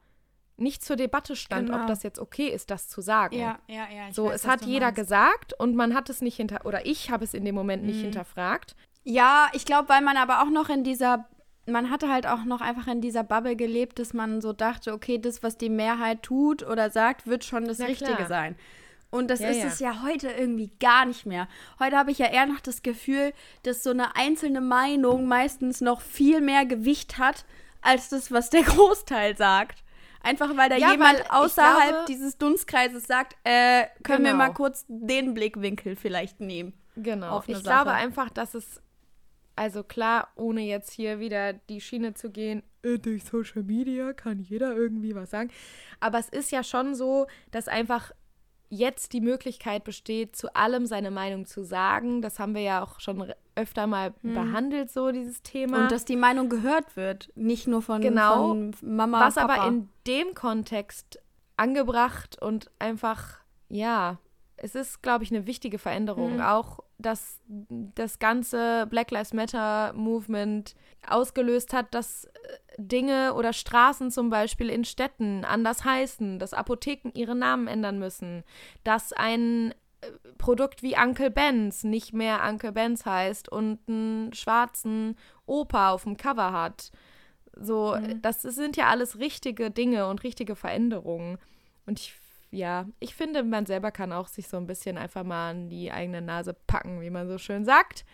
nicht 0.57 0.83
zur 0.83 0.95
Debatte 0.95 1.35
stand, 1.35 1.67
genau. 1.69 1.81
ob 1.81 1.87
das 1.87 2.03
jetzt 2.03 2.19
okay 2.19 2.47
ist, 2.47 2.71
das 2.71 2.87
zu 2.87 3.01
sagen. 3.01 3.37
Ja, 3.37 3.59
ja, 3.67 3.87
ja. 3.93 4.11
so, 4.11 4.25
weiß, 4.25 4.35
es 4.35 4.47
hat 4.47 4.65
jeder 4.65 4.87
meinst. 4.87 5.01
gesagt 5.01 5.53
und 5.59 5.75
man 5.75 5.93
hat 5.93 6.09
es 6.09 6.21
nicht 6.21 6.37
hinter 6.37 6.65
oder 6.65 6.85
ich 6.85 7.11
habe 7.11 7.23
es 7.23 7.33
in 7.33 7.45
dem 7.45 7.55
Moment 7.55 7.83
nicht 7.83 7.97
mhm. 7.97 8.03
hinterfragt. 8.03 8.75
Ja, 9.03 9.49
ich 9.53 9.65
glaube, 9.65 9.89
weil 9.89 10.01
man 10.01 10.17
aber 10.17 10.41
auch 10.41 10.49
noch 10.49 10.69
in 10.69 10.83
dieser 10.83 11.27
man 11.67 11.89
hatte 11.89 12.09
halt 12.09 12.27
auch 12.27 12.43
noch 12.43 12.61
einfach 12.61 12.87
in 12.87 13.01
dieser 13.01 13.23
Bubble 13.23 13.55
gelebt, 13.55 13.97
dass 13.99 14.13
man 14.13 14.39
so 14.39 14.53
dachte, 14.53 14.93
okay, 14.93 15.17
das, 15.17 15.41
was 15.41 15.57
die 15.57 15.69
Mehrheit 15.69 16.21
tut 16.21 16.61
oder 16.63 16.89
sagt, 16.91 17.25
wird 17.25 17.43
schon 17.43 17.65
das 17.65 17.79
Na, 17.79 17.85
Richtige 17.85 18.13
klar. 18.13 18.27
sein. 18.27 18.55
Und 19.09 19.29
das 19.29 19.39
ja, 19.39 19.49
ist 19.49 19.57
ja. 19.59 19.65
es 19.67 19.79
ja 19.79 20.03
heute 20.03 20.29
irgendwie 20.29 20.71
gar 20.79 21.05
nicht 21.05 21.25
mehr. 21.25 21.47
Heute 21.79 21.95
habe 21.97 22.11
ich 22.11 22.17
ja 22.17 22.27
eher 22.27 22.45
noch 22.45 22.59
das 22.59 22.83
Gefühl, 22.83 23.33
dass 23.63 23.81
so 23.81 23.91
eine 23.91 24.15
einzelne 24.15 24.61
Meinung 24.61 25.25
meistens 25.25 25.81
noch 25.81 26.01
viel 26.01 26.41
mehr 26.41 26.65
Gewicht 26.65 27.17
hat, 27.17 27.45
als 27.81 28.09
das, 28.09 28.31
was 28.31 28.49
der 28.49 28.63
Großteil 28.63 29.37
sagt. 29.37 29.83
Einfach 30.25 30.57
weil 30.57 30.69
da 30.69 30.77
ja, 30.77 30.91
jemand 30.91 31.19
weil 31.19 31.25
außerhalb 31.29 31.89
glaube, 31.89 32.05
dieses 32.07 32.37
Dunstkreises 32.39 33.03
sagt, 33.03 33.35
äh, 33.43 33.85
können 34.01 34.23
genau. 34.23 34.29
wir 34.29 34.33
mal 34.33 34.49
kurz 34.49 34.83
den 34.87 35.35
Blickwinkel 35.35 35.95
vielleicht 35.95 36.39
nehmen. 36.39 36.73
Genau. 36.95 37.43
ich 37.45 37.57
Sache. 37.57 37.63
glaube 37.63 37.91
einfach, 37.91 38.31
dass 38.31 38.55
es, 38.55 38.81
also 39.55 39.83
klar, 39.83 40.29
ohne 40.35 40.61
jetzt 40.61 40.91
hier 40.91 41.19
wieder 41.19 41.53
die 41.53 41.79
Schiene 41.79 42.15
zu 42.15 42.31
gehen, 42.31 42.63
äh, 42.81 42.97
durch 42.97 43.23
Social 43.23 43.61
Media 43.61 44.13
kann 44.13 44.39
jeder 44.39 44.75
irgendwie 44.75 45.13
was 45.13 45.29
sagen. 45.29 45.51
Aber 45.99 46.17
es 46.17 46.29
ist 46.29 46.51
ja 46.51 46.63
schon 46.63 46.95
so, 46.95 47.27
dass 47.51 47.67
einfach 47.67 48.11
jetzt 48.75 49.13
die 49.13 49.21
Möglichkeit 49.21 49.83
besteht, 49.83 50.35
zu 50.35 50.55
allem 50.55 50.85
seine 50.85 51.11
Meinung 51.11 51.45
zu 51.45 51.63
sagen. 51.63 52.21
Das 52.21 52.39
haben 52.39 52.53
wir 52.53 52.61
ja 52.61 52.83
auch 52.83 52.99
schon 52.99 53.33
öfter 53.55 53.87
mal 53.87 54.13
hm. 54.21 54.33
behandelt, 54.33 54.91
so 54.91 55.11
dieses 55.11 55.41
Thema. 55.41 55.83
Und 55.83 55.91
dass 55.91 56.05
die 56.05 56.15
Meinung 56.15 56.49
gehört 56.49 56.95
wird, 56.95 57.31
nicht 57.35 57.67
nur 57.67 57.81
von, 57.81 58.01
genau, 58.01 58.49
von 58.49 58.75
Mama. 58.81 59.21
Was 59.21 59.35
Papa. 59.35 59.55
aber 59.55 59.67
in 59.67 59.89
dem 60.07 60.33
Kontext 60.33 61.19
angebracht 61.57 62.41
und 62.41 62.69
einfach, 62.79 63.39
ja, 63.69 64.19
es 64.65 64.73
ist, 64.73 65.03
glaube 65.03 65.23
ich, 65.23 65.31
eine 65.31 65.45
wichtige 65.45 65.77
Veränderung. 65.77 66.35
Mhm. 66.35 66.41
Auch, 66.41 66.79
dass 66.97 67.39
das 67.47 68.17
ganze 68.17 68.87
Black 68.89 69.11
Lives 69.11 69.31
Matter 69.31 69.93
Movement 69.93 70.75
ausgelöst 71.07 71.71
hat, 71.71 71.93
dass 71.93 72.25
äh, 72.25 72.29
Dinge 72.77 73.35
oder 73.35 73.53
Straßen 73.53 74.09
zum 74.09 74.31
Beispiel 74.31 74.69
in 74.69 74.83
Städten 74.83 75.45
anders 75.45 75.85
heißen, 75.85 76.39
dass 76.39 76.53
Apotheken 76.55 77.11
ihre 77.13 77.35
Namen 77.35 77.67
ändern 77.67 77.99
müssen, 77.99 78.43
dass 78.83 79.13
ein 79.13 79.71
äh, 80.01 80.07
Produkt 80.39 80.81
wie 80.81 80.97
Uncle 80.97 81.29
Ben's 81.29 81.83
nicht 81.83 82.13
mehr 82.13 82.41
Uncle 82.49 82.71
Ben's 82.71 83.05
heißt 83.05 83.49
und 83.49 83.79
einen 83.87 84.33
schwarzen 84.33 85.15
Opa 85.45 85.91
auf 85.91 86.03
dem 86.03 86.17
Cover 86.17 86.51
hat. 86.51 86.91
So, 87.55 87.95
mhm. 87.95 88.19
das 88.23 88.41
sind 88.41 88.77
ja 88.77 88.87
alles 88.87 89.19
richtige 89.19 89.69
Dinge 89.69 90.07
und 90.07 90.23
richtige 90.23 90.55
Veränderungen. 90.55 91.37
Und 91.85 91.99
ich 91.99 92.15
ja, 92.55 92.87
ich 92.99 93.15
finde, 93.15 93.43
man 93.43 93.65
selber 93.65 93.91
kann 93.91 94.13
auch 94.13 94.27
sich 94.27 94.47
so 94.47 94.57
ein 94.57 94.67
bisschen 94.67 94.97
einfach 94.97 95.23
mal 95.23 95.51
an 95.51 95.69
die 95.69 95.91
eigene 95.91 96.21
Nase 96.21 96.53
packen, 96.53 97.01
wie 97.01 97.09
man 97.09 97.27
so 97.27 97.37
schön 97.37 97.65
sagt, 97.65 98.05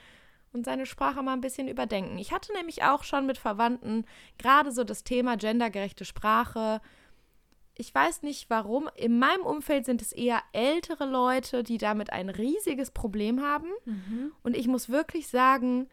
und 0.52 0.66
seine 0.66 0.86
Sprache 0.86 1.22
mal 1.22 1.34
ein 1.34 1.42
bisschen 1.42 1.68
überdenken. 1.68 2.18
Ich 2.18 2.34
hatte 2.34 2.52
nämlich 2.54 2.84
auch 2.84 3.04
schon 3.04 3.26
mit 3.26 3.38
Verwandten 3.38 4.06
gerade 4.38 4.72
so 4.72 4.84
das 4.84 5.04
Thema 5.04 5.38
gendergerechte 5.38 6.04
Sprache. 6.04 6.82
Ich 7.78 7.94
weiß 7.94 8.24
nicht 8.24 8.50
warum. 8.50 8.90
In 8.96 9.18
meinem 9.18 9.44
Umfeld 9.44 9.86
sind 9.86 10.02
es 10.02 10.12
eher 10.12 10.42
ältere 10.52 11.06
Leute, 11.06 11.64
die 11.64 11.78
damit 11.78 12.12
ein 12.12 12.30
riesiges 12.30 12.92
Problem 12.92 13.42
haben. 13.42 13.70
Mhm. 13.86 14.34
Und 14.44 14.58
ich 14.58 14.68
muss 14.68 14.90
wirklich 14.90 15.30
sagen, 15.30 15.88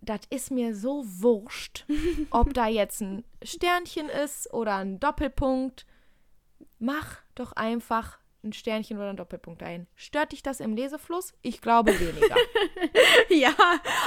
das 0.00 0.20
ist 0.30 0.50
mir 0.50 0.74
so 0.74 1.04
wurscht, 1.04 1.84
ob 2.30 2.54
da 2.54 2.68
jetzt 2.68 3.02
ein 3.02 3.24
Sternchen 3.42 4.08
ist 4.08 4.52
oder 4.54 4.76
ein 4.76 4.98
Doppelpunkt 4.98 5.84
mach 6.78 7.18
doch 7.34 7.52
einfach 7.52 8.18
ein 8.44 8.52
Sternchen 8.52 8.98
oder 8.98 9.10
ein 9.10 9.16
Doppelpunkt 9.16 9.62
ein. 9.62 9.86
Stört 9.96 10.32
dich 10.32 10.42
das 10.42 10.60
im 10.60 10.74
Lesefluss? 10.74 11.34
Ich 11.42 11.60
glaube 11.60 11.98
weniger. 11.98 12.36
ja, 13.28 13.54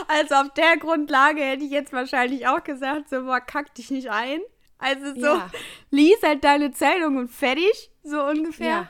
also 0.08 0.36
auf 0.36 0.54
der 0.54 0.78
Grundlage 0.78 1.42
hätte 1.42 1.64
ich 1.64 1.72
jetzt 1.72 1.92
wahrscheinlich 1.92 2.48
auch 2.48 2.64
gesagt, 2.64 3.10
so, 3.10 3.24
boah, 3.24 3.42
kack 3.42 3.74
dich 3.76 3.92
nicht 3.92 4.10
ein. 4.10 4.40
Also 4.78 5.14
so, 5.14 5.28
ja. 5.28 5.52
lies 5.92 6.22
halt 6.24 6.44
deine 6.44 6.72
Zählung 6.72 7.18
und 7.18 7.28
fertig, 7.28 7.92
so 8.04 8.24
ungefähr. 8.24 8.68
Ja. 8.68 8.90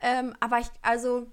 Ähm, 0.00 0.34
aber 0.40 0.60
ich, 0.60 0.68
also, 0.82 1.26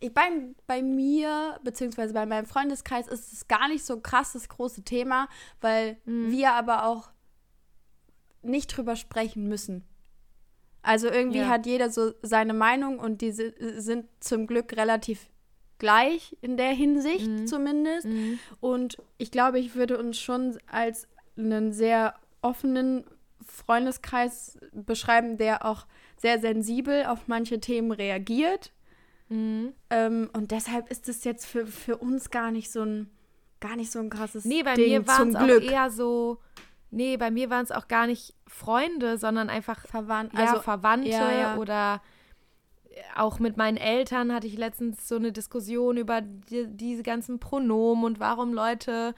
ich, 0.00 0.12
bei, 0.12 0.30
bei 0.66 0.82
mir, 0.82 1.60
beziehungsweise 1.62 2.12
bei 2.12 2.26
meinem 2.26 2.46
Freundeskreis, 2.46 3.06
ist 3.06 3.32
es 3.32 3.46
gar 3.46 3.68
nicht 3.68 3.84
so 3.84 4.00
krass 4.00 4.32
das 4.32 4.48
große 4.48 4.82
Thema, 4.82 5.28
weil 5.60 5.98
mhm. 6.06 6.30
wir 6.30 6.54
aber 6.54 6.86
auch 6.86 7.10
nicht 8.42 8.76
drüber 8.76 8.96
sprechen 8.96 9.48
müssen. 9.48 9.84
Also 10.86 11.08
irgendwie 11.08 11.38
ja. 11.38 11.48
hat 11.48 11.66
jeder 11.66 11.90
so 11.90 12.12
seine 12.22 12.54
Meinung 12.54 13.00
und 13.00 13.20
diese 13.20 13.52
sind 13.80 14.06
zum 14.20 14.46
Glück 14.46 14.76
relativ 14.76 15.28
gleich 15.78 16.36
in 16.42 16.56
der 16.56 16.70
Hinsicht 16.70 17.26
mhm. 17.26 17.46
zumindest. 17.48 18.06
Mhm. 18.06 18.38
Und 18.60 18.96
ich 19.18 19.32
glaube, 19.32 19.58
ich 19.58 19.74
würde 19.74 19.98
uns 19.98 20.16
schon 20.16 20.56
als 20.70 21.08
einen 21.36 21.72
sehr 21.72 22.14
offenen 22.40 23.04
Freundeskreis 23.44 24.58
beschreiben, 24.72 25.38
der 25.38 25.64
auch 25.64 25.86
sehr 26.18 26.38
sensibel 26.38 27.06
auf 27.06 27.26
manche 27.26 27.58
Themen 27.58 27.90
reagiert. 27.90 28.70
Mhm. 29.28 29.72
Ähm, 29.90 30.30
und 30.34 30.52
deshalb 30.52 30.88
ist 30.88 31.08
es 31.08 31.24
jetzt 31.24 31.46
für, 31.46 31.66
für 31.66 31.96
uns 31.96 32.30
gar 32.30 32.52
nicht 32.52 32.70
so 32.70 32.82
ein 32.82 33.10
gar 33.58 33.74
nicht 33.74 33.90
so 33.90 33.98
ein 33.98 34.10
krasses 34.10 34.44
Nee, 34.44 34.62
bei 34.62 34.74
Ding, 34.74 34.90
mir 34.90 35.06
war 35.08 35.26
es 35.26 35.34
auch 35.34 35.48
eher 35.48 35.90
so 35.90 36.38
Nee, 36.90 37.16
bei 37.16 37.30
mir 37.30 37.50
waren 37.50 37.64
es 37.64 37.72
auch 37.72 37.88
gar 37.88 38.06
nicht 38.06 38.34
Freunde, 38.46 39.18
sondern 39.18 39.50
einfach 39.50 39.86
Verwandt, 39.86 40.32
ja, 40.34 40.46
also, 40.46 40.62
Verwandte 40.62 41.10
ja, 41.10 41.32
ja. 41.32 41.56
oder 41.56 42.00
auch 43.14 43.38
mit 43.38 43.56
meinen 43.56 43.76
Eltern 43.76 44.32
hatte 44.32 44.46
ich 44.46 44.56
letztens 44.56 45.06
so 45.08 45.16
eine 45.16 45.32
Diskussion 45.32 45.96
über 45.96 46.20
die, 46.22 46.66
diese 46.68 47.02
ganzen 47.02 47.38
Pronomen 47.38 48.04
und 48.04 48.20
warum 48.20 48.54
Leute 48.54 49.14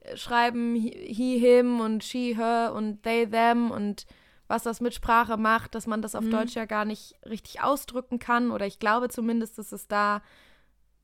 äh, 0.00 0.16
schreiben 0.16 0.74
he, 0.74 1.38
him 1.38 1.80
und 1.80 2.04
she, 2.04 2.36
her 2.36 2.72
und 2.74 3.02
they, 3.02 3.28
them 3.28 3.70
und 3.70 4.06
was 4.46 4.62
das 4.62 4.80
mit 4.80 4.94
Sprache 4.94 5.36
macht, 5.36 5.74
dass 5.74 5.86
man 5.86 6.00
das 6.00 6.14
auf 6.14 6.24
mhm. 6.24 6.30
Deutsch 6.30 6.54
ja 6.54 6.64
gar 6.64 6.86
nicht 6.86 7.16
richtig 7.28 7.60
ausdrücken 7.60 8.18
kann. 8.18 8.50
Oder 8.50 8.66
ich 8.66 8.78
glaube 8.78 9.10
zumindest, 9.10 9.58
dass 9.58 9.72
es 9.72 9.88
da 9.88 10.22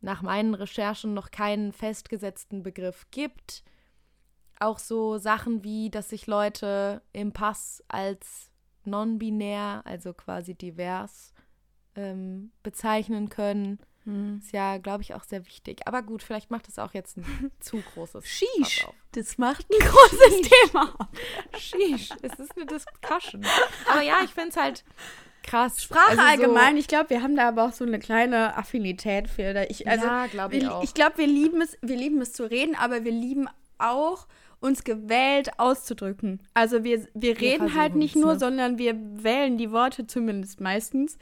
nach 0.00 0.22
meinen 0.22 0.54
Recherchen 0.54 1.12
noch 1.12 1.30
keinen 1.30 1.72
festgesetzten 1.72 2.62
Begriff 2.62 3.06
gibt 3.10 3.62
auch 4.64 4.78
so 4.78 5.18
Sachen 5.18 5.64
wie, 5.64 5.90
dass 5.90 6.10
sich 6.10 6.26
Leute 6.26 7.02
im 7.12 7.32
Pass 7.32 7.82
als 7.88 8.50
non-binär, 8.84 9.82
also 9.84 10.12
quasi 10.12 10.54
divers, 10.54 11.32
ähm, 11.96 12.52
bezeichnen 12.62 13.28
können. 13.28 13.78
Hm. 14.04 14.40
Ist 14.42 14.52
ja, 14.52 14.76
glaube 14.78 15.02
ich, 15.02 15.14
auch 15.14 15.24
sehr 15.24 15.46
wichtig. 15.46 15.86
Aber 15.86 16.02
gut, 16.02 16.22
vielleicht 16.22 16.50
macht 16.50 16.68
es 16.68 16.78
auch 16.78 16.92
jetzt 16.92 17.16
ein 17.16 17.50
zu 17.60 17.82
großes 17.94 18.26
Sheesh, 18.26 18.86
das 19.12 19.38
macht 19.38 19.66
ein 19.70 19.78
großes 19.86 20.50
Thema. 20.50 20.94
Sheesh, 21.56 22.10
es 22.22 22.38
ist 22.38 22.56
eine 22.56 22.66
Discussion. 22.66 23.46
Aber 23.90 24.02
ja, 24.02 24.22
ich 24.24 24.30
finde 24.30 24.50
es 24.50 24.56
halt 24.56 24.84
krass. 25.42 25.82
Sprache 25.82 26.10
also 26.10 26.22
allgemein, 26.22 26.74
so 26.74 26.80
ich 26.80 26.88
glaube, 26.88 27.10
wir 27.10 27.22
haben 27.22 27.36
da 27.36 27.48
aber 27.48 27.64
auch 27.64 27.72
so 27.72 27.84
eine 27.84 27.98
kleine 27.98 28.56
Affinität 28.56 29.28
für. 29.28 29.66
Ich, 29.70 29.88
also, 29.88 30.06
ja, 30.06 30.26
glaube 30.26 30.56
ich 30.56 30.62
wir, 30.62 30.74
auch. 30.74 30.82
Ich 30.82 30.94
glaube, 30.94 31.18
wir 31.18 31.26
lieben 31.26 31.62
es, 31.62 31.78
wir 31.80 31.96
lieben 31.96 32.20
es 32.20 32.32
zu 32.32 32.50
reden, 32.50 32.74
aber 32.74 33.04
wir 33.04 33.12
lieben 33.12 33.48
auch 33.78 34.26
uns 34.64 34.82
gewählt 34.82 35.58
auszudrücken. 35.58 36.40
Also 36.54 36.84
wir, 36.84 37.06
wir 37.12 37.38
reden 37.40 37.74
halt 37.74 37.94
nicht 37.96 38.16
nur, 38.16 38.32
ne? 38.32 38.38
sondern 38.38 38.78
wir 38.78 38.94
wählen 39.22 39.58
die 39.58 39.70
Worte 39.70 40.06
zumindest 40.06 40.60
meistens 40.60 41.18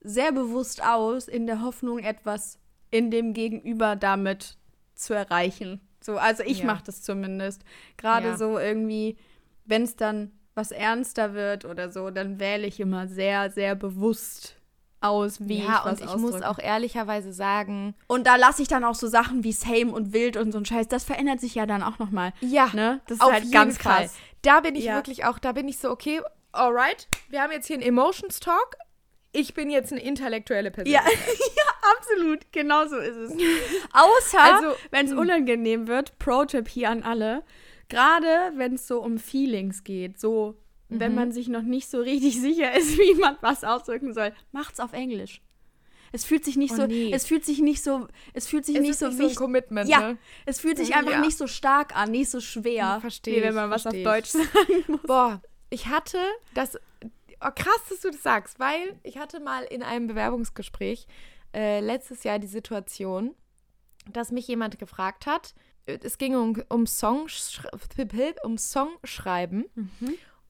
sehr 0.00 0.30
bewusst 0.32 0.84
aus, 0.84 1.26
in 1.26 1.46
der 1.46 1.60
Hoffnung, 1.60 1.98
etwas 1.98 2.58
in 2.90 3.10
dem 3.10 3.34
Gegenüber 3.34 3.96
damit 3.96 4.56
zu 4.94 5.12
erreichen. 5.12 5.80
So, 6.00 6.18
also 6.18 6.44
ich 6.44 6.60
Ja. 6.60 6.66
mache 6.66 6.84
das 6.84 7.02
zumindest. 7.02 7.64
Gerade 7.96 8.28
Ja. 8.28 8.36
so 8.36 8.58
irgendwie, 8.58 9.16
wenn 9.64 9.82
es 9.82 9.96
dann 9.96 10.30
was 10.54 10.70
ernster 10.70 11.34
wird 11.34 11.64
oder 11.64 11.90
so, 11.90 12.10
dann 12.10 12.38
wähle 12.38 12.64
ich 12.66 12.78
immer 12.78 13.08
sehr, 13.08 13.50
sehr 13.50 13.74
bewusst 13.74 14.56
aus, 15.04 15.38
wie 15.46 15.58
ja, 15.62 15.82
ich 15.84 15.90
und 15.90 16.00
ich 16.00 16.16
muss 16.16 16.34
ausdrücke. 16.34 16.48
auch 16.48 16.58
ehrlicherweise 16.58 17.32
sagen, 17.32 17.94
Und 18.06 18.26
da 18.26 18.36
lasse 18.36 18.62
ich 18.62 18.68
dann 18.68 18.84
auch 18.84 18.94
so 18.94 19.06
Sachen 19.08 19.44
wie 19.44 19.52
Same 19.52 19.92
und 19.92 20.12
Wild 20.12 20.36
und 20.36 20.52
so 20.52 20.58
ein 20.58 20.64
Scheiß. 20.64 20.88
Das 20.88 21.04
verändert 21.04 21.40
sich 21.40 21.54
ja 21.54 21.66
dann 21.66 21.82
auch 21.82 21.98
noch 21.98 22.10
mal. 22.10 22.32
ja, 22.40 22.70
Ne? 22.72 23.00
Das 23.06 23.18
ist 23.18 23.24
halt 23.24 23.52
ganz 23.52 23.78
Fall. 23.78 24.02
krass. 24.04 24.14
Da 24.42 24.60
bin 24.60 24.74
ich 24.74 24.84
Ja. 24.84 24.94
wirklich 24.94 25.24
auch, 25.24 25.38
da 25.38 25.52
bin 25.52 25.68
ich 25.68 25.78
so, 25.78 25.90
okay, 25.90 26.20
alright, 26.52 27.08
wir 27.28 27.42
haben 27.42 27.52
jetzt 27.52 27.66
hier 27.66 27.74
einen 27.76 27.82
Emotions 27.84 28.40
Talk. 28.40 28.76
Ich 29.32 29.52
bin 29.54 29.68
jetzt 29.70 29.90
eine 29.92 30.00
intellektuelle 30.02 30.70
Person. 30.70 30.92
Ja, 30.92 31.00
ja, 31.06 31.92
absolut. 31.98 32.40
Genau 32.52 32.86
so 32.86 32.96
ist 32.96 33.16
es. 33.16 33.32
Außer, 33.92 34.40
Also, 34.40 34.74
wenn 34.90 35.06
es 35.06 35.12
mh. 35.12 35.20
unangenehm 35.20 35.88
wird, 35.88 36.18
Pro-Tipp 36.18 36.68
hier 36.68 36.90
an 36.90 37.02
alle. 37.02 37.42
Gerade 37.88 38.52
wenn 38.56 38.74
es 38.74 38.86
so 38.86 39.02
um 39.02 39.18
Feelings 39.18 39.84
geht, 39.84 40.18
so 40.20 40.54
wenn 41.00 41.12
Mhm. 41.12 41.16
man 41.16 41.32
sich 41.32 41.48
noch 41.48 41.62
nicht 41.62 41.88
so 41.90 42.00
richtig 42.00 42.40
sicher 42.40 42.76
ist, 42.76 42.98
wie 42.98 43.14
man 43.14 43.36
was 43.40 43.64
ausdrücken 43.64 44.12
soll, 44.14 44.32
macht's 44.52 44.80
auf 44.80 44.92
Englisch. 44.92 45.40
Es 46.12 46.24
fühlt 46.24 46.44
sich 46.44 46.56
nicht 46.56 46.72
Oh, 46.74 46.76
so, 46.76 46.86
nee. 46.86 47.10
es 47.12 47.26
fühlt 47.26 47.44
sich 47.44 47.58
nicht 47.58 47.82
so, 47.82 48.06
es 48.34 48.46
fühlt 48.46 48.64
sich 48.64 48.76
Es 48.76 48.82
nicht 48.82 48.98
so 48.98 49.08
nicht 49.08 49.18
so 49.18 49.26
ein. 49.28 49.34
Commitment, 49.34 49.88
ja, 49.88 50.12
ne? 50.12 50.18
es 50.46 50.60
fühlt 50.60 50.78
sich 50.78 50.94
einfach 50.94 51.10
Ja. 51.12 51.20
nicht 51.20 51.36
so 51.36 51.48
stark 51.48 51.96
an, 51.96 52.12
nicht 52.12 52.30
so 52.30 52.40
schwer, 52.40 52.98
Versteh 53.00 53.36
wie 53.36 53.42
wenn 53.42 53.48
ich, 53.48 53.54
man 53.56 53.70
was 53.70 53.84
auf 53.86 53.92
Deutsch 53.94 54.32
ich. 54.34 54.42
sagen 54.52 54.84
muss. 54.86 55.02
Boah, 55.02 55.42
ich 55.70 55.86
hatte 55.88 56.18
das. 56.54 56.78
Oh, 57.40 57.50
krass, 57.54 57.80
dass 57.90 58.00
du 58.00 58.10
das 58.10 58.22
sagst, 58.22 58.60
weil 58.60 58.98
ich 59.02 59.18
hatte 59.18 59.40
mal 59.40 59.64
in 59.64 59.82
einem 59.82 60.06
Bewerbungsgespräch 60.06 61.08
äh, 61.52 61.80
letztes 61.80 62.22
Jahr 62.22 62.38
die 62.38 62.46
Situation, 62.46 63.34
dass 64.08 64.30
mich 64.30 64.46
jemand 64.46 64.78
gefragt 64.78 65.26
hat. 65.26 65.54
äh, 65.86 65.98
Es 66.00 66.16
ging 66.18 66.36
um, 66.36 66.62
um, 66.68 66.86
Songsch 66.86 67.60
um 68.44 68.56
Songschreiben 68.56 69.64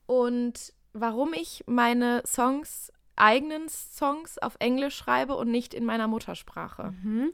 und 0.05 0.73
warum 0.93 1.33
ich 1.33 1.63
meine 1.67 2.23
Songs, 2.25 2.91
eigenen 3.15 3.69
Songs 3.69 4.37
auf 4.37 4.55
Englisch 4.59 4.95
schreibe 4.95 5.35
und 5.35 5.51
nicht 5.51 5.73
in 5.73 5.85
meiner 5.85 6.07
Muttersprache. 6.07 6.93
Mhm. 7.03 7.33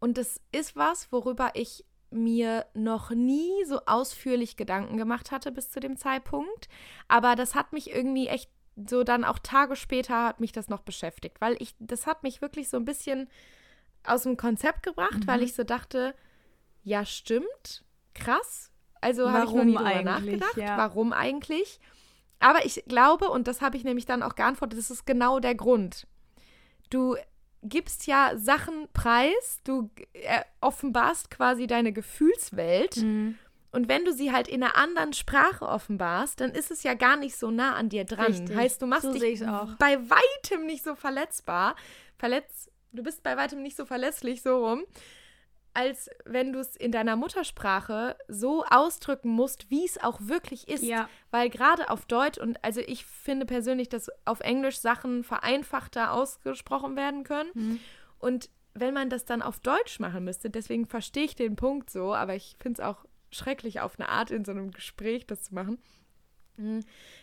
Und 0.00 0.18
das 0.18 0.40
ist 0.52 0.76
was, 0.76 1.10
worüber 1.10 1.50
ich 1.54 1.84
mir 2.10 2.66
noch 2.74 3.10
nie 3.10 3.64
so 3.66 3.80
ausführlich 3.86 4.56
Gedanken 4.56 4.96
gemacht 4.96 5.30
hatte 5.30 5.52
bis 5.52 5.70
zu 5.70 5.80
dem 5.80 5.96
Zeitpunkt. 5.96 6.68
Aber 7.06 7.34
das 7.34 7.54
hat 7.54 7.72
mich 7.72 7.90
irgendwie 7.90 8.28
echt 8.28 8.50
so 8.88 9.02
dann 9.02 9.24
auch 9.24 9.38
Tage 9.38 9.76
später 9.76 10.24
hat 10.24 10.40
mich 10.40 10.52
das 10.52 10.68
noch 10.68 10.82
beschäftigt, 10.82 11.40
weil 11.40 11.56
ich, 11.58 11.74
das 11.80 12.06
hat 12.06 12.22
mich 12.22 12.40
wirklich 12.40 12.68
so 12.68 12.76
ein 12.76 12.84
bisschen 12.84 13.28
aus 14.04 14.22
dem 14.22 14.36
Konzept 14.36 14.82
gebracht, 14.82 15.26
weil 15.26 15.42
ich 15.42 15.54
so 15.54 15.64
dachte, 15.64 16.14
ja, 16.84 17.04
stimmt, 17.04 17.84
krass. 18.14 18.70
Also 19.00 19.30
habe 19.30 19.44
ich 19.46 19.52
noch 19.52 19.64
nie 19.64 19.74
drüber 19.74 20.02
nachgedacht. 20.02 20.56
ja. 20.56 20.76
Warum 20.76 21.12
eigentlich? 21.12 21.80
Aber 22.40 22.64
ich 22.64 22.84
glaube, 22.86 23.28
und 23.30 23.48
das 23.48 23.60
habe 23.60 23.76
ich 23.76 23.84
nämlich 23.84 24.06
dann 24.06 24.22
auch 24.22 24.34
geantwortet, 24.34 24.78
das 24.78 24.90
ist 24.90 25.06
genau 25.06 25.40
der 25.40 25.54
Grund. 25.54 26.06
Du 26.90 27.16
gibst 27.62 28.06
ja 28.06 28.32
Sachen 28.36 28.88
preis, 28.92 29.58
du 29.64 29.90
äh, 30.12 30.42
offenbarst 30.60 31.30
quasi 31.30 31.66
deine 31.66 31.92
Gefühlswelt. 31.92 32.98
Mhm. 32.98 33.36
Und 33.70 33.88
wenn 33.88 34.04
du 34.04 34.12
sie 34.12 34.32
halt 34.32 34.48
in 34.48 34.62
einer 34.62 34.76
anderen 34.76 35.12
Sprache 35.12 35.66
offenbarst, 35.66 36.40
dann 36.40 36.52
ist 36.52 36.70
es 36.70 36.82
ja 36.84 36.94
gar 36.94 37.16
nicht 37.16 37.36
so 37.36 37.50
nah 37.50 37.74
an 37.74 37.88
dir 37.90 38.04
dran. 38.04 38.26
Richtig. 38.26 38.56
Heißt, 38.56 38.80
du 38.80 38.86
machst 38.86 39.02
So 39.02 39.12
dich 39.12 39.40
bei 39.78 39.98
weitem 39.98 40.64
nicht 40.64 40.84
so 40.84 40.94
verletzbar. 40.94 41.76
Verletz, 42.16 42.70
du 42.92 43.02
bist 43.02 43.22
bei 43.22 43.36
weitem 43.36 43.62
nicht 43.62 43.76
so 43.76 43.84
verletzlich, 43.84 44.40
so 44.40 44.64
rum, 44.66 44.84
als 45.74 46.10
wenn 46.24 46.52
du 46.52 46.58
es 46.58 46.76
in 46.76 46.92
deiner 46.92 47.16
Muttersprache 47.16 48.16
so 48.26 48.64
ausdrücken 48.64 49.30
musst, 49.30 49.70
wie 49.70 49.84
es 49.84 50.02
auch 50.02 50.18
wirklich 50.20 50.68
ist. 50.68 50.82
Ja. 50.82 51.08
Weil 51.30 51.50
gerade 51.50 51.90
auf 51.90 52.06
Deutsch 52.06 52.38
und 52.38 52.62
also 52.64 52.80
ich 52.80 53.04
finde 53.04 53.46
persönlich, 53.46 53.88
dass 53.88 54.10
auf 54.24 54.40
Englisch 54.40 54.78
Sachen 54.78 55.24
vereinfachter 55.24 56.12
ausgesprochen 56.12 56.96
werden 56.96 57.24
können. 57.24 57.50
Mhm. 57.54 57.80
Und 58.18 58.50
wenn 58.74 58.94
man 58.94 59.10
das 59.10 59.24
dann 59.24 59.42
auf 59.42 59.60
Deutsch 59.60 60.00
machen 60.00 60.24
müsste, 60.24 60.50
deswegen 60.50 60.86
verstehe 60.86 61.24
ich 61.24 61.34
den 61.34 61.56
Punkt 61.56 61.90
so, 61.90 62.14
aber 62.14 62.34
ich 62.34 62.56
finde 62.58 62.82
es 62.82 62.86
auch 62.86 63.04
schrecklich 63.30 63.80
auf 63.80 63.98
eine 63.98 64.08
Art 64.08 64.30
in 64.30 64.44
so 64.44 64.52
einem 64.52 64.70
Gespräch 64.70 65.26
das 65.26 65.44
zu 65.44 65.54
machen, 65.54 65.78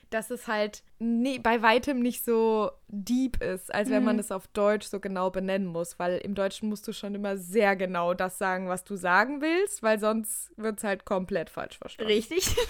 dass 0.09 0.31
es 0.31 0.47
halt 0.47 0.83
nee, 0.99 1.39
bei 1.39 1.61
weitem 1.61 1.99
nicht 1.99 2.23
so 2.23 2.71
deep 2.87 3.41
ist, 3.41 3.73
als 3.73 3.89
wenn 3.89 4.03
man 4.03 4.19
es 4.19 4.31
auf 4.31 4.47
Deutsch 4.47 4.87
so 4.87 4.99
genau 4.99 5.29
benennen 5.29 5.67
muss, 5.67 5.99
weil 5.99 6.17
im 6.19 6.35
Deutschen 6.35 6.69
musst 6.69 6.87
du 6.87 6.93
schon 6.93 7.15
immer 7.15 7.37
sehr 7.37 7.75
genau 7.75 8.13
das 8.13 8.37
sagen, 8.37 8.67
was 8.67 8.83
du 8.83 8.95
sagen 8.95 9.41
willst, 9.41 9.83
weil 9.83 9.99
sonst 9.99 10.51
wird 10.57 10.77
es 10.77 10.83
halt 10.83 11.05
komplett 11.05 11.49
falsch 11.49 11.77
verstanden. 11.77 12.11
Richtig. 12.11 12.55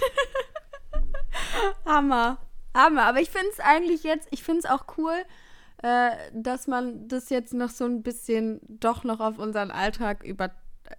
Hammer. 1.85 2.37
Hammer. 2.73 3.03
Aber 3.03 3.19
ich 3.19 3.29
finde 3.29 3.49
es 3.51 3.59
eigentlich 3.59 4.03
jetzt, 4.03 4.27
ich 4.31 4.43
finde 4.43 4.59
es 4.59 4.65
auch 4.65 4.85
cool, 4.97 5.15
äh, 5.83 6.11
dass 6.33 6.67
man 6.67 7.07
das 7.07 7.29
jetzt 7.29 7.53
noch 7.53 7.69
so 7.69 7.85
ein 7.85 8.01
bisschen 8.01 8.59
doch 8.67 9.03
noch 9.03 9.19
auf 9.19 9.37
unseren 9.37 9.71
Alltag 9.71 10.23
über, 10.23 10.51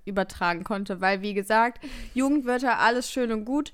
übertragen 0.04 0.64
konnte. 0.64 1.00
Weil, 1.00 1.22
wie 1.22 1.34
gesagt, 1.34 1.84
Jugendwörter, 2.14 2.78
alles 2.78 3.10
schön 3.10 3.32
und 3.32 3.44
gut. 3.44 3.72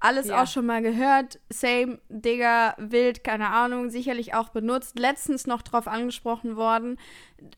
Alles 0.00 0.28
Ja. 0.28 0.42
auch 0.42 0.46
schon 0.46 0.66
mal 0.66 0.82
gehört. 0.82 1.38
Same, 1.50 1.98
Digger, 2.08 2.74
wild, 2.78 3.24
keine 3.24 3.50
Ahnung, 3.50 3.90
sicherlich 3.90 4.34
auch 4.34 4.48
benutzt. 4.50 4.98
Letztens 4.98 5.46
noch 5.46 5.62
drauf 5.62 5.86
angesprochen 5.88 6.56
worden. 6.56 6.98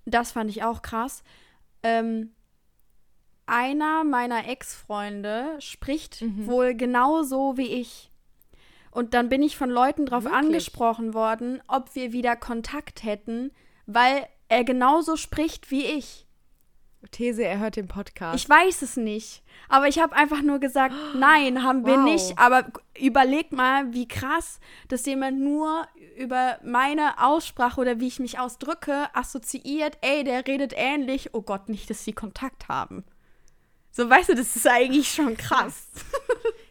Das 0.04 0.32
fand 0.32 0.50
ich 0.50 0.62
auch 0.64 0.82
krass. 0.82 1.22
Ähm, 1.82 2.32
einer 3.46 4.02
meiner 4.04 4.48
Ex-Freunde 4.48 5.56
spricht 5.60 6.22
Mhm. 6.22 6.46
wohl 6.46 6.74
genauso 6.74 7.56
wie 7.56 7.68
ich. 7.68 8.10
Und 8.90 9.14
dann 9.14 9.28
bin 9.28 9.42
ich 9.42 9.56
von 9.56 9.70
Leuten 9.70 10.06
darauf 10.06 10.24
Wirklich? 10.24 10.42
angesprochen 10.42 11.14
worden, 11.14 11.60
ob 11.68 11.94
wir 11.94 12.12
wieder 12.12 12.34
Kontakt 12.34 13.04
hätten, 13.04 13.52
weil 13.84 14.26
er 14.48 14.64
genauso 14.64 15.16
spricht 15.16 15.70
wie 15.70 15.84
ich. 15.84 16.25
These, 17.10 17.44
er 17.44 17.58
hört 17.58 17.76
den 17.76 17.88
Podcast. 17.88 18.36
Ich 18.36 18.48
weiß 18.48 18.82
es 18.82 18.96
nicht. 18.96 19.42
Aber 19.68 19.88
ich 19.88 19.98
habe 19.98 20.14
einfach 20.14 20.42
nur 20.42 20.58
gesagt, 20.58 20.94
nein, 21.14 21.62
haben 21.62 21.84
wir 21.86 21.96
Wow. 21.96 22.04
nicht. 22.04 22.38
Aber 22.38 22.66
überleg 22.98 23.52
mal, 23.52 23.92
wie 23.92 24.08
krass, 24.08 24.60
dass 24.88 25.06
jemand 25.06 25.40
nur 25.40 25.86
über 26.16 26.58
meine 26.64 27.22
Aussprache 27.22 27.80
oder 27.80 28.00
wie 28.00 28.06
ich 28.08 28.18
mich 28.20 28.38
ausdrücke, 28.38 29.08
assoziiert, 29.14 29.98
ey, 30.00 30.24
der 30.24 30.46
redet 30.46 30.72
ähnlich. 30.76 31.34
Oh 31.34 31.42
Gott, 31.42 31.68
nicht, 31.68 31.90
dass 31.90 32.04
sie 32.04 32.12
Kontakt 32.12 32.68
haben. 32.68 33.04
So, 33.90 34.08
weißt 34.10 34.28
du, 34.30 34.34
das 34.34 34.54
ist 34.56 34.66
eigentlich 34.66 35.10
schon 35.12 35.36
krass. 35.38 35.88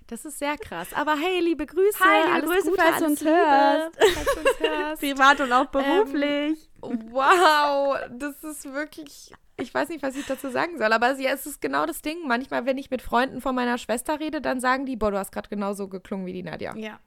das 0.07 0.25
ist 0.25 0.37
sehr 0.39 0.57
krass. 0.57 0.89
Aber 0.93 1.15
hey, 1.15 1.39
liebe 1.39 1.65
Grüße. 1.65 1.99
Hi, 1.99 2.21
liebe 2.23 2.33
alles 2.33 2.49
Grüße, 2.51 2.69
Gute, 2.69 2.81
falls 2.83 2.99
du 2.99 3.05
uns 3.05 3.23
hörst. 3.23 3.97
Falls 3.97 4.25
du 4.35 4.39
uns 4.41 4.59
hörst. 4.59 5.01
Privat 5.01 5.41
und 5.41 5.51
auch 5.51 5.65
beruflich. 5.65 6.69
Wow, 7.11 7.97
das 8.11 8.43
ist 8.43 8.65
wirklich. 8.73 9.33
Ich 9.57 9.73
weiß 9.73 9.89
nicht, 9.89 10.03
was 10.03 10.15
ich 10.17 10.25
dazu 10.25 10.49
sagen 10.49 10.77
soll, 10.77 10.91
aber 10.91 11.17
ja, 11.19 11.31
es 11.31 11.45
ist 11.45 11.61
genau 11.61 11.85
das 11.85 12.01
Ding. 12.01 12.27
Manchmal, 12.27 12.65
wenn 12.65 12.77
ich 12.77 12.91
mit 12.91 13.01
Freunden 13.01 13.39
von 13.39 13.55
meiner 13.55 13.77
Schwester 13.77 14.19
rede, 14.19 14.41
dann 14.41 14.59
sagen 14.59 14.85
die, 14.85 14.97
boah, 14.97 15.11
du 15.11 15.17
hast 15.17 15.31
gerade 15.31 15.49
genauso 15.49 15.87
geklungen 15.87 16.25
wie 16.25 16.33
die 16.33 16.43
Nadja. 16.43 16.75
ja. 16.75 16.99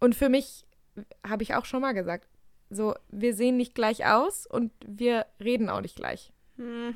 Und 0.00 0.14
für 0.14 0.28
mich 0.28 0.64
habe 1.26 1.42
ich 1.42 1.54
auch 1.54 1.64
schon 1.64 1.80
mal 1.80 1.92
gesagt, 1.92 2.28
so, 2.70 2.94
wir 3.08 3.34
sehen 3.34 3.56
nicht 3.56 3.74
gleich 3.74 4.06
aus 4.06 4.46
und 4.46 4.72
wir 4.86 5.26
reden 5.42 5.68
auch 5.68 5.80
nicht 5.80 5.96
gleich. 5.96 6.32
Hm. 6.56 6.94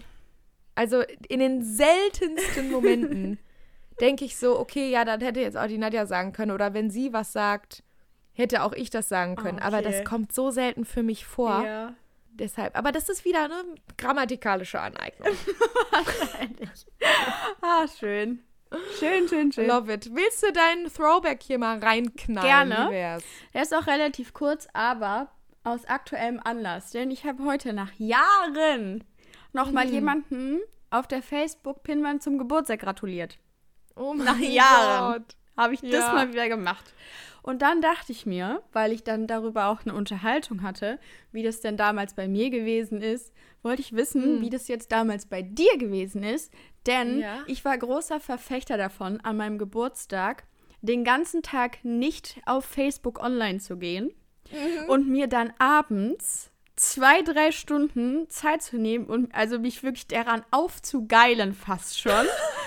Also 0.75 1.03
in 1.29 1.41
den 1.41 1.63
seltensten 1.63 2.71
Momenten 2.71 3.39
denke 4.01 4.25
ich 4.25 4.37
so, 4.37 4.59
okay, 4.59 4.91
ja, 4.91 5.05
dann 5.05 5.21
hätte 5.21 5.41
jetzt 5.41 5.57
auch 5.57 5.67
die 5.67 5.79
Nadja 5.79 6.07
sagen 6.07 6.33
können. 6.33 6.51
Oder 6.51 6.75
wenn 6.75 6.91
sie 6.91 7.13
was 7.13 7.33
sagt, 7.33 7.83
hätte 8.35 8.63
auch 8.63 8.73
ich 8.73 8.91
das 8.91 9.09
sagen 9.09 9.37
können. 9.37 9.59
Aber 9.59 9.79
Okay. 9.79 9.91
das 9.93 10.05
kommt 10.05 10.33
so 10.33 10.51
selten 10.51 10.85
für 10.85 11.03
mich 11.03 11.27
vor. 11.27 11.65
Ja. 11.65 11.95
Deshalb. 12.35 12.77
Aber 12.79 12.93
das 12.93 13.09
ist 13.11 13.25
wieder 13.27 13.45
eine 13.45 13.63
grammatikalische 13.99 14.81
Aneignung. 14.81 15.29
Ah, 17.61 17.87
schön. 17.89 18.41
Schön, 18.99 19.29
schön, 19.29 19.53
schön. 19.53 19.67
Love 19.69 19.93
it. 19.93 20.11
Willst 20.15 20.43
du 20.43 20.51
deinen 20.53 20.91
Throwback 20.93 21.43
hier 21.43 21.59
mal 21.59 21.79
reinknallen? 21.79 22.71
Gerne. 22.71 23.21
Der 23.53 23.63
ist 23.63 23.75
auch 23.75 23.87
relativ 23.87 24.33
kurz, 24.33 24.67
aber 24.73 25.29
aus 25.63 25.85
aktuellem 25.85 26.41
Anlass. 26.43 26.91
Denn 26.91 27.11
ich 27.11 27.25
habe 27.25 27.45
heute 27.45 27.73
nach 27.73 27.93
Jahren 27.99 29.05
nochmal 29.53 29.87
Mhm. 29.87 29.93
jemanden 29.93 30.61
auf 30.91 31.07
der 31.07 31.23
Facebook-Pinwand 31.23 32.23
zum 32.23 32.39
Geburtstag 32.39 32.81
gratuliert. 32.81 33.39
Oh 33.95 34.15
Nach 34.15 34.37
mein 34.39 34.51
Jahren. 34.51 35.13
Gott. 35.23 35.37
Habe 35.57 35.75
ich 35.75 35.81
das 35.83 35.91
Ja. 35.93 36.13
mal 36.15 36.33
wieder 36.33 36.49
gemacht. 36.49 36.95
Und 37.43 37.61
dann 37.63 37.81
dachte 37.83 38.13
ich 38.13 38.25
mir, 38.25 38.63
weil 38.73 38.93
ich 38.93 39.03
dann 39.03 39.27
darüber 39.27 39.67
auch 39.67 39.81
eine 39.85 39.95
Unterhaltung 39.95 40.63
hatte, 40.63 40.99
wie 41.33 41.43
das 41.43 41.61
denn 41.61 41.77
damals 41.77 42.15
bei 42.15 42.29
mir 42.29 42.51
gewesen 42.51 43.01
ist, 43.03 43.33
wollte 43.63 43.83
ich 43.83 43.93
wissen, 43.95 44.23
Hm. 44.23 44.41
wie 44.41 44.51
das 44.51 44.69
jetzt 44.69 44.93
damals 44.93 45.27
bei 45.27 45.43
dir 45.43 45.77
gewesen 45.77 46.23
ist. 46.23 46.53
Denn 46.87 47.19
Ja. 47.21 47.43
ich 47.47 47.65
war 47.65 47.77
großer 47.77 48.21
Verfechter 48.21 48.77
davon, 48.77 49.21
an 49.21 49.37
meinem 49.37 49.59
Geburtstag 49.59 50.45
den 50.83 51.05
ganzen 51.05 51.43
Tag 51.43 51.85
nicht 51.85 52.41
auf 52.47 52.65
Facebook 52.65 53.21
online 53.21 53.59
zu 53.59 53.77
gehen 53.77 54.13
Mhm. 54.51 54.89
und 54.89 55.09
mir 55.09 55.27
dann 55.29 55.53
abends 55.59 56.51
zwei, 56.77 57.23
drei 57.23 57.53
Stunden 57.53 58.29
Zeit 58.29 58.63
zu 58.63 58.77
nehmen 58.79 59.07
und 59.07 59.35
also 59.35 59.59
mich 59.59 59.83
wirklich 59.83 60.07
daran 60.07 60.45
aufzugeilen 60.51 61.55
fast 61.55 62.01
schon. 62.01 62.27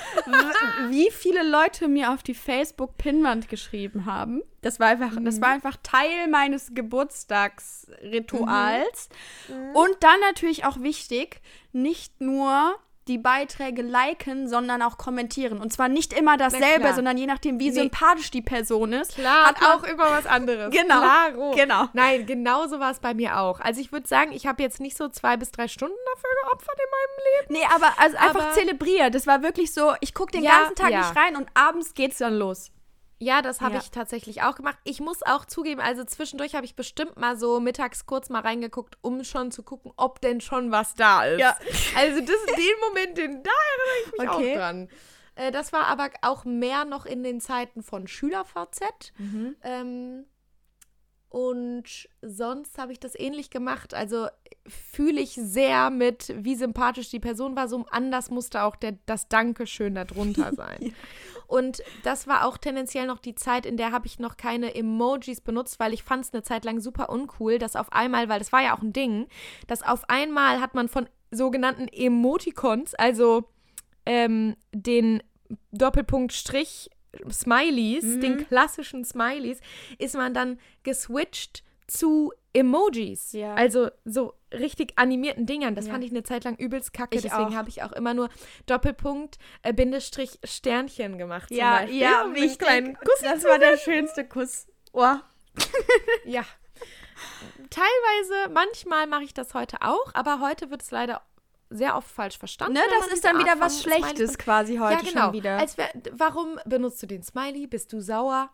wie 0.89 1.11
viele 1.11 1.43
Leute 1.43 1.87
mir 1.87 2.11
auf 2.11 2.23
die 2.23 2.33
Facebook-Pinwand 2.33 3.47
geschrieben 3.49 4.05
haben. 4.05 4.41
Das 4.61 4.79
war 4.79 4.87
einfach, 4.87 5.11
das 5.21 5.41
war 5.41 5.49
einfach 5.49 5.77
Teil 5.83 6.27
meines 6.29 6.73
Geburtstagsrituals. 6.73 9.09
Und 9.73 9.97
dann 9.99 10.19
natürlich 10.21 10.65
auch 10.65 10.81
wichtig, 10.81 11.41
nicht 11.71 12.19
nur 12.21 12.79
die 13.07 13.17
Beiträge 13.19 13.81
liken, 13.83 14.47
sondern 14.47 14.81
auch 14.81 14.97
kommentieren. 14.97 15.59
Und 15.59 15.71
zwar 15.71 15.87
nicht 15.89 16.11
immer 16.11 16.37
dasselbe, 16.37 16.91
sondern 16.93 17.17
je 17.17 17.27
nachdem, 17.27 17.59
wie 17.59 17.69
Nee. 17.69 17.75
sympathisch 17.75 18.31
die 18.31 18.41
Person 18.41 18.93
ist. 18.93 19.15
Klar, 19.15 19.45
hat 19.49 19.57
auch 19.61 19.83
über 19.87 20.05
was 20.09 20.25
anderes. 20.25 20.71
Genau, 20.73 21.01
Klaro. 21.01 21.51
genau. 21.55 21.85
Nein, 21.93 22.25
genau 22.25 22.67
so 22.67 22.79
war 22.79 22.91
es 22.91 22.99
bei 22.99 23.13
mir 23.13 23.39
auch. 23.39 23.59
Also 23.59 23.79
ich 23.79 23.91
würde 23.91 24.07
sagen, 24.07 24.31
ich 24.31 24.47
habe 24.47 24.63
jetzt 24.63 24.79
nicht 24.79 24.97
so 24.97 25.07
zwei 25.09 25.37
bis 25.37 25.51
drei 25.51 25.67
Stunden 25.67 25.95
dafür 26.15 26.29
geopfert 26.43 26.77
in 26.79 26.89
meinem 26.91 27.25
Leben. 27.25 27.53
Nee, 27.59 27.75
aber 27.75 27.93
also 28.01 28.17
einfach 28.17 28.45
Aber- 28.47 28.53
zelebriert. 28.53 29.13
Das 29.13 29.27
war 29.27 29.43
wirklich 29.43 29.73
so, 29.73 29.93
ich 30.01 30.13
gucke 30.13 30.31
den 30.31 30.43
Ja, 30.43 30.59
ganzen 30.61 30.75
Tag 30.75 30.91
ja. 30.91 30.99
nicht 31.01 31.15
rein 31.15 31.35
und 31.35 31.47
abends 31.53 31.93
geht's 31.93 32.17
dann 32.17 32.33
los. 32.35 32.71
Ja, 33.17 33.41
das 33.41 33.61
habe 33.61 33.75
Ja. 33.75 33.81
ich 33.81 33.91
tatsächlich 33.91 34.41
auch 34.43 34.55
gemacht. 34.55 34.77
Ich 34.83 34.99
muss 34.99 35.23
auch 35.23 35.45
zugeben, 35.45 35.79
also 35.79 36.03
zwischendurch 36.03 36.53
habe 36.53 36.65
ich 36.65 36.75
bestimmt 36.75 37.17
mal 37.17 37.37
so 37.37 37.59
mittags 37.61 38.05
kurz 38.05 38.29
mal 38.29 38.41
reingeguckt, 38.41 38.97
um 39.01 39.23
schon 39.23 39.51
zu 39.51 39.63
gucken, 39.63 39.93
ob 39.95 40.19
denn 40.21 40.41
schon 40.41 40.71
was 40.71 40.95
da 40.95 41.23
ist. 41.25 41.39
Ja. 41.39 41.55
Also 41.97 42.19
das 42.19 42.29
ist 42.35 42.57
den 42.57 42.79
Moment, 42.89 43.17
den, 43.17 43.41
da 43.43 43.51
erinnere 43.51 43.97
ich 44.05 44.11
mich 44.19 44.29
Okay. 44.29 44.53
auch 44.53 44.59
dran. 44.59 44.89
Äh, 45.35 45.51
das 45.51 45.71
war 45.71 45.85
aber 45.87 46.09
auch 46.23 46.43
mehr 46.45 46.83
noch 46.85 47.05
in 47.05 47.23
den 47.23 47.39
Zeiten 47.39 47.83
von 47.83 48.07
SchülerVZ. 48.07 49.13
Mhm. 49.17 49.55
Ähm, 49.63 50.25
und 51.29 52.07
sonst 52.21 52.77
habe 52.77 52.93
ich 52.93 52.99
das 52.99 53.13
ähnlich 53.19 53.49
gemacht. 53.49 53.93
Also 53.93 54.27
fühle 54.67 55.19
ich 55.19 55.33
sehr 55.33 55.89
mit, 55.89 56.33
wie 56.37 56.55
sympathisch 56.55 57.09
die 57.09 57.19
Person 57.19 57.55
war. 57.57 57.67
So 57.67 57.85
anders 57.91 58.29
musste 58.29 58.63
auch 58.63 58.75
der, 58.77 58.93
das 59.05 59.27
Dankeschön 59.27 59.95
darunter 59.95 60.53
sein. 60.55 60.95
Und 61.47 61.81
das 62.03 62.27
war 62.27 62.45
auch 62.45 62.57
tendenziell 62.57 63.07
noch 63.07 63.19
die 63.19 63.35
Zeit, 63.35 63.65
in 63.65 63.77
der 63.77 63.91
habe 63.91 64.07
ich 64.07 64.19
noch 64.19 64.37
keine 64.37 64.75
Emojis 64.75 65.41
benutzt, 65.41 65.79
weil 65.79 65.93
ich 65.93 66.03
fand 66.03 66.25
es 66.25 66.33
eine 66.33 66.43
Zeit 66.43 66.65
lang 66.65 66.79
super 66.79 67.09
uncool, 67.09 67.57
dass 67.59 67.75
auf 67.75 67.91
einmal, 67.91 68.29
weil 68.29 68.39
das 68.39 68.51
war 68.51 68.63
ja 68.63 68.75
auch 68.75 68.81
ein 68.81 68.93
Ding, 68.93 69.27
dass 69.67 69.83
auf 69.83 70.09
einmal 70.09 70.61
hat 70.61 70.75
man 70.75 70.89
von 70.89 71.07
sogenannten 71.31 71.87
Emoticons, 71.87 72.95
also 72.95 73.45
ähm, 74.05 74.55
den 74.73 75.21
Doppelpunkt 75.71 76.33
Strich 76.33 76.89
Smileys, 77.31 78.19
den 78.19 78.45
klassischen 78.47 79.05
Smileys, 79.05 79.59
ist 79.97 80.15
man 80.15 80.33
dann 80.33 80.59
geswitcht 80.83 81.63
zu 81.87 82.31
Emojis. 82.53 83.33
Ja. 83.33 83.53
Also 83.55 83.89
so 84.05 84.33
richtig 84.53 84.93
animierten 84.95 85.45
Dingern. 85.45 85.75
Das 85.75 85.87
Ja. 85.87 85.91
fand 85.93 86.03
ich 86.03 86.11
eine 86.11 86.23
Zeit 86.23 86.43
lang 86.45 86.55
übelst 86.55 86.93
kacke. 86.93 87.15
Ich 87.15 87.23
Deswegen 87.23 87.55
habe 87.55 87.69
ich 87.69 87.83
auch 87.83 87.91
immer 87.91 88.13
nur 88.13 88.29
Doppelpunkt, 88.65 89.37
äh, 89.61 89.73
Bindestrich, 89.73 90.39
Sternchen 90.43 91.17
gemacht. 91.17 91.51
Ja, 91.51 91.79
Beispiel, 91.79 91.99
ja, 91.99 92.21
um 92.21 92.27
einen 92.27 92.35
wichtig. 92.35 92.59
kleinen 92.59 92.95
Kuss 92.95 93.19
Das 93.21 93.43
war 93.43 93.59
der 93.59 93.77
schönste 93.77 94.25
Kuss. 94.27 94.67
Oh. 94.93 95.15
Ja. 96.25 96.43
Teilweise, 97.69 98.51
manchmal 98.53 99.07
mache 99.07 99.23
ich 99.23 99.33
das 99.33 99.53
heute 99.53 99.81
auch, 99.81 100.13
aber 100.13 100.39
heute 100.39 100.69
wird 100.69 100.81
es 100.81 100.91
leider 100.91 101.21
sehr 101.69 101.95
oft 101.95 102.09
falsch 102.09 102.37
verstanden. 102.37 102.73
Ne, 102.73 102.81
das 102.99 103.07
ist 103.07 103.23
dann 103.25 103.39
wieder 103.39 103.59
was 103.59 103.81
Schlechtes 103.81 104.37
quasi 104.37 104.77
heute 104.77 105.03
ja, 105.05 105.09
genau. 105.09 105.23
schon 105.25 105.33
wieder. 105.33 105.59
Wär, 105.75 105.89
warum 106.11 106.59
benutzt 106.65 107.01
du 107.01 107.07
den 107.07 107.23
Smiley? 107.23 107.67
Bist 107.67 107.91
du 107.93 108.01
sauer? 108.01 108.49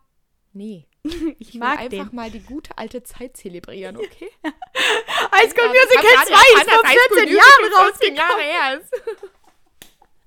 Nee. 0.52 0.88
ich 1.38 1.48
Ich 1.48 1.54
mag 1.54 1.78
will 1.78 1.84
einfach 1.86 2.08
den. 2.10 2.16
mal 2.16 2.30
die 2.30 2.40
gute 2.40 2.76
alte 2.78 3.02
Zeit 3.02 3.36
zelebrieren, 3.36 3.96
okay? 3.96 4.30
High 4.44 5.50
School 5.50 5.68
das 5.68 5.88
Musical 5.88 6.16
hat 6.16 6.28
2 6.28 6.28
gerade 6.28 6.30
ist 6.30 6.70
vor 6.70 6.82
dass 6.82 6.90
High 6.90 6.98
School 6.98 7.18
14 7.18 7.28
Musical 7.28 7.36
Jahren 7.36 7.92
14 7.92 8.16
Jahre 8.16 8.32
rausgekommen. 8.32 8.44
her 8.44 8.80
ist. 8.80 8.92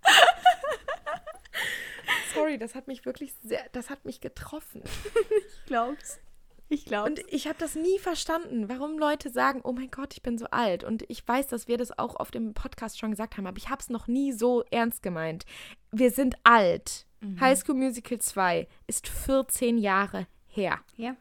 Sorry, 2.34 2.58
das 2.58 2.76
hat 2.76 2.88
mich 2.88 3.06
wirklich 3.06 3.34
sehr, 3.44 3.66
das 3.72 3.90
hat 3.90 4.06
mich 4.06 4.22
getroffen. 4.22 4.84
Ich 5.48 5.66
glaub's. 5.68 6.20
Ich 6.70 6.86
glaub's. 6.86 7.10
Und 7.10 7.22
ich 7.34 7.48
habe 7.48 7.58
das 7.58 7.74
nie 7.76 7.98
verstanden, 7.98 8.70
warum 8.70 9.00
Leute 9.00 9.30
sagen, 9.30 9.62
oh 9.64 9.72
mein 9.72 9.90
Gott, 9.90 10.14
ich 10.14 10.22
bin 10.22 10.38
so 10.38 10.46
alt. 10.52 10.84
Und 10.84 11.04
ich 11.10 11.28
weiß, 11.28 11.48
dass 11.48 11.68
wir 11.68 11.78
das 11.78 11.98
auch 11.98 12.16
auf 12.16 12.30
dem 12.32 12.54
Podcast 12.54 13.00
schon 13.00 13.12
gesagt 13.12 13.38
haben, 13.38 13.48
aber 13.48 13.58
ich 13.58 13.70
habe 13.70 13.82
es 13.82 13.90
noch 13.90 14.06
nie 14.08 14.32
so 14.32 14.64
ernst 14.72 15.02
gemeint. 15.02 15.46
Wir 15.92 16.12
sind 16.12 16.36
alt. 16.44 17.08
High 17.40 17.58
School 17.58 17.74
Musical 17.76 18.20
2 18.20 18.68
ist 18.86 19.08
14 19.08 19.80
Jahre 19.80 20.28
her. 20.56 20.80
ja. 20.98 21.16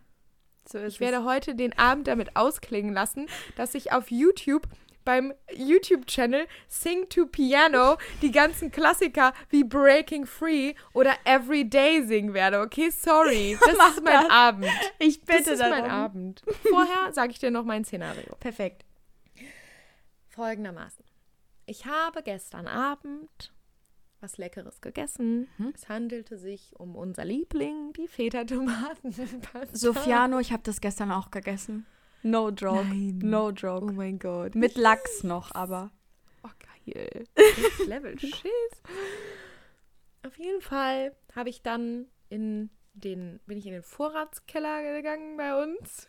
So 0.66 0.78
ist 0.78 0.94
Ich 0.94 1.00
werde 1.00 1.24
heute 1.24 1.54
den 1.54 1.76
Abend 1.78 2.06
damit 2.08 2.36
ausklingen 2.36 2.94
lassen, 2.94 3.26
dass 3.56 3.74
ich 3.74 3.92
auf 3.92 4.10
YouTube 4.10 4.66
beim 5.04 5.34
YouTube-Channel 5.54 6.46
Sing 6.68 7.06
to 7.10 7.26
Piano 7.26 7.98
die 8.22 8.30
ganzen 8.30 8.70
Klassiker 8.70 9.34
wie 9.50 9.62
Breaking 9.62 10.24
Free 10.24 10.72
oder 10.94 11.14
Everyday 11.24 12.02
singen 12.06 12.32
werde. 12.32 12.60
Okay, 12.60 12.88
sorry. 12.88 13.58
Das 13.66 13.76
Mach 13.76 13.90
ist 13.90 14.02
mein 14.02 14.22
das. 14.22 14.30
Abend. 14.30 14.70
Ich 14.98 15.20
Das 15.26 15.36
bitte 15.36 15.50
ist 15.50 15.60
mein 15.60 15.70
darum. 15.84 15.90
Abend. 15.90 16.42
Vorher 16.62 17.12
sage 17.12 17.32
ich 17.32 17.38
dir 17.38 17.50
noch 17.50 17.64
mein 17.64 17.84
Szenario. 17.84 18.34
Perfekt. 18.40 18.86
Folgendermaßen. 20.30 21.04
Ich 21.66 21.84
habe 21.84 22.22
gestern 22.22 22.66
Abend 22.66 23.52
was 24.24 24.38
Leckeres 24.38 24.80
gegessen. 24.80 25.48
Es 25.74 25.88
handelte 25.90 26.38
sich 26.38 26.72
um 26.78 26.96
unser 26.96 27.24
Liebling, 27.26 27.92
die 27.92 28.08
Feta-Tomaten. 28.08 29.14
Sofiano, 29.72 30.38
ich 30.40 30.50
habe 30.50 30.62
das 30.62 30.80
gestern 30.80 31.12
auch 31.12 31.30
gegessen. 31.30 31.84
No 32.22 32.48
joke. 32.48 32.86
Nein. 32.86 33.18
No 33.22 33.48
Oh 33.48 33.50
joke. 33.50 33.92
mein 33.92 34.18
Gott. 34.18 34.54
Mit 34.54 34.76
Lachs 34.76 35.22
noch, 35.24 35.54
aber. 35.54 35.90
Oh, 36.42 36.48
geil. 36.86 37.24
Level 37.86 38.18
Schiss. 38.18 38.82
Auf 40.26 40.38
jeden 40.38 40.62
Fall 40.62 41.14
habe 41.36 41.50
ich 41.50 41.62
dann 41.62 42.06
in 42.30 42.70
den, 42.94 43.40
bin 43.46 43.58
ich 43.58 43.66
in 43.66 43.72
den 43.72 43.82
Vorratskeller 43.82 44.82
gegangen 44.96 45.36
bei 45.36 45.62
uns. 45.62 46.08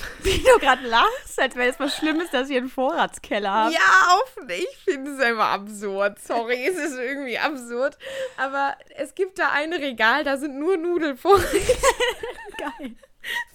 Wie 0.22 0.38
du 0.38 0.58
gerade 0.58 0.86
lachst, 0.86 1.38
als 1.38 1.56
wäre 1.56 1.70
es 1.70 1.80
was 1.80 1.96
Schlimmes, 1.96 2.30
dass 2.30 2.50
ich 2.50 2.56
einen 2.56 2.68
Vorratskeller 2.68 3.50
habe. 3.50 3.72
Ja, 3.72 4.14
auf, 4.14 4.36
ich 4.48 4.78
finde 4.84 5.12
es 5.12 5.20
einfach 5.20 5.50
absurd. 5.52 6.18
Sorry, 6.18 6.66
es 6.66 6.76
ist 6.76 6.98
irgendwie 6.98 7.38
absurd. 7.38 7.98
Aber 8.36 8.76
es 8.96 9.14
gibt 9.14 9.38
da 9.38 9.50
ein 9.52 9.72
Regal, 9.72 10.24
da 10.24 10.36
sind 10.36 10.58
nur 10.58 10.76
Nudelvorräte. 10.76 11.48
Geil. 12.58 12.96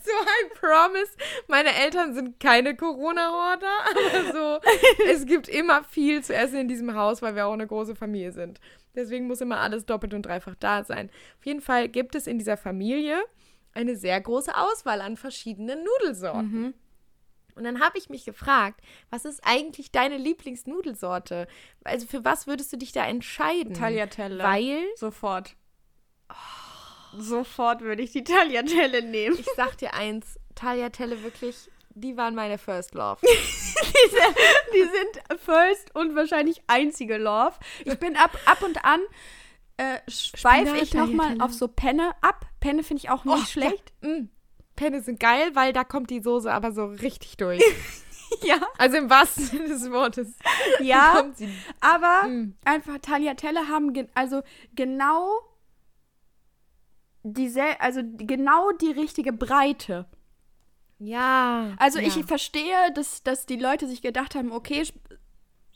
So 0.02 0.12
ein 0.12 0.50
Promise. 0.58 1.12
Meine 1.48 1.76
Eltern 1.76 2.14
sind 2.14 2.40
keine 2.40 2.76
Corona-Horter, 2.76 3.68
aber 3.90 4.34
so, 4.34 4.60
es 5.12 5.26
gibt 5.26 5.50
immer 5.50 5.84
viel 5.84 6.24
zu 6.24 6.34
essen 6.34 6.60
in 6.60 6.68
diesem 6.70 6.96
Haus, 6.96 7.22
weil 7.22 7.36
wir 7.36 7.48
auch 7.48 7.54
eine 7.54 7.68
große 7.68 7.96
Familie 7.96 8.32
sind. 8.32 8.62
Deswegen 8.96 9.28
muss 9.28 9.42
immer 9.42 9.60
alles 9.60 9.86
doppelt 9.86 10.14
und 10.14 10.26
dreifach 10.26 10.56
da 10.60 10.84
sein. 10.84 11.10
Auf 11.40 11.46
jeden 11.46 11.62
Fall 11.62 11.90
gibt 11.90 12.16
es 12.16 12.28
in 12.28 12.40
dieser 12.40 12.58
Familie 12.58 13.22
eine 13.78 13.96
sehr 13.96 14.20
große 14.20 14.56
Auswahl 14.56 15.02
an 15.02 15.18
verschiedenen 15.18 15.84
Nudelsorten. 15.84 16.74
Und 17.56 17.64
dann 17.64 17.80
habe 17.80 17.98
ich 17.98 18.10
mich 18.10 18.26
gefragt, 18.26 18.82
was 19.10 19.26
ist 19.26 19.42
eigentlich 19.44 19.92
deine 19.92 20.18
Lieblingsnudelsorte? 20.18 21.48
Also 21.84 22.06
für 22.06 22.24
was 22.24 22.46
würdest 22.46 22.72
du 22.74 22.78
dich 22.78 22.92
da 22.92 23.06
entscheiden? 23.06 23.74
Tagliatelle. 23.74 24.44
Weil, 24.44 24.84
Sofort. 24.96 25.56
Sofort 27.18 27.82
würde 27.82 28.04
ich 28.04 28.12
die 28.12 28.24
Tagliatelle 28.24 29.02
nehmen. 29.02 29.38
ich 29.40 29.48
sag 29.56 29.78
dir 29.78 29.94
eins, 29.94 30.40
Tagliatelle 30.54 31.24
wirklich, 31.24 31.70
die 31.90 32.16
waren 32.16 32.36
meine 32.36 32.58
First 32.58 32.94
Love. 32.94 33.20
Diese, 33.26 34.22
die 34.74 34.84
sind 34.84 35.40
first 35.40 35.96
und 35.96 36.16
wahrscheinlich 36.16 36.62
einzige 36.68 37.18
Love. 37.18 37.56
Ich 37.86 37.98
bin 37.98 38.16
ab, 38.16 38.38
ab 38.46 38.62
und 38.62 38.84
an 38.86 39.00
äh, 39.78 40.00
schweife 40.10 40.78
ich 40.78 40.94
nochmal 40.94 41.40
auf 41.42 41.54
so 41.54 41.68
Penne 41.68 42.12
ab. 42.22 42.46
Penne 42.60 42.84
finde 42.84 43.04
ich 43.04 43.10
auch 43.10 43.26
nicht 43.26 43.38
Oh, 43.38 43.46
schlecht. 43.46 43.94
Ja. 44.04 44.10
Mm. 44.10 44.30
Penne 44.76 45.02
sind 45.02 45.20
geil, 45.20 45.52
weil 45.54 45.74
da 45.74 45.84
kommt 45.84 46.10
die 46.10 46.22
Soße 46.22 46.52
aber 46.52 46.72
so 46.72 46.86
richtig 46.86 47.38
durch. 47.38 47.64
Ja, 48.44 48.60
Also 48.78 48.98
im 48.98 49.10
wahrsten 49.10 49.46
Sinne 49.46 49.70
des 49.70 49.90
Wortes. 49.90 50.36
ja, 50.82 51.24
aber 51.80 52.28
Mm. 52.28 52.56
einfach 52.66 52.98
Tagliatelle 53.02 53.70
haben 53.70 53.94
gen 53.94 54.10
also 54.16 54.42
genau 54.76 55.30
diese, 57.24 57.80
also 57.80 58.02
genau 58.18 58.72
die 58.74 58.92
richtige 58.92 59.32
Breite. 59.32 60.08
Ja. 61.00 61.74
Also 61.78 62.00
ja. 62.00 62.08
ich 62.08 62.26
verstehe, 62.26 62.92
dass, 62.96 63.24
dass 63.24 63.46
die 63.46 63.56
Leute 63.56 63.88
sich 63.88 64.02
gedacht 64.02 64.36
haben, 64.36 64.52
okay, 64.52 64.84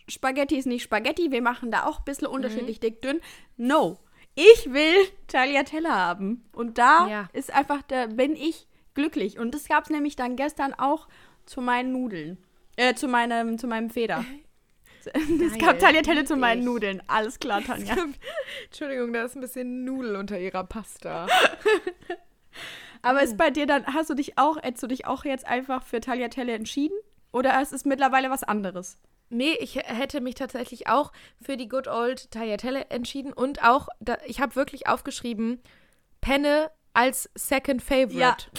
Spaghetti 0.08 0.58
ist 0.58 0.66
nicht 0.66 0.84
Spaghetti, 0.84 1.32
wir 1.32 1.42
machen 1.42 1.72
da 1.72 1.86
auch 1.86 2.00
ein 2.00 2.06
bisschen 2.06 2.28
unterschiedlich 2.28 2.80
dick 2.80 3.02
dünn. 3.02 3.22
No. 3.58 4.00
Ich 4.36 4.72
will 4.72 4.96
Tagliatelle 5.28 5.94
haben. 5.94 6.46
Und 6.54 6.78
da 6.78 7.08
Ja. 7.10 7.30
ist 7.34 7.54
einfach, 7.54 7.82
da 7.84 8.08
bin 8.08 8.36
ich 8.36 8.68
glücklich. 8.94 9.38
Und 9.40 9.54
das 9.54 9.68
gab 9.68 9.84
es 9.86 9.90
nämlich 9.90 10.16
dann 10.16 10.36
gestern 10.36 10.74
auch 10.74 11.08
zu 11.46 11.62
meinen 11.62 11.92
Nudeln. 11.92 12.38
Äh, 12.78 12.94
zu 12.96 13.08
meinem, 13.08 13.58
zu 13.58 13.68
meinem 13.68 13.90
Feder. 13.90 14.24
Es 15.04 15.58
gab 15.58 15.80
Tagliatelle 15.80 16.26
zu 16.26 16.36
meinen. 16.36 16.64
Nudeln. 16.64 17.02
Alles 17.08 17.40
klar, 17.40 17.64
Tanja. 17.64 17.96
Entschuldigung, 18.66 19.12
da 19.14 19.24
ist 19.24 19.34
ein 19.36 19.42
bisschen 19.42 19.84
Nudel 19.84 20.16
unter 20.16 20.40
ihrer 20.40 20.64
Pasta. 20.64 21.26
Aber 23.02 23.24
ist 23.24 23.36
bei 23.36 23.50
dir 23.50 23.66
dann, 23.66 23.84
hast 23.88 24.12
du 24.12 24.14
dich 24.14 24.38
auch, 24.38 24.58
hättest 24.62 24.84
du 24.84 24.88
dich 24.88 25.08
auch 25.08 25.26
jetzt 25.26 25.48
einfach 25.48 25.82
für 25.84 26.02
Tagliatelle 26.02 26.54
entschieden? 26.54 26.96
Oder 27.32 27.60
ist 27.62 27.74
es 27.74 27.84
mittlerweile 27.84 28.30
was 28.30 28.44
anderes? 28.44 29.00
Nee, 29.32 29.54
ich 29.60 29.76
hätte 29.78 30.22
mich 30.22 30.36
tatsächlich 30.36 30.88
auch 30.88 31.12
für 31.42 31.58
die 31.58 31.68
Good 31.68 31.88
Old 31.88 32.30
Tagliatelle 32.32 32.90
entschieden 32.90 33.34
und 33.34 33.64
auch, 33.64 33.88
da, 34.00 34.18
ich 34.26 34.40
habe 34.42 34.56
wirklich 34.56 34.88
aufgeschrieben, 34.88 35.62
Penne 36.20 36.70
als 36.94 37.30
Second 37.36 37.82
Favorite. 37.82 38.18
Ja. 38.20 38.38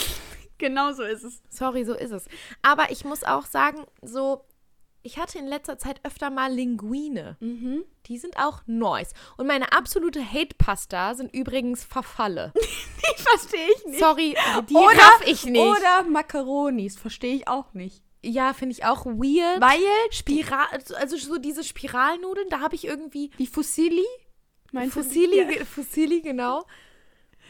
Genau 0.59 0.93
so 0.93 1.03
ist 1.03 1.25
es. 1.25 1.43
Sorry, 1.51 1.85
so 1.85 1.93
ist 1.93 2.13
es. 2.13 2.27
Aber 2.63 2.93
ich 2.93 3.05
muss 3.05 3.25
auch 3.25 3.47
sagen, 3.47 3.85
so, 4.01 4.45
ich 5.03 5.19
hatte 5.19 5.39
in 5.39 5.49
letzter 5.49 5.77
Zeit 5.77 5.99
öfter 6.05 6.31
mal 6.31 6.53
Linguine. 6.53 7.37
Mhm. 7.41 7.83
Die 8.07 8.17
sind 8.17 8.37
auch 8.37 8.63
nice. 8.67 9.11
Und 9.37 9.49
meine 9.49 9.73
absolute 9.73 10.25
Hate-Pasta 10.25 11.15
sind 11.15 11.35
übrigens 11.35 11.83
Verfalle. 11.83 12.53
Die 12.57 13.23
verstehe 13.23 13.69
ich 13.77 13.87
nicht. 13.87 13.99
Sorry, 13.99 14.37
die 14.69 14.75
Oder- 14.75 14.97
raff 14.97 15.23
ich 15.27 15.45
nicht. 15.47 15.61
Oder 15.61 16.05
Macaronis, 16.09 16.97
verstehe 16.97 17.35
ich 17.35 17.49
auch 17.49 17.75
nicht. 17.75 18.05
Ja, 18.23 18.53
finde 18.55 18.73
ich 18.75 18.85
auch 18.85 19.05
weird. 19.07 19.61
Weil 19.61 19.81
Spiral, 20.11 20.67
also 20.97 21.17
so 21.17 21.39
diese 21.39 21.65
Spiralnudeln, 21.65 22.49
da 22.51 22.61
habe 22.61 22.75
ich 22.75 22.85
irgendwie 22.87 23.31
die 23.39 23.47
Fusilli, 23.47 24.05
meinst 24.73 24.97
du? 24.97 25.03
Fusilli, 25.03 25.39
Ja. 25.59 25.65
Fusilli, 25.65 26.21
genau. 26.21 26.65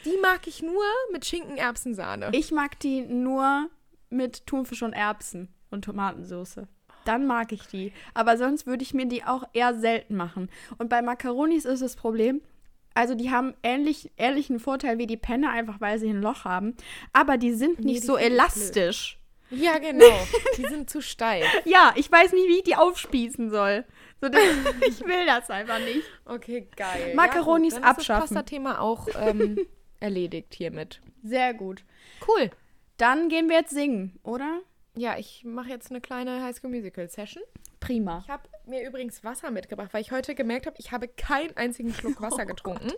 Die 0.04 0.16
mag 0.20 0.46
ich 0.46 0.62
nur 0.62 0.82
mit 1.12 1.24
Schinken-Erbsensahne. 1.26 2.30
Ich 2.32 2.50
mag 2.50 2.78
die 2.80 3.02
nur 3.02 3.68
mit 4.10 4.46
Thunfisch 4.46 4.82
und 4.82 4.92
Erbsen 4.94 5.48
und 5.70 5.84
Tomatensauce. 5.84 6.60
Dann 7.04 7.26
mag 7.26 7.52
ich 7.52 7.66
die. 7.66 7.92
Aber 8.14 8.36
sonst 8.36 8.66
würde 8.66 8.82
ich 8.82 8.94
mir 8.94 9.06
die 9.06 9.24
auch 9.24 9.44
eher 9.52 9.74
selten 9.78 10.16
machen. 10.16 10.50
Und 10.78 10.88
bei 10.88 11.02
Macaronis 11.02 11.64
ist 11.64 11.82
das 11.82 11.96
Problem, 11.96 12.40
also 12.94 13.14
die 13.14 13.30
haben 13.30 13.54
ähnlich, 13.62 14.10
ähnlichen 14.16 14.58
Vorteil 14.60 14.98
wie 14.98 15.06
die 15.06 15.16
Penne, 15.16 15.50
einfach 15.50 15.80
weil 15.80 15.98
sie 15.98 16.08
ein 16.10 16.20
Loch 16.20 16.44
haben. 16.44 16.76
Aber 17.12 17.38
die 17.38 17.52
sind 17.54 17.78
Nee, 17.80 17.92
nicht 17.92 18.02
die 18.02 18.06
so 18.06 18.16
elastisch. 18.16 19.18
Ja, 19.52 19.78
genau. 19.78 20.18
Die 20.56 20.66
sind 20.66 20.90
zu 20.90 21.00
steif. 21.00 21.46
Ja, 21.64 21.92
ich 21.96 22.10
weiß 22.10 22.32
nicht, 22.32 22.48
wie 22.48 22.58
ich 22.58 22.64
die 22.64 22.76
aufspießen 22.76 23.50
soll. 23.50 23.84
So, 24.20 24.28
das, 24.28 24.42
ich 24.88 25.00
will 25.04 25.26
das 25.26 25.50
einfach 25.50 25.78
nicht. 25.80 26.02
Okay, 26.24 26.68
geil. 26.76 27.14
Makaronis 27.14 27.74
ja, 27.74 27.78
gut, 27.78 27.84
dann 27.84 27.96
abschaffen. 27.96 28.24
Ist 28.24 28.30
das 28.30 28.36
Pasta-Thema 28.36 28.80
auch 28.80 29.08
ähm, 29.20 29.58
erledigt 30.00 30.54
hiermit. 30.54 31.00
Sehr 31.22 31.54
gut. 31.54 31.84
Cool. 32.26 32.50
Dann 32.96 33.28
gehen 33.28 33.48
wir 33.48 33.56
jetzt 33.56 33.70
singen, 33.70 34.18
oder? 34.22 34.60
Ja, 34.94 35.18
ich 35.18 35.44
mache 35.44 35.70
jetzt 35.70 35.90
eine 35.90 36.00
kleine 36.00 36.42
Highschool 36.42 36.70
Musical 36.70 37.08
Session. 37.08 37.42
Prima. 37.82 38.22
Ich 38.24 38.30
habe 38.30 38.48
mir 38.64 38.86
übrigens 38.86 39.24
Wasser 39.24 39.50
mitgebracht, 39.50 39.88
weil 39.92 40.02
ich 40.02 40.12
heute 40.12 40.34
gemerkt 40.34 40.66
habe, 40.66 40.76
ich 40.78 40.92
habe 40.92 41.08
keinen 41.08 41.56
einzigen 41.56 41.92
Schluck 41.92 42.20
Wasser 42.22 42.46
getrunken. 42.46 42.92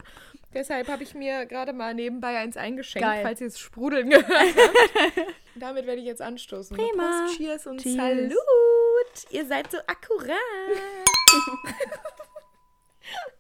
Deshalb 0.53 0.89
habe 0.89 1.03
ich 1.03 1.15
mir 1.15 1.47
gerade 1.47 1.73
mal 1.73 1.95
nebenbei 1.95 2.39
eins 2.39 2.57
eingeschenkt, 2.57 3.09
Geil. 3.09 3.25
falls 3.25 3.41
ihr 3.41 3.49
es 3.49 3.59
sprudeln 3.59 4.11
gehört 4.11 4.29
habt. 4.29 5.17
Damit 5.57 5.87
werde 5.87 6.01
ich 6.01 6.07
jetzt 6.07 6.23
anstoßen. 6.23 6.77
Prima. 6.77 7.25
Prost, 7.25 7.37
cheers 7.39 7.67
und 7.67 7.81
Cheers. 7.81 7.97
Salut. 7.97 9.31
Ihr 9.31 9.47
seid 9.47 9.71
so 9.71 9.79
akkurat. 9.87 10.37